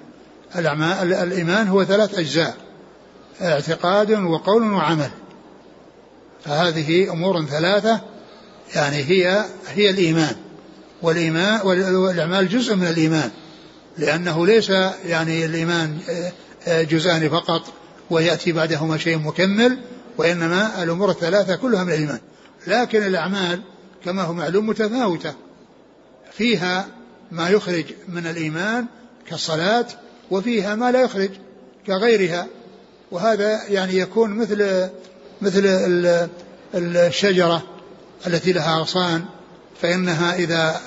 الأعمال 0.57 1.15
الإيمان 1.15 1.69
هو 1.69 1.85
ثلاث 1.85 2.19
أجزاء 2.19 2.57
اعتقاد 3.43 4.11
وقول 4.11 4.73
وعمل. 4.73 5.11
فهذه 6.45 7.11
أمور 7.13 7.45
ثلاثة 7.45 8.01
يعني 8.75 8.97
هي 8.97 9.45
هي 9.69 9.91
الإيمان. 9.91 10.37
والإيمان 11.03 11.61
والأعمال 11.97 12.49
جزء 12.49 12.75
من 12.77 12.87
الإيمان. 12.87 13.31
لأنه 13.99 14.47
ليس 14.47 14.71
يعني 15.07 15.45
الإيمان 15.45 15.99
جزءان 16.67 17.29
فقط 17.29 17.63
ويأتي 18.11 18.53
بعدهما 18.53 18.99
شيء 18.99 19.19
مكمل 19.19 19.79
وإنما 20.19 20.83
الأمور 20.83 21.11
الثلاثة 21.11 21.57
كلها 21.57 21.85
من 21.85 21.93
الإيمان. 21.93 22.19
لكن 22.67 23.03
الأعمال 23.03 23.63
كما 24.05 24.23
هو 24.23 24.33
معلوم 24.33 24.67
متفاوتة. 24.67 25.35
فيها 26.33 26.89
ما 27.33 27.49
يخرج 27.49 27.85
من 28.09 28.27
الإيمان 28.27 28.87
كالصلاة 29.29 29.87
وفيها 30.31 30.75
ما 30.75 30.93
لا 30.93 31.01
يخرج 31.01 31.31
كغيرها. 31.87 32.47
وهذا 33.11 33.61
يعني 33.69 33.99
يكون 33.99 34.31
مثل 34.31 34.89
مثل 35.41 35.63
الشجرة 36.75 37.63
التي 38.27 38.53
لها 38.53 38.79
أغصان 38.79 39.25
فإنها 39.83 40.35
إذا 40.35 40.81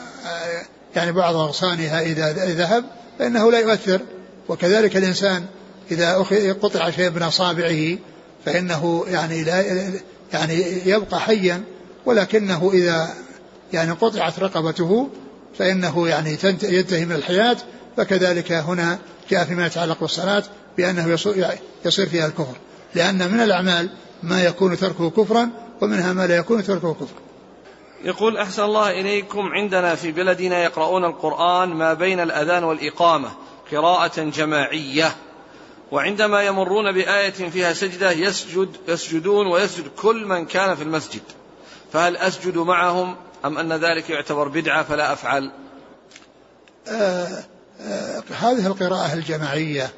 يعني 0.95 1.11
بعض 1.11 1.35
أغصانها 1.35 2.01
إذا 2.01 2.31
ذهب 2.33 2.83
فإنه 3.21 3.51
لا 3.51 3.59
يؤثر. 3.59 4.01
وكذلك 4.49 4.97
الإنسان 4.97 5.45
إذا 5.91 6.13
قطع 6.61 6.89
شيء 6.89 7.09
من 7.09 7.21
أصابعه 7.21 7.97
فإنه 8.45 9.05
يعني 9.07 9.43
لا 9.43 9.63
يعني 10.33 10.63
يبقى 10.85 11.19
حيا. 11.19 11.63
ولكنه 12.05 12.71
إذا 12.73 13.13
يعني 13.73 13.91
قطعت 13.91 14.39
رقبته 14.39 15.09
فإنه 15.57 16.07
يعني 16.07 16.37
ينتهي 16.63 17.05
من 17.05 17.15
الحياة. 17.15 17.57
فكذلك 17.97 18.51
هنا 18.51 18.99
جاء 19.29 19.45
فيما 19.45 19.65
يتعلق 19.65 19.99
بالصلاة 20.01 20.43
بأنه 20.77 21.17
يصير 21.85 22.09
فيها 22.09 22.25
الكفر. 22.25 22.55
لأن 22.95 23.31
من 23.31 23.39
الأعمال 23.39 23.89
ما 24.23 24.43
يكون 24.43 24.77
تركه 24.77 25.09
كفرا 25.09 25.49
ومنها 25.81 26.13
ما 26.13 26.27
لا 26.27 26.37
يكون 26.37 26.63
تركه 26.63 26.93
كفرا. 26.93 27.30
يقول 28.03 28.37
أحسن 28.37 28.63
الله 28.63 28.91
إليكم 28.91 29.39
عندنا 29.39 29.95
في 29.95 30.11
بلدنا 30.11 30.63
يقرؤون 30.63 31.05
القرآن 31.05 31.69
ما 31.69 31.93
بين 31.93 32.19
الأذان 32.19 32.63
والإقامة 32.63 33.31
قراءة 33.71 34.21
جماعية. 34.21 35.15
وعندما 35.91 36.43
يمرون 36.43 36.91
بآية 36.91 37.49
فيها 37.49 37.73
سجدة 37.73 38.11
يسجد 38.11 38.69
يسجدون 38.87 39.47
ويسجد 39.47 39.87
كل 39.87 40.25
من 40.25 40.45
كان 40.45 40.75
في 40.75 40.83
المسجد. 40.83 41.21
فهل 41.93 42.17
أسجد 42.17 42.57
معهم 42.57 43.15
أم 43.45 43.57
أن 43.57 43.73
ذلك 43.73 44.09
يعتبر 44.09 44.47
بدعة؟ 44.47 44.83
فلا 44.83 45.13
أفعل. 45.13 45.51
آه 46.87 47.43
آه 47.81 48.23
هذه 48.29 48.67
القراءة 48.67 49.13
الجماعية 49.13 49.89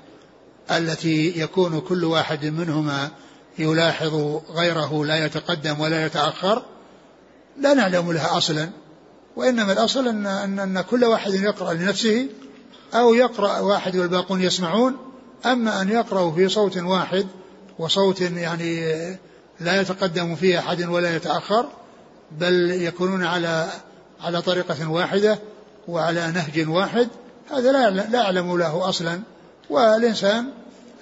التي 0.72 1.40
يكون 1.40 1.82
كل 1.82 2.04
واحد 2.04 2.46
منهما 2.46 3.12
يلاحظ 3.60 4.42
غيره 4.50 5.06
لا 5.06 5.26
يتقدم 5.26 5.80
ولا 5.80 6.06
يتأخر 6.06 6.64
لا 7.58 7.74
نعلم 7.74 8.12
لها 8.12 8.38
أصلا 8.38 8.70
وإنما 9.36 9.74
الأصل 9.74 10.08
أن, 10.08 10.26
أن, 10.26 10.60
أن 10.60 10.82
كل 10.82 11.06
واحد 11.06 11.34
يقرأ 11.34 11.74
لنفسه 11.74 12.28
أو 12.94 13.14
يقرأ 13.14 13.60
واحد 13.60 13.96
والباقون 13.96 14.42
يسمعون 14.42 14.98
أما 15.46 15.82
أن 15.82 15.90
يقرأوا 15.90 16.32
في 16.32 16.50
صوت 16.50 16.78
واحد 16.78 17.28
وصوت 17.80 18.22
يعني 18.22 18.82
لا 19.60 19.82
يتقدم 19.82 20.36
فيه 20.36 20.60
أحد 20.60 20.84
ولا 20.84 21.16
يتأخر 21.16 21.66
بل 22.32 22.72
يكونون 22.72 23.26
على 23.26 23.70
على 24.22 24.42
طريقة 24.42 24.90
واحدة 24.90 25.40
وعلى 25.88 26.32
نهج 26.32 26.70
واحد 26.70 27.08
هذا 27.52 27.72
لا 27.72 27.90
لا 27.90 28.22
أعلم 28.22 28.58
له 28.58 28.90
أصلا. 28.90 29.20
والإنسان 29.70 30.46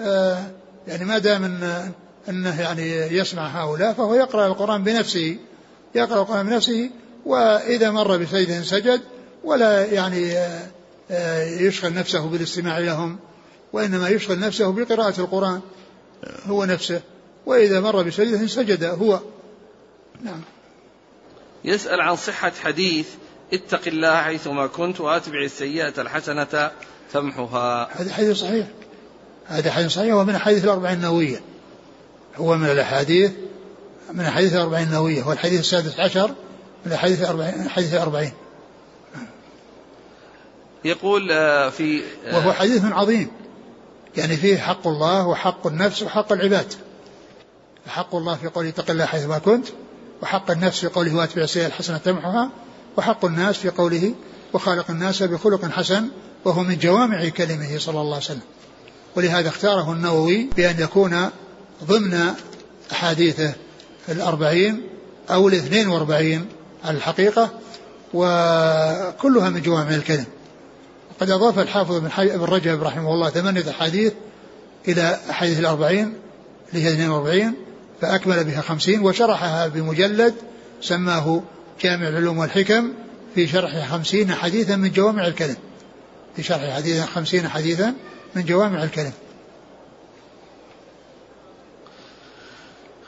آه 0.01 0.43
يعني 0.87 1.05
ما 1.05 1.17
دام 1.17 1.43
إن 1.43 1.91
أنه 2.29 2.61
يعني 2.61 2.91
يسمع 3.17 3.47
هؤلاء 3.47 3.93
فهو 3.93 4.13
يقرأ 4.13 4.47
القرآن 4.47 4.83
بنفسه. 4.83 5.37
يقرأ 5.95 6.21
القرآن 6.21 6.47
بنفسه 6.47 6.89
وإذا 7.25 7.91
مر 7.91 8.17
بسيد 8.17 8.61
سجد 8.61 9.01
ولا 9.43 9.85
يعني 9.85 10.37
آه، 10.37 10.67
آه، 11.11 11.43
يشغل 11.43 11.93
نفسه 11.93 12.27
بالاستماع 12.27 12.77
لهم 12.77 13.19
وإنما 13.73 14.09
يشغل 14.09 14.39
نفسه 14.39 14.71
بقراءة 14.71 15.19
القرآن 15.19 15.61
هو 16.47 16.65
نفسه. 16.65 17.01
وإذا 17.45 17.79
مر 17.79 18.03
بسجدة 18.03 18.47
سجد 18.47 18.83
هو. 18.83 19.19
نعم. 20.23 20.41
يسأل 21.63 22.01
عن 22.01 22.15
صحة 22.15 22.51
حديث 22.63 23.07
اتق 23.53 23.81
الله 23.87 24.21
حيثما 24.21 24.67
كنت 24.67 25.01
وأتبع 25.01 25.43
السيئة 25.43 26.01
الحسنة 26.01 26.71
تمحها 27.13 28.01
هذا 28.01 28.13
حديث 28.13 28.37
صحيح. 28.37 28.67
هذا 29.45 29.71
حديث 29.71 29.91
صحيح 29.91 30.15
ومن 30.15 30.35
أحاديث 30.35 30.63
الأربعين 30.63 30.97
النووية. 30.97 31.41
هو 32.35 32.57
من 32.57 32.69
الأحاديث 32.71 33.31
من 34.13 34.25
أحاديث 34.25 34.53
الأربعين 34.53 34.87
النووية 34.87 35.23
والحديث 35.23 35.59
السادس 35.59 35.99
عشر 35.99 36.31
من 36.85 36.91
أحاديث 36.91 37.21
الأربعين 37.21 37.69
حديث 37.69 37.93
الأربعين. 37.93 38.31
يقول 40.85 41.31
آه، 41.31 41.69
في 41.69 42.01
آه، 42.25 42.37
وهو 42.37 42.53
حديث 42.53 42.85
عظيم. 42.85 43.27
يعني 44.17 44.37
فيه 44.37 44.57
حق 44.57 44.87
الله 44.87 45.27
وحق 45.27 45.67
النفس 45.67 46.03
وحق 46.03 46.31
العباد. 46.31 46.73
حق 47.87 48.15
الله 48.15 48.35
في 48.35 48.47
قوله 48.47 48.69
اتق 48.69 48.91
الله 48.91 49.05
حيثما 49.05 49.37
كنت 49.37 49.67
وحق 50.21 50.51
النفس 50.51 50.79
في 50.79 50.87
قوله 50.87 51.15
واتبع 51.15 51.43
السيئة 51.43 51.67
الحسنة 51.67 51.97
تمحها 51.97 52.49
وحق 52.97 53.25
الناس 53.25 53.57
في 53.57 53.69
قوله 53.69 54.13
وخالق 54.53 54.91
الناس 54.91 55.23
بخلق 55.23 55.65
حسن 55.65 56.07
وهو 56.45 56.63
من 56.63 56.77
جوامع 56.77 57.29
كلمه 57.29 57.77
صلى 57.77 58.01
الله 58.01 58.15
عليه 58.15 58.25
وسلم. 58.25 58.41
ولهذا 59.15 59.49
اختاره 59.49 59.91
النووي 59.91 60.49
بأن 60.57 60.79
يكون 60.79 61.29
ضمن 61.83 62.33
أحاديثه. 62.91 63.53
الأربعين 64.11 64.81
أو 65.29 65.47
الاثنين 65.47 65.87
وأربعين 65.87 66.45
على 66.83 66.97
الحقيقة 66.97 67.49
وكلها 68.13 69.49
من 69.49 69.61
جوامع 69.61 69.95
الكلم. 69.95 70.25
قد 71.21 71.29
أضاف 71.29 71.59
الحافظ 71.59 71.97
بن 71.97 72.43
رجب 72.43 72.83
رحمه 72.83 73.13
الله 73.13 73.29
ثمانية 73.29 73.69
أحاديث 73.69 74.13
إلى 74.87 75.19
أحاديث 75.29 75.59
الأربعين 75.59 76.13
اللي 76.73 76.85
هي 76.85 76.93
42 76.93 77.53
فأكمل 78.01 78.43
بها 78.43 78.61
خمسين 78.61 79.01
وشرحها 79.01 79.67
بمجلد 79.67 80.33
سماه 80.81 81.43
جامع 81.83 82.07
العلوم 82.07 82.37
والحكم 82.37 82.93
في 83.35 83.47
شرح 83.47 83.89
خمسين 83.89 84.35
حديثا 84.35 84.75
من 84.75 84.91
جوامع 84.91 85.27
الكلم. 85.27 85.55
في 86.35 86.43
شرح 86.43 86.75
حديثا 86.75 87.05
خمسين 87.05 87.47
حديثا 87.47 87.93
من 88.35 88.45
جوامع 88.45 88.83
الكلم. 88.83 89.11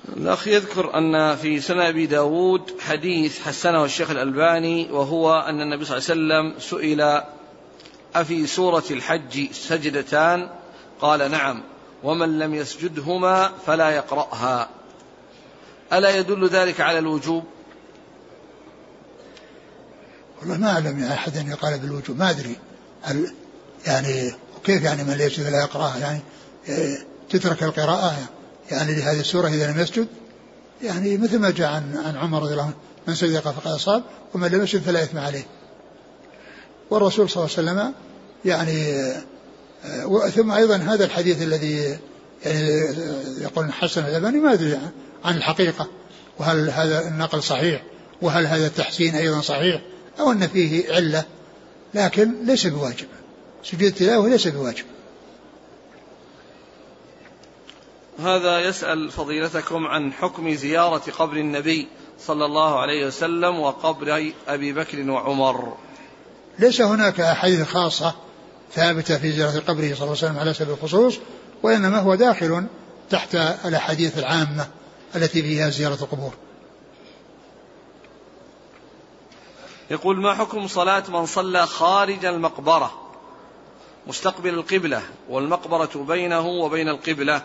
الأخ 0.10 0.48
يذكر 0.48 0.98
أن 0.98 1.36
في 1.36 1.62
سنن 1.62 1.80
أبي 1.80 2.06
داود 2.06 2.62
حديث 2.80 3.42
حسنه 3.42 3.86
الشيخ 3.86 4.10
الألباني 4.10 4.92
وهو 4.92 5.40
أن 5.40 5.62
النبي 5.62 5.86
صلى 5.86 5.98
الله 5.98 6.10
عليه 6.10 6.54
وسلم 6.54 6.60
سئل 6.60 7.22
أفي 8.16 8.48
سورة 8.48 8.84
الحج 8.92 9.52
سجدتان؟ 9.52 10.50
قال 11.02 11.32
نعم. 11.32 11.64
ومن 12.04 12.40
لم 12.40 12.56
يسجدهما 12.56 13.52
فلا 13.66 13.90
يقرأها. 13.90 14.70
ألا 15.94 16.18
يدل 16.18 16.48
ذلك 16.48 16.82
على 16.82 17.00
الوجوب؟ 17.00 17.44
والله 20.42 20.58
ما 20.58 20.72
أعلم 20.72 21.04
أحد 21.04 21.38
أن 21.38 21.48
يقال 21.48 21.80
بالوجوب 21.80 22.18
ما 22.18 22.30
أدري. 22.30 22.56
هل 23.02 23.34
يعني 23.86 24.34
كيف 24.64 24.84
يعني 24.84 25.04
من 25.04 25.14
ليس 25.14 25.40
لا 25.40 25.62
يقرأها؟ 25.62 25.98
يعني 25.98 26.20
تترك 27.30 27.64
القراءة؟ 27.64 28.12
يعني 28.12 28.43
لهذه 28.74 29.20
السورة 29.20 29.48
إذا 29.48 29.72
لم 29.72 29.80
يسجد 29.80 30.08
يعني 30.84 31.18
مثل 31.18 31.40
ما 31.40 31.52
جاء 31.52 31.68
عن 31.68 31.98
عن 32.06 32.18
عمر 32.18 32.42
رضي 32.44 32.52
الله 32.52 32.64
عنه 32.64 32.74
من 33.08 33.16
سجد 33.16 33.40
فقد 33.40 33.68
أصاب 33.68 34.04
ومن 34.34 34.48
لم 34.48 34.64
يسجد 34.64 34.82
فلا 34.82 35.04
إثم 35.04 35.18
عليه. 35.18 35.44
والرسول 36.90 37.30
صلى 37.30 37.44
الله 37.44 37.56
عليه 37.58 37.72
وسلم 37.72 37.94
يعني 38.46 39.14
ثم 40.32 40.52
أيضا 40.52 40.76
هذا 40.76 41.06
الحديث 41.06 41.42
الذي 41.42 41.98
يعني 42.46 42.84
يقول 43.42 43.74
حسن 43.74 44.06
الألباني 44.06 44.40
ما 44.40 44.54
أدري 44.54 44.80
عن 45.26 45.38
الحقيقة 45.38 45.88
وهل 46.40 46.70
هذا 46.70 47.08
النقل 47.08 47.44
صحيح 47.44 47.84
وهل 48.22 48.48
هذا 48.48 48.68
التحسين 48.68 49.16
أيضا 49.16 49.42
صحيح 49.42 49.82
أو 50.20 50.32
أن 50.32 50.48
فيه 50.48 50.94
علة 50.94 51.24
لكن 51.94 52.46
ليس 52.46 52.68
بواجب. 52.68 53.08
سجود 53.64 53.84
التلاوة 53.84 54.30
ليس 54.30 54.48
بواجب. 54.48 54.86
هذا 58.20 58.60
يسأل 58.60 59.12
فضيلتكم 59.12 59.88
عن 59.88 60.14
حكم 60.14 60.54
زيارة 60.54 61.12
قبر 61.20 61.38
النبي 61.38 61.88
صلى 62.20 62.46
الله 62.46 62.80
عليه 62.80 63.08
وسلم 63.08 63.60
وقبر 63.60 64.32
أبي 64.48 64.74
بكر 64.74 65.10
وعمر. 65.10 65.74
ليس 66.60 66.82
هناك 66.82 67.20
أحاديث 67.20 67.64
خاصة 67.64 68.16
ثابتة 68.72 69.18
في 69.18 69.32
زيارة 69.32 69.60
قبره 69.60 69.66
صلى 69.66 69.82
الله 69.84 70.02
عليه 70.02 70.12
وسلم 70.12 70.40
على 70.40 70.54
سبيل 70.54 70.74
الخصوص 70.74 71.20
وإنما 71.64 72.00
هو 72.00 72.16
داخل 72.16 72.66
تحت 73.10 73.36
الأحاديث 73.66 74.18
العامة 74.18 74.68
التي 75.16 75.42
فيها 75.42 75.70
زيارة 75.70 76.04
القبور. 76.04 76.34
يقول 79.92 80.22
ما 80.22 80.34
حكم 80.34 80.68
صلاة 80.68 81.04
من 81.10 81.26
صلى 81.26 81.68
خارج 81.68 82.26
المقبرة 82.26 82.92
مستقبل 84.08 84.50
القبلة 84.50 85.02
والمقبرة 85.30 86.06
بينه 86.08 86.48
وبين 86.48 86.90
القبلة؟ 86.90 87.42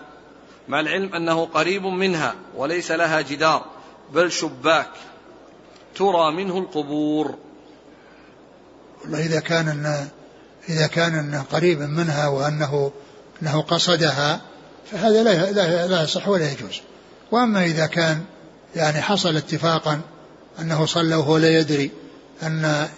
مع 0.68 0.80
العلم 0.80 1.14
أنه 1.14 1.44
قريب 1.46 1.82
منها 1.82 2.34
وليس 2.56 2.90
لها 2.90 3.20
جدار 3.20 3.64
بل 4.14 4.32
شباك 4.32 4.90
ترى 5.96 6.32
منه 6.32 6.58
القبور. 6.58 7.34
والله 9.02 9.26
إذا 9.26 9.40
كان 9.40 9.68
إن 9.68 10.08
إذا 10.68 10.86
كان 10.86 11.14
إنه 11.14 11.42
قريب 11.52 11.80
منها 11.80 12.28
وأنه 12.28 12.92
أنه 13.42 13.62
قصدها 13.62 14.40
فهذا 14.90 15.22
لا 15.22 15.52
لا 15.52 15.86
لا 15.86 16.02
يصح 16.02 16.28
ولا 16.28 16.52
يجوز. 16.52 16.80
وأما 17.32 17.64
إذا 17.64 17.86
كان 17.86 18.24
يعني 18.76 19.02
حصل 19.02 19.36
اتفاقا 19.36 20.00
أنه 20.60 20.86
صلى 20.86 21.14
وهو 21.14 21.36
لا 21.36 21.58
يدري 21.58 21.90
أن 22.42 22.88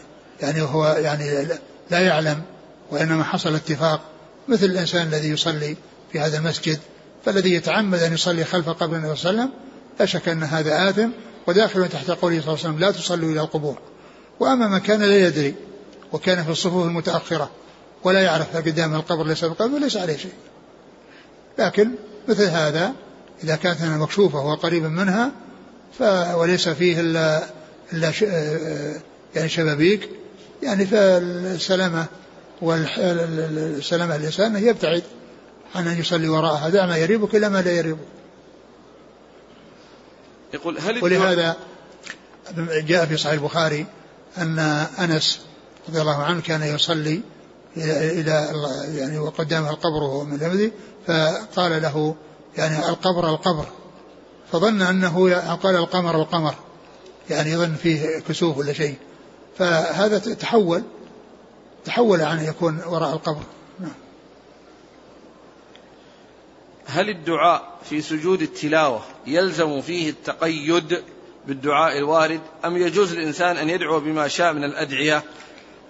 يعني 0.41 0.63
هو 0.63 0.87
يعني 0.87 1.49
لا 1.91 2.01
يعلم 2.01 2.43
وإنما 2.91 3.25
حصل 3.25 3.55
اتفاق 3.55 4.01
مثل 4.49 4.67
الإنسان 4.67 5.07
الذي 5.07 5.29
يصلي 5.29 5.77
في 6.13 6.21
هذا 6.21 6.39
المسجد 6.39 6.79
فالذي 7.25 7.55
يتعمد 7.55 8.03
أن 8.03 8.15
يصلي 8.15 8.45
خلف 8.45 8.69
قبر 8.69 8.97
النبي 8.97 9.17
صلى 9.17 9.31
الله 9.31 9.43
عليه 9.43 9.51
وسلم 9.51 9.61
لا 10.01 10.07
شك 10.07 10.29
أن 10.29 10.43
هذا 10.43 10.91
آثم 10.91 11.09
وداخل 11.47 11.89
تحت 11.89 12.11
قوله 12.11 12.41
صلى 12.41 12.49
الله 12.49 12.49
عليه 12.49 12.53
وسلم 12.53 12.79
لا 12.79 12.91
تصلوا 12.91 13.33
إلى 13.33 13.41
القبور. 13.41 13.79
وأما 14.41 14.69
من 14.69 14.79
كان 14.79 15.01
لا 15.01 15.27
يدري 15.27 15.55
وكان 16.13 16.45
في 16.45 16.51
الصفوف 16.51 16.87
المتأخرة 16.87 17.51
ولا 18.05 18.21
يعرف 18.21 18.57
قدام 18.57 18.95
القبر 18.95 19.27
ليس 19.27 19.45
بقبر 19.45 19.79
ليس 19.79 19.97
عليه 19.97 20.17
شيء. 20.17 20.33
لكن 21.59 21.91
مثل 22.29 22.45
هذا 22.45 22.93
إذا 23.45 23.57
كانت 23.57 23.83
مكشوفة 23.83 24.39
وقريبا 24.39 24.89
منها 24.89 25.33
ف 25.99 26.03
وليس 26.35 26.69
فيه 26.69 27.01
إلا 27.01 27.43
إلا 27.93 28.11
ش... 28.13 28.23
يعني 29.35 29.49
شبابيك 29.49 30.09
يعني 30.63 30.87
فالسلامة 30.87 32.07
والسلامة 32.63 34.17
الإنسان 34.17 34.57
يبتعد. 34.57 35.03
عن 35.75 35.89
أن 35.89 36.01
يصلي 36.01 36.29
وراءها 36.29 36.69
دع 36.69 36.87
ما 36.87 36.97
يريبك 36.97 37.35
إلى 37.35 37.49
ما 37.49 37.63
لا 37.63 37.73
يريبك. 37.73 38.07
يقول 40.55 40.79
هل 40.79 41.05
ولهذا 41.05 41.57
جاء 42.59 43.07
في 43.07 43.17
صحيح 43.17 43.33
البخاري 43.33 43.87
أن 44.39 44.59
أنس 44.99 45.41
رضي 45.89 46.01
الله 46.01 46.23
عنه 46.23 46.41
كان 46.41 46.63
يصلي 46.63 47.21
إلى 47.77 48.51
يعني 48.95 49.19
وقدامه 49.19 49.71
القبر 49.71 50.03
وهو 50.03 50.25
من 50.25 50.35
الأمدي 50.35 50.73
فقال 51.07 51.83
له 51.83 52.15
يعني 52.57 52.89
القبر 52.89 53.29
القبر 53.29 53.67
فظن 54.53 54.83
أنه 54.83 55.35
قال 55.55 55.77
القمر 55.77 56.17
القمر 56.17 56.55
يعني 57.31 57.51
يظن 57.51 57.75
فيه 57.75 58.19
كسوف 58.19 58.59
ولا 58.59 58.73
شيء. 58.73 58.97
فهذا 59.59 60.19
تحول 60.19 60.83
تحول 61.85 62.23
عن 62.23 62.45
يكون 62.45 62.81
وراء 62.87 63.13
القبر. 63.13 63.43
نعم. 63.81 63.91
هل 66.91 67.09
الدعاء 67.09 67.79
في 67.91 68.03
سجود 68.03 68.43
التلاوة 68.43 69.03
يلزم 69.27 69.81
فيه 69.81 70.11
التقيد 70.11 71.03
بالدعاء 71.47 71.99
الوارد 71.99 72.41
أم 72.65 72.77
يجوز 72.77 73.15
للإنسان 73.15 73.57
أن 73.57 73.71
يدعو 73.71 74.01
بما 74.01 74.29
شاء 74.29 74.53
من 74.53 74.65
الأدعية؟ 74.65 75.23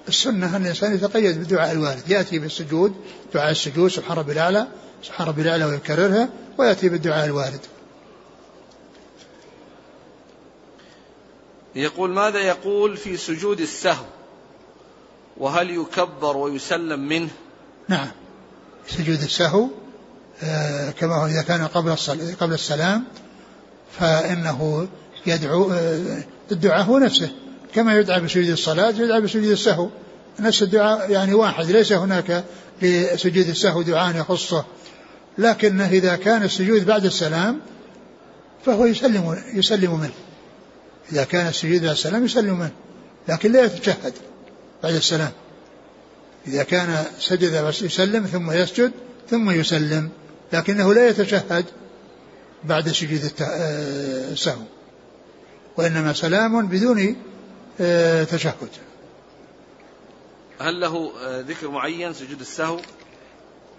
السنة 0.09 0.57
أن 0.57 0.63
الإنسان 0.63 0.95
يتقيد 0.95 1.39
بالدعاء 1.39 1.73
الوارد. 1.73 2.11
يأتي 2.11 2.39
بالسجود 2.39 2.95
دعاء 3.35 3.51
السجود 3.51 3.91
سبحان 3.91 4.19
ربي 4.19 4.33
الأعلى 4.33 4.67
سبحان 5.03 5.29
ربي 5.29 5.43
الأعلى 5.43 5.65
ويكررها 5.65 6.29
ويأتي 6.59 6.89
بالدعاء 6.89 7.27
الوارد. 7.27 7.61
يقول 11.75 12.11
ماذا 12.11 12.39
يقول 12.39 12.97
في 12.97 13.17
سجود 13.17 13.61
السهو؟ 13.61 14.05
وهل 15.37 15.71
يكبر 15.71 16.37
ويسلم 16.37 17.01
منه؟ 17.09 17.31
نعم. 17.89 18.11
سجود 18.89 19.23
السهو 19.23 19.69
كما 21.01 21.14
هو 21.14 21.26
إذا 21.26 21.43
كان 21.43 21.66
قبل 21.66 21.97
قبل 22.41 22.55
السلام 22.55 23.05
فإنه 23.99 24.88
يدعو 25.26 25.72
آه 25.72 26.22
الدعاء 26.53 26.84
هو 26.84 26.99
نفسه. 26.99 27.30
كما 27.74 27.99
يدعى 27.99 28.20
بسجود 28.20 28.49
الصلاة 28.49 28.91
يدعى 28.91 29.20
بسجود 29.20 29.45
السهو. 29.45 29.88
نفس 30.41 30.62
الدعاء 30.62 31.11
يعني 31.11 31.34
واحد 31.34 31.70
ليس 31.70 31.93
هناك 31.93 32.45
لسجود 32.82 33.49
السهو 33.49 33.82
دعاء 33.82 34.16
يخصه. 34.16 34.64
لكنه 35.38 35.88
إذا 35.88 36.16
كان 36.16 36.43
السجود 36.43 36.86
بعد 36.86 37.05
السلام 37.05 37.61
فهو 38.66 38.86
يسلم 38.86 39.43
يسلم 39.55 40.01
منه. 40.01 40.14
إذا 41.12 41.24
كان 41.24 41.47
السجود 41.47 41.80
بعد 41.80 41.91
السلام 41.91 42.24
يسلم 42.24 42.59
منه. 42.59 42.72
لكن 43.28 43.53
لا 43.53 43.64
يتشهد 43.64 44.14
بعد 44.82 44.95
السلام. 44.95 45.30
إذا 46.47 46.62
كان 46.62 47.05
سجد 47.20 47.72
يسلم 47.82 48.26
ثم 48.26 48.51
يسجد 48.51 48.93
ثم 49.30 49.51
يسلم. 49.51 50.09
لكنه 50.53 50.95
لا 50.95 51.09
يتشهد 51.09 51.65
بعد 52.65 52.89
سجود 52.89 53.33
آه، 53.43 54.33
السهو 54.33 54.63
وإنما 55.77 56.13
سلام 56.13 56.67
بدون 56.67 57.17
آه، 57.81 58.25
تشهد. 58.25 58.69
هل 60.61 60.81
له 60.81 61.13
آه، 61.21 61.41
ذكر 61.41 61.69
معين 61.69 62.13
سجود 62.13 62.41
السهو؟ 62.41 62.81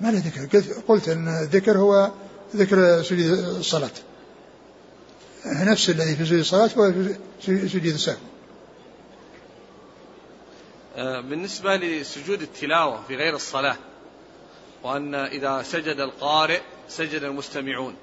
ما 0.01 0.11
له 0.11 0.23
ذكر. 0.25 0.59
قلت 0.87 1.09
أن 1.09 1.27
الذكر 1.27 1.77
هو 1.77 2.11
ذكر 2.55 3.03
سجود 3.03 3.39
الصلاة. 3.57 3.91
نفس 5.45 5.89
الذي 5.89 6.15
في 6.15 6.25
سجود 6.25 6.39
الصلاة 6.39 6.69
هو 6.77 6.93
في 7.41 7.67
سجود 7.67 7.85
السهو. 7.85 8.17
بالنسبة 11.21 11.75
لسجود 11.75 12.41
التلاوة 12.41 13.03
في 13.07 13.15
غير 13.15 13.35
الصلاة 13.35 13.77
وأن 14.83 15.15
إذا 15.15 15.63
سجد 15.63 15.99
القارئ 15.99 16.61
سجد 16.89 17.23
المستمعون. 17.23 17.95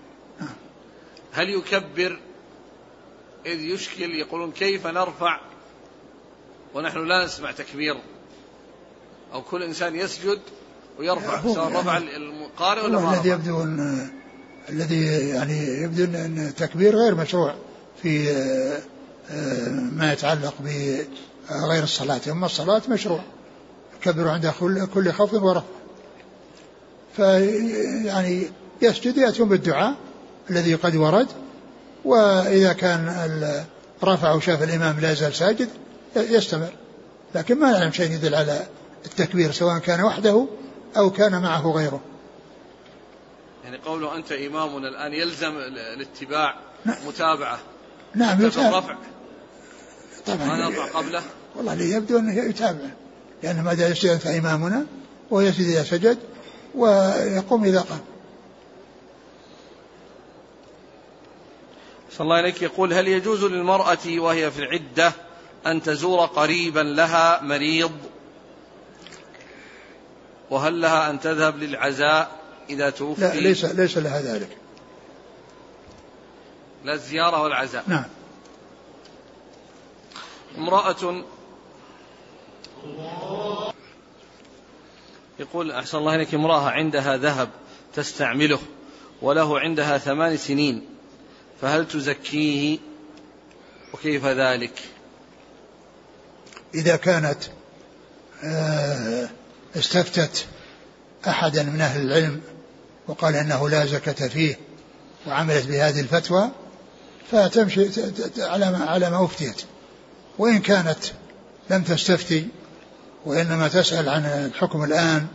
هل 1.32 1.48
يكبر 1.48 2.18
إذ 3.46 3.60
يشكل 3.60 4.14
يقولون 4.14 4.52
كيف 4.52 4.86
نرفع 4.86 5.40
ونحن 6.74 7.06
لا 7.06 7.24
نسمع 7.24 7.52
تكبير؟ 7.52 7.96
أو 9.32 9.42
كل 9.42 9.62
إنسان 9.62 9.96
يسجد 9.96 10.40
ويرفع 10.98 11.42
سواء 11.42 11.72
رفع 11.72 11.96
القارئ 11.96 12.84
ولا 12.84 12.98
ما 12.98 13.14
الذي 13.14 13.28
يبدو 13.28 13.62
أن 13.62 14.10
الذي 14.68 15.28
يعني 15.28 15.82
يبدو 15.82 16.04
أن 16.04 16.46
التكبير 16.48 16.96
غير 16.96 17.14
مشروع 17.14 17.54
في 18.02 18.30
آه، 19.30 19.68
ما 19.68 20.12
يتعلق 20.12 20.54
بغير 20.60 21.82
الصلاة. 21.82 22.20
أما 22.30 22.46
الصلاة 22.46 22.82
مشروع. 22.88 23.20
كبر 24.02 24.28
عند 24.28 24.52
كل 24.94 25.12
خفض 25.12 25.42
ورفع. 25.42 25.77
فيعني 27.18 28.50
يسجد 28.82 29.16
يأتون 29.16 29.48
بالدعاء 29.48 29.94
الذي 30.50 30.74
قد 30.74 30.96
ورد. 30.96 31.26
وإذا 32.04 32.72
كان 32.72 33.30
رفع 34.04 34.32
وشاف 34.32 34.62
الإمام 34.62 35.00
لا 35.00 35.12
يزال 35.12 35.34
ساجد 35.34 35.68
يستمر. 36.16 36.72
لكن 37.34 37.58
ما 37.58 37.70
نعلم 37.70 37.92
شيء 37.92 38.12
يدل 38.12 38.34
على 38.34 38.66
التكبير 39.06 39.52
سواء 39.52 39.78
كان 39.78 40.00
وحده 40.00 40.46
أو 40.96 41.10
كان 41.10 41.42
معه 41.42 41.72
غيره. 41.72 42.00
يعني 43.64 43.78
قوله 43.78 44.16
أنت 44.16 44.32
إمامنا 44.32 44.88
الآن 44.88 45.12
يلزم 45.12 45.56
الاتباع 45.96 46.54
نعم. 46.84 46.96
متابعة. 47.06 47.58
نعم 48.14 48.46
يتابع. 48.46 48.68
الرفع. 48.68 48.96
طبعا. 50.26 50.46
ما 50.46 50.56
نرفع 50.56 50.98
قبله؟ 50.98 51.22
والله 51.56 51.74
لي 51.74 51.90
يبدو 51.90 52.18
أنه 52.18 52.44
يتابع 52.44 52.88
لأن 53.42 53.62
ما 53.62 53.74
دام 53.74 53.92
يسجد 53.92 54.10
أنت 54.10 54.26
إمامنا 54.26 54.86
ويسجد 55.30 55.66
إذا 55.66 55.82
سجد 55.82 56.18
ويقوم 56.74 57.64
إذا 57.64 57.80
قام. 57.80 58.00
صلى 62.10 62.24
الله 62.24 62.36
عليك 62.36 62.62
يقول 62.62 62.92
هل 62.92 63.08
يجوز 63.08 63.44
للمرأة 63.44 63.98
وهي 64.06 64.50
في 64.50 64.58
العدة 64.58 65.12
أن 65.66 65.82
تزور 65.82 66.26
قريبا 66.26 66.80
لها 66.80 67.42
مريض؟ 67.42 67.92
وهل 70.50 70.80
لها 70.80 71.10
أن 71.10 71.20
تذهب 71.20 71.56
للعزاء 71.58 72.30
إذا 72.70 72.90
توفي؟ 72.90 73.20
لا 73.20 73.34
ليس 73.34 73.64
ليس 73.64 73.98
لها 73.98 74.20
ذلك. 74.20 74.56
لا 76.84 76.92
الزيارة 76.92 77.42
والعزاء. 77.42 77.84
نعم. 77.86 78.04
امرأة 80.58 81.24
يقول 85.38 85.70
أحسن 85.70 85.98
الله 85.98 86.14
إليك 86.14 86.34
امرأة 86.34 86.70
عندها 86.70 87.16
ذهب 87.16 87.48
تستعمله 87.94 88.58
وله 89.22 89.60
عندها 89.60 89.98
ثمان 89.98 90.36
سنين 90.36 90.84
فهل 91.60 91.88
تزكيه؟ 91.88 92.78
وكيف 93.94 94.26
ذلك؟ 94.26 94.72
إذا 96.74 96.96
كانت 96.96 97.38
آه، 98.44 99.28
استفتت 99.76 100.46
أحدا 101.28 101.62
من 101.62 101.80
أهل 101.80 102.00
العلم 102.00 102.40
وقال 103.06 103.36
أنه 103.36 103.68
لا 103.68 103.86
زكاة 103.86 104.28
فيه 104.28 104.58
وعملت 105.26 105.66
بهذه 105.66 106.00
الفتوى 106.00 106.50
فتمشي 107.30 107.88
على 108.38 108.70
ما 108.70 108.84
على 108.84 109.10
ما 109.10 109.24
أفتيت. 109.24 109.62
وإن 110.38 110.58
كانت 110.58 110.98
لم 111.70 111.82
تستفتي 111.82 112.48
وإنما 113.28 113.68
تسأل 113.68 114.08
عن 114.08 114.24
الحكم 114.24 114.84
الآن 114.84 115.26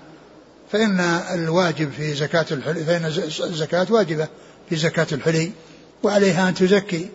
فإن 0.72 1.00
الواجب 1.34 1.92
في 1.92 2.14
زكاة 2.14 2.46
الحلي 2.52 2.84
فإن 2.84 3.06
الزكاة 3.50 3.88
واجبة 3.90 4.28
في 4.70 4.76
زكاة 4.76 5.08
الحلي 5.12 5.52
وعليها 6.04 6.50
أن 6.50 6.54
تزكي 6.54 7.10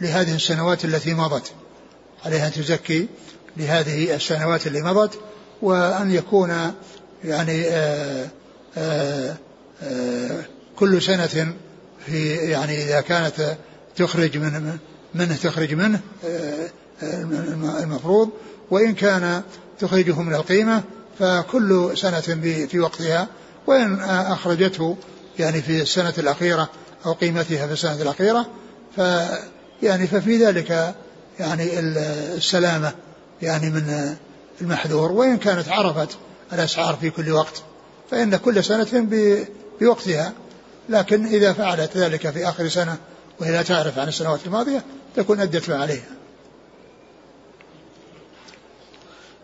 لهذه 0.00 0.34
السنوات 0.34 0.84
التي 0.84 1.14
مضت. 1.14 1.52
عليها 2.24 2.46
أن 2.46 2.52
تزكي 2.52 3.08
لهذه 3.56 4.14
السنوات 4.14 4.66
اللي 4.66 4.82
مضت 4.82 5.18
وأن 5.62 6.10
يكون 6.10 6.72
يعني 7.24 7.68
آآ 7.68 8.24
آه، 8.24 8.28
آآ 8.76 9.30
آه، 9.30 9.36
آه، 9.82 10.44
كل 10.76 11.02
سنة 11.02 11.54
في 12.06 12.34
يعني 12.34 12.84
إذا 12.84 13.00
كانت 13.00 13.56
تخرج 13.96 14.38
من 14.38 14.78
منه 15.14 15.36
تخرج 15.36 15.74
منه 15.74 16.00
المفروض 17.82 18.30
وإن 18.70 18.94
كان 18.94 19.42
تخرجه 19.78 20.22
من 20.22 20.34
القيمة 20.34 20.82
فكل 21.18 21.92
سنة 21.94 22.20
في 22.66 22.80
وقتها 22.80 23.28
وإن 23.66 24.00
أخرجته 24.10 24.96
يعني 25.38 25.62
في 25.62 25.82
السنة 25.82 26.14
الأخيرة 26.18 26.68
أو 27.06 27.12
قيمتها 27.12 27.66
في 27.66 27.72
السنة 27.72 28.02
الأخيرة 28.02 28.46
ف 28.96 29.00
يعني 29.82 30.06
ففي 30.06 30.46
ذلك 30.46 30.94
يعني 31.40 31.78
السلامة 32.36 32.92
يعني 33.42 33.70
من 33.70 34.16
المحذور. 34.60 35.12
وإن 35.12 35.36
كانت 35.36 35.68
عرفت 35.68 36.16
الأسعار 36.52 36.96
في 37.00 37.10
كل 37.10 37.32
وقت 37.32 37.62
فإن 38.10 38.36
كل 38.36 38.64
سنة 38.64 39.08
بوقتها 39.80 40.32
لكن 40.88 41.26
إذا 41.26 41.52
فعلت 41.52 41.96
ذلك 41.96 42.30
في 42.30 42.48
آخر 42.48 42.68
سنة 42.68 42.96
وهي 43.40 43.50
لا 43.50 43.62
تعرف 43.62 43.98
عن 43.98 44.08
السنوات 44.08 44.40
الماضية 44.46 44.84
تكون 45.16 45.40
أدت 45.40 45.70
ما 45.70 45.76
عليها. 45.76 46.19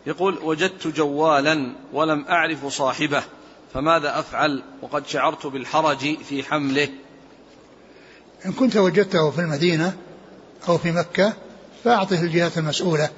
يقول 0.07 0.39
وجدت 0.39 0.87
جوالا 0.87 1.73
ولم 1.93 2.25
أعرف 2.29 2.67
صاحبه 2.67 3.23
فماذا 3.75 4.19
أفعل؟ 4.19 4.63
وقد 4.83 5.07
شعرت 5.07 5.47
بالحرج 5.47 6.17
في 6.29 6.43
حمله. 6.43 6.89
إن 8.47 8.53
كنت 8.53 8.77
وجدته 8.77 9.31
في 9.31 9.41
المدينة 9.41 9.97
أو 10.69 10.79
في 10.79 10.93
مكة 10.93 11.33
فأعطه 11.85 12.23
الجهات 12.23 12.59
المسؤولة 12.59 13.11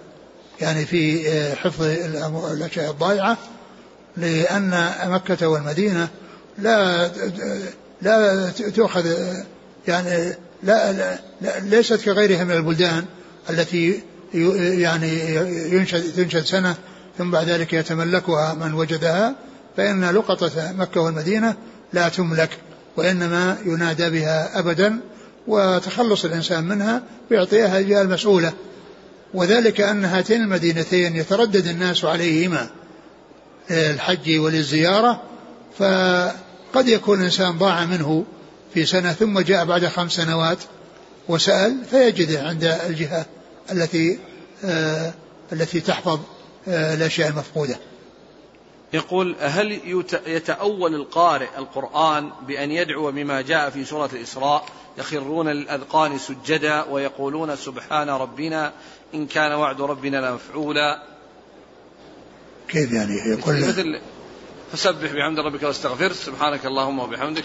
يعني 0.61 0.87
في 0.87 1.29
آه، 1.29 1.55
حفظ 1.55 1.83
الأشياء 2.53 2.91
الضائعة 2.91 3.37
لأن 4.17 4.91
مكة 5.05 5.49
والمدينة 5.49 6.09
لا 6.59 7.09
لا 8.03 8.51
تؤخذ 8.51 9.07
يعني 9.89 10.35
لا, 10.63 10.93
لا, 10.93 11.19
لا 11.41 11.61
ليست 11.61 12.05
كغيرها 12.05 12.45
من 12.45 12.51
البلدان 12.51 13.05
التي 13.51 14.03
يعني 14.35 15.35
ينشد 15.73 16.13
تنشد 16.13 16.45
سنة 16.45 16.75
ثم 17.19 17.31
بعد 17.31 17.49
ذلك 17.49 17.73
يتملكها 17.73 18.55
من 18.55 18.75
وجدها 18.75 19.35
فإن 19.77 20.11
لقطة 20.11 20.73
مكة 20.79 21.01
والمدينة 21.01 21.57
لا 21.93 22.09
تملك 22.09 22.51
وإنما 22.97 23.57
ينادى 23.65 24.11
بها 24.11 24.59
أبدا 24.59 25.01
وتخلص 25.47 26.25
الإنسان 26.25 26.65
منها 26.65 27.03
ويعطيها 27.31 27.79
الجهة 27.79 28.03
المسؤولة. 28.03 28.53
وذلك 29.35 29.81
أن 29.81 30.05
هاتين 30.05 30.43
المدينتين 30.43 31.17
يتردد 31.17 31.67
الناس 31.67 32.05
عليهما 32.05 32.69
للحج 33.71 34.39
وللزيارة 34.39 35.23
فقد 35.79 36.89
يكون 36.89 37.21
الإنسان 37.21 37.59
ضاع 37.59 37.85
منه 37.85 38.25
في 38.75 38.87
سنة 38.87 39.13
ثم 39.13 39.41
جاء 39.41 39.65
بعد 39.65 39.87
خمس 39.87 40.13
سنوات 40.13 40.59
وسأل 41.29 41.77
فيجده 41.91 42.43
عند 42.43 42.65
الجهة. 42.65 43.27
التي 43.73 44.19
آه 44.65 45.13
التي 45.53 45.81
تحفظ 45.81 46.21
آه 46.69 46.95
الأشياء 46.95 47.29
المفقودة 47.29 47.79
يقول 48.93 49.37
هل 49.41 49.81
يتأول 50.27 50.95
القارئ 50.95 51.49
القرآن 51.59 52.31
بأن 52.47 52.71
يدعو 52.71 53.13
بما 53.13 53.41
جاء 53.41 53.71
في 53.71 53.85
سورة 53.85 54.11
الإسراء 54.13 54.65
يخرون 54.99 55.49
للأذقان 55.49 56.19
سجدا 56.19 56.83
ويقولون 56.83 57.57
سبحان 57.57 58.09
ربنا 58.09 58.73
إن 59.15 59.27
كان 59.27 59.53
وعد 59.53 59.81
ربنا 59.81 60.17
لمفعولا؟ 60.17 61.03
كيف 62.69 62.93
يعني؟ 62.93 63.15
يقول 63.15 63.55
مثل 63.55 64.01
فسبح 64.73 65.13
بحمد 65.13 65.39
ربك 65.39 65.63
واستغفر 65.63 66.13
سبحانك 66.13 66.67
اللهم 66.67 66.99
وبحمدك 66.99 67.45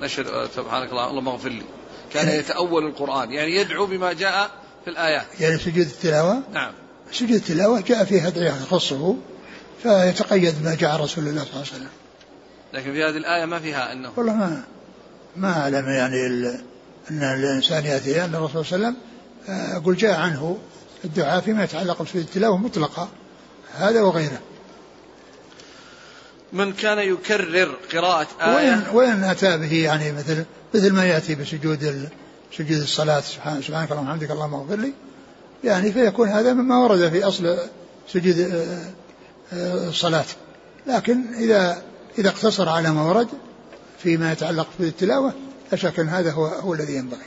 نشر 0.00 0.48
سبحانك 0.56 0.90
الله 0.90 1.10
اللهم 1.10 1.28
اغفر 1.28 1.48
لي. 1.48 1.62
كان 2.12 2.28
يتأول 2.28 2.86
القرآن 2.86 3.32
يعني 3.32 3.54
يدعو 3.56 3.86
بما 3.86 4.12
جاء 4.12 4.50
في 4.86 4.92
الآيات. 4.92 5.26
يعني 5.40 5.58
سجود 5.58 5.86
التلاوة؟ 5.86 6.42
نعم. 6.52 6.72
سجود 7.12 7.30
التلاوة 7.30 7.80
جاء 7.80 8.04
فيه 8.04 8.26
أدعية 8.28 8.50
تخصه 8.50 9.16
فيتقيد 9.82 10.62
ما 10.64 10.74
جاء 10.74 11.00
رسول 11.00 11.28
الله 11.28 11.44
صلى 11.44 11.50
الله 11.50 11.64
عليه 11.72 11.76
وسلم. 11.76 11.88
لكن 12.72 12.92
في 12.92 13.04
هذه 13.04 13.16
الآية 13.16 13.44
ما 13.44 13.60
فيها 13.60 13.92
أنه 13.92 14.12
والله 14.16 14.32
ما 14.32 14.62
ما 15.36 15.52
أعلم 15.52 15.88
يعني 15.88 16.26
أن 17.10 17.22
الإنسان 17.22 17.84
يأتي 17.84 18.24
أن 18.24 18.34
الرسول 18.34 18.64
صلى 18.64 18.76
الله 18.76 18.86
عليه 18.86 18.96
وسلم 18.96 18.96
آه، 19.48 19.76
أقول 19.76 19.96
جاء 19.96 20.20
عنه 20.20 20.58
الدعاء 21.04 21.40
فيما 21.40 21.64
يتعلق 21.64 22.02
بسجود 22.02 22.22
التلاوة 22.22 22.56
مطلقا 22.56 23.08
هذا 23.76 24.02
وغيره. 24.02 24.40
من 26.52 26.72
كان 26.72 26.98
يكرر 26.98 27.76
قراءة 27.92 28.28
آية؟ 28.40 28.56
وين 28.56 28.82
وين 28.92 29.24
أتى 29.24 29.58
به 29.58 29.72
يعني 29.72 30.12
مثل 30.12 30.44
مثل 30.74 30.92
ما 30.92 31.04
يأتي 31.04 31.34
بسجود 31.34 32.10
سجود 32.58 32.80
الصلاة. 32.80 33.20
سبحان 33.20 33.62
سبحانك 33.62 33.92
اللهم 33.92 34.06
وبحمدك 34.06 34.30
اللهم 34.30 34.54
اغفر 34.54 34.76
لي. 34.76 34.92
يعني 35.64 35.92
فيكون 35.92 36.28
هذا 36.28 36.52
مما 36.52 36.78
ورد 36.78 37.08
في 37.08 37.24
أصل 37.24 37.58
سجود 38.08 38.38
آه، 38.38 38.92
آه، 39.52 39.88
الصلاة. 39.88 40.24
لكن 40.86 41.34
إذا 41.34 41.82
إذا 42.18 42.28
اقتصر 42.28 42.68
على 42.68 42.90
ما 42.90 43.02
ورد 43.02 43.28
فيما 44.02 44.32
يتعلق 44.32 44.68
بالتلاوة 44.78 45.32
لا 45.72 45.78
شك 45.78 46.00
أن 46.00 46.08
هذا 46.08 46.32
هو 46.32 46.46
هو 46.46 46.74
الذي 46.74 46.94
ينبغي. 46.94 47.26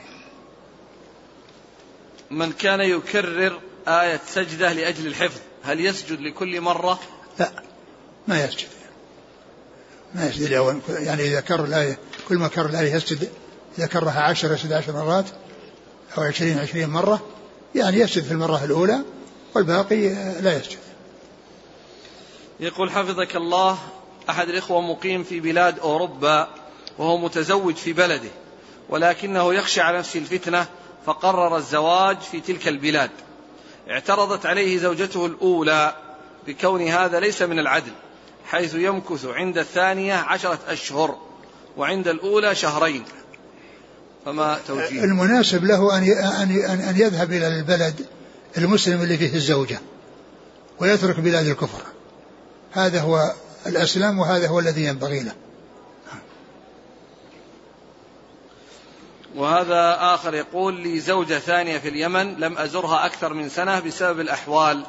من 2.31 2.51
كان 2.51 2.79
يكرر 2.79 3.59
آية 3.87 4.21
سجدة 4.27 4.73
لأجل 4.73 5.07
الحفظ 5.07 5.39
هل 5.63 5.85
يسجد 5.85 6.19
لكل 6.21 6.61
مرة؟ 6.61 6.99
لا 7.39 7.51
ما 8.27 8.43
يسجد. 8.43 8.67
ما 10.15 10.27
يسجد 10.27 10.81
يعني 10.89 11.23
إذا 11.23 11.41
كرر 11.41 11.65
الآية 11.65 11.97
كل 12.27 12.35
ما 12.35 12.47
كرر 12.47 12.69
الآية 12.69 12.93
يسجد 12.93 13.29
إذا 13.83 14.11
عشر 14.11 14.53
يسجد 14.53 14.73
عشر 14.73 14.91
مرات 14.93 15.25
أو 16.17 16.23
عشرين 16.23 16.59
عشرين 16.59 16.89
مرة 16.89 17.21
يعني 17.75 17.99
يسجد 17.99 18.23
في 18.23 18.31
المرة 18.31 18.65
الأولى 18.65 18.99
والباقي 19.55 20.09
لا 20.41 20.57
يسجد. 20.57 20.77
يقول 22.59 22.91
حفظك 22.91 23.35
الله 23.35 23.77
أحد 24.29 24.49
الإخوة 24.49 24.81
مقيم 24.81 25.23
في 25.23 25.39
بلاد 25.39 25.79
أوروبا 25.79 26.47
وهو 26.97 27.17
متزوج 27.17 27.75
في 27.75 27.93
بلده 27.93 28.29
ولكنه 28.89 29.53
يخشى 29.53 29.81
على 29.81 29.97
نفسه 29.97 30.19
الفتنة 30.19 30.67
فقرر 31.05 31.57
الزواج 31.57 32.17
في 32.17 32.41
تلك 32.41 32.67
البلاد. 32.67 33.11
اعترضت 33.89 34.45
عليه 34.45 34.77
زوجته 34.77 35.25
الأولى 35.25 35.95
بكون 36.47 36.87
هذا 36.87 37.19
ليس 37.19 37.41
من 37.41 37.59
العدل 37.59 37.91
حيث 38.45 38.73
يمكث 38.73 39.25
عند 39.25 39.57
الثانية 39.57 40.13
عشرة 40.13 40.59
أشهر 40.67 41.17
وعند 41.77 42.07
الأولى 42.07 42.55
شهرين. 42.55 43.03
فما 44.25 44.59
توجيه؟ 44.67 45.03
المناسب 45.03 45.63
له 45.63 45.97
أن 45.97 46.03
أن 46.03 46.79
أن 46.81 46.95
يذهب 46.97 47.31
إلى 47.31 47.47
البلد 47.47 48.05
المسلم 48.57 49.01
اللي 49.01 49.17
فيه 49.17 49.35
الزوجة 49.35 49.79
ويترك 50.79 51.19
بلاد 51.19 51.47
الكفر. 51.47 51.81
هذا 52.71 53.01
هو 53.01 53.33
الأسلم 53.67 54.19
وهذا 54.19 54.47
هو 54.47 54.59
الذي 54.59 54.85
ينبغي 54.85 55.23
له. 55.23 55.33
وهذا 59.35 59.97
آخر 59.99 60.33
يقول 60.33 60.73
لي 60.73 60.99
زوجة 60.99 61.39
ثانية 61.39 61.77
في 61.77 61.89
اليمن 61.89 62.35
لم 62.35 62.57
أزرها 62.57 63.05
أكثر 63.05 63.33
من 63.33 63.49
سنة 63.49 63.79
بسبب 63.79 64.19
الأحوال 64.19 64.85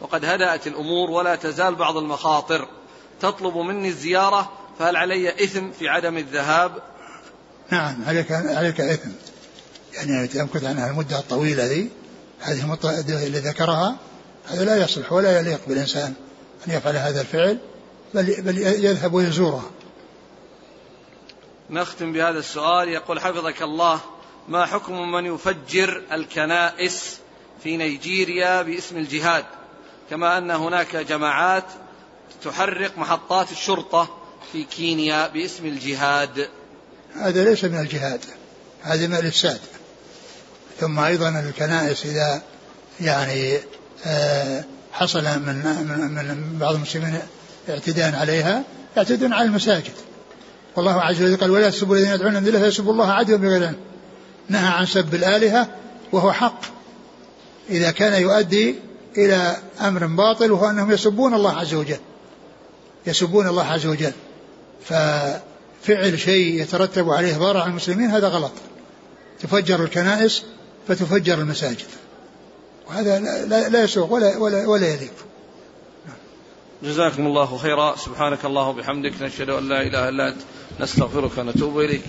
وقد 0.00 0.24
هدأت 0.24 0.66
الأمور 0.66 1.10
ولا 1.10 1.36
تزال 1.36 1.74
بعض 1.74 1.96
المخاطر 1.96 2.68
تطلب 3.20 3.56
مني 3.56 3.88
الزيارة 3.88 4.52
فهل 4.78 4.96
علي 4.96 5.44
إثم 5.44 5.70
في 5.70 5.88
عدم 5.88 6.16
الذهاب؟ 6.16 6.82
نعم 7.70 8.04
عليك 8.06 8.32
عليك 8.32 8.80
إثم 8.80 9.10
يعني 9.94 10.28
تمكث 10.28 10.64
عنها 10.64 10.90
المدة 10.90 11.18
الطويلة 11.18 11.66
ذي 11.66 11.90
هذه 12.40 12.60
المدة 12.60 13.00
اللي 13.00 13.38
ذكرها 13.38 13.96
هذا 14.48 14.64
لا 14.64 14.76
يصلح 14.76 15.12
ولا 15.12 15.40
يليق 15.40 15.60
بالإنسان 15.68 16.14
أن 16.68 16.72
يفعل 16.72 16.96
هذا 16.96 17.20
الفعل 17.20 17.58
بل, 18.14 18.42
بل 18.42 18.58
يذهب 18.58 19.14
ويزورها 19.14 19.70
نختم 21.70 22.12
بهذا 22.12 22.38
السؤال. 22.38 22.88
يقول 22.88 23.20
حفظك 23.20 23.62
الله 23.62 24.00
ما 24.48 24.66
حكم 24.66 25.12
من 25.12 25.26
يفجر 25.26 26.02
الكنائس 26.12 27.18
في 27.62 27.76
نيجيريا 27.76 28.62
باسم 28.62 28.96
الجهاد؟ 28.96 29.44
كما 30.10 30.38
أن 30.38 30.50
هناك 30.50 30.96
جماعات 30.96 31.64
تحرق 32.44 32.98
محطات 32.98 33.52
الشرطة 33.52 34.18
في 34.52 34.64
كينيا 34.64 35.28
باسم 35.28 35.66
الجهاد. 35.66 36.48
هذا 37.20 37.44
ليس 37.44 37.64
من 37.64 37.80
الجهاد 37.80 38.20
هذا 38.82 39.06
من 39.06 39.14
الإفساد. 39.14 39.58
ثم 40.80 40.98
أيضا 40.98 41.28
الكنائس 41.28 42.06
إذا 42.06 42.42
يعني 43.00 43.58
آه، 44.06 44.64
حصل 44.92 45.24
من 45.24 45.56
من 46.14 46.58
بعض 46.60 46.74
المسلمين 46.74 47.18
اعتداء 47.68 48.16
عليها 48.16 48.62
يعتدون 48.96 49.32
على 49.32 49.44
المساجد. 49.44 49.92
والله 50.76 51.02
عز 51.02 51.22
وجل 51.22 51.36
قال 51.36 51.50
ولا 51.50 51.70
تسبوا 51.70 51.96
الذين 51.96 52.14
يدعون 52.14 52.32
من 52.32 52.48
الله 52.48 52.60
فيسبوا 52.60 52.92
الله 52.92 53.12
عدوا 53.12 53.38
بغير 53.38 53.72
نهى 54.48 54.68
عن 54.68 54.86
سب 54.86 55.14
الآلهة 55.14 55.68
وهو 56.12 56.32
حق. 56.32 56.60
إذا 57.70 57.90
كان 57.90 58.22
يؤدي 58.22 58.74
إلى 59.16 59.56
أمر 59.80 60.06
باطل 60.06 60.52
وهو 60.52 60.70
أنهم 60.70 60.90
يسبون 60.90 61.34
الله 61.34 61.52
عز 61.52 61.74
وجل. 61.74 61.98
يسبون 63.06 63.48
الله 63.48 63.64
عز 63.64 63.86
وجل. 63.86 64.12
ففعل 65.84 66.18
شيء 66.18 66.62
يترتب 66.62 67.10
عليه 67.10 67.36
ضرر 67.36 67.56
على 67.56 67.70
المسلمين 67.70 68.10
هذا 68.10 68.28
غلط. 68.28 68.52
تفجر 69.40 69.84
الكنائس 69.84 70.42
فتفجر 70.88 71.34
المساجد. 71.34 71.86
وهذا 72.88 73.18
لا, 73.46 73.68
لا 73.68 73.84
يسوق 73.84 74.12
ولا, 74.12 74.36
ولا, 74.36 74.66
ولا 74.66 74.86
يليق. 74.86 75.12
جزاكم 76.82 77.26
الله 77.26 77.56
خيرا. 77.56 77.96
سبحانك 77.96 78.44
الله 78.44 78.68
وبحمدك 78.68 79.12
نشهد 79.22 79.50
أن 79.50 79.68
لا 79.68 79.82
إله 79.82 80.08
إلا 80.08 80.28
أنت 80.28 80.40
نستغفرك 80.80 81.38
ونتوب 81.38 81.80
إليك. 81.80 82.04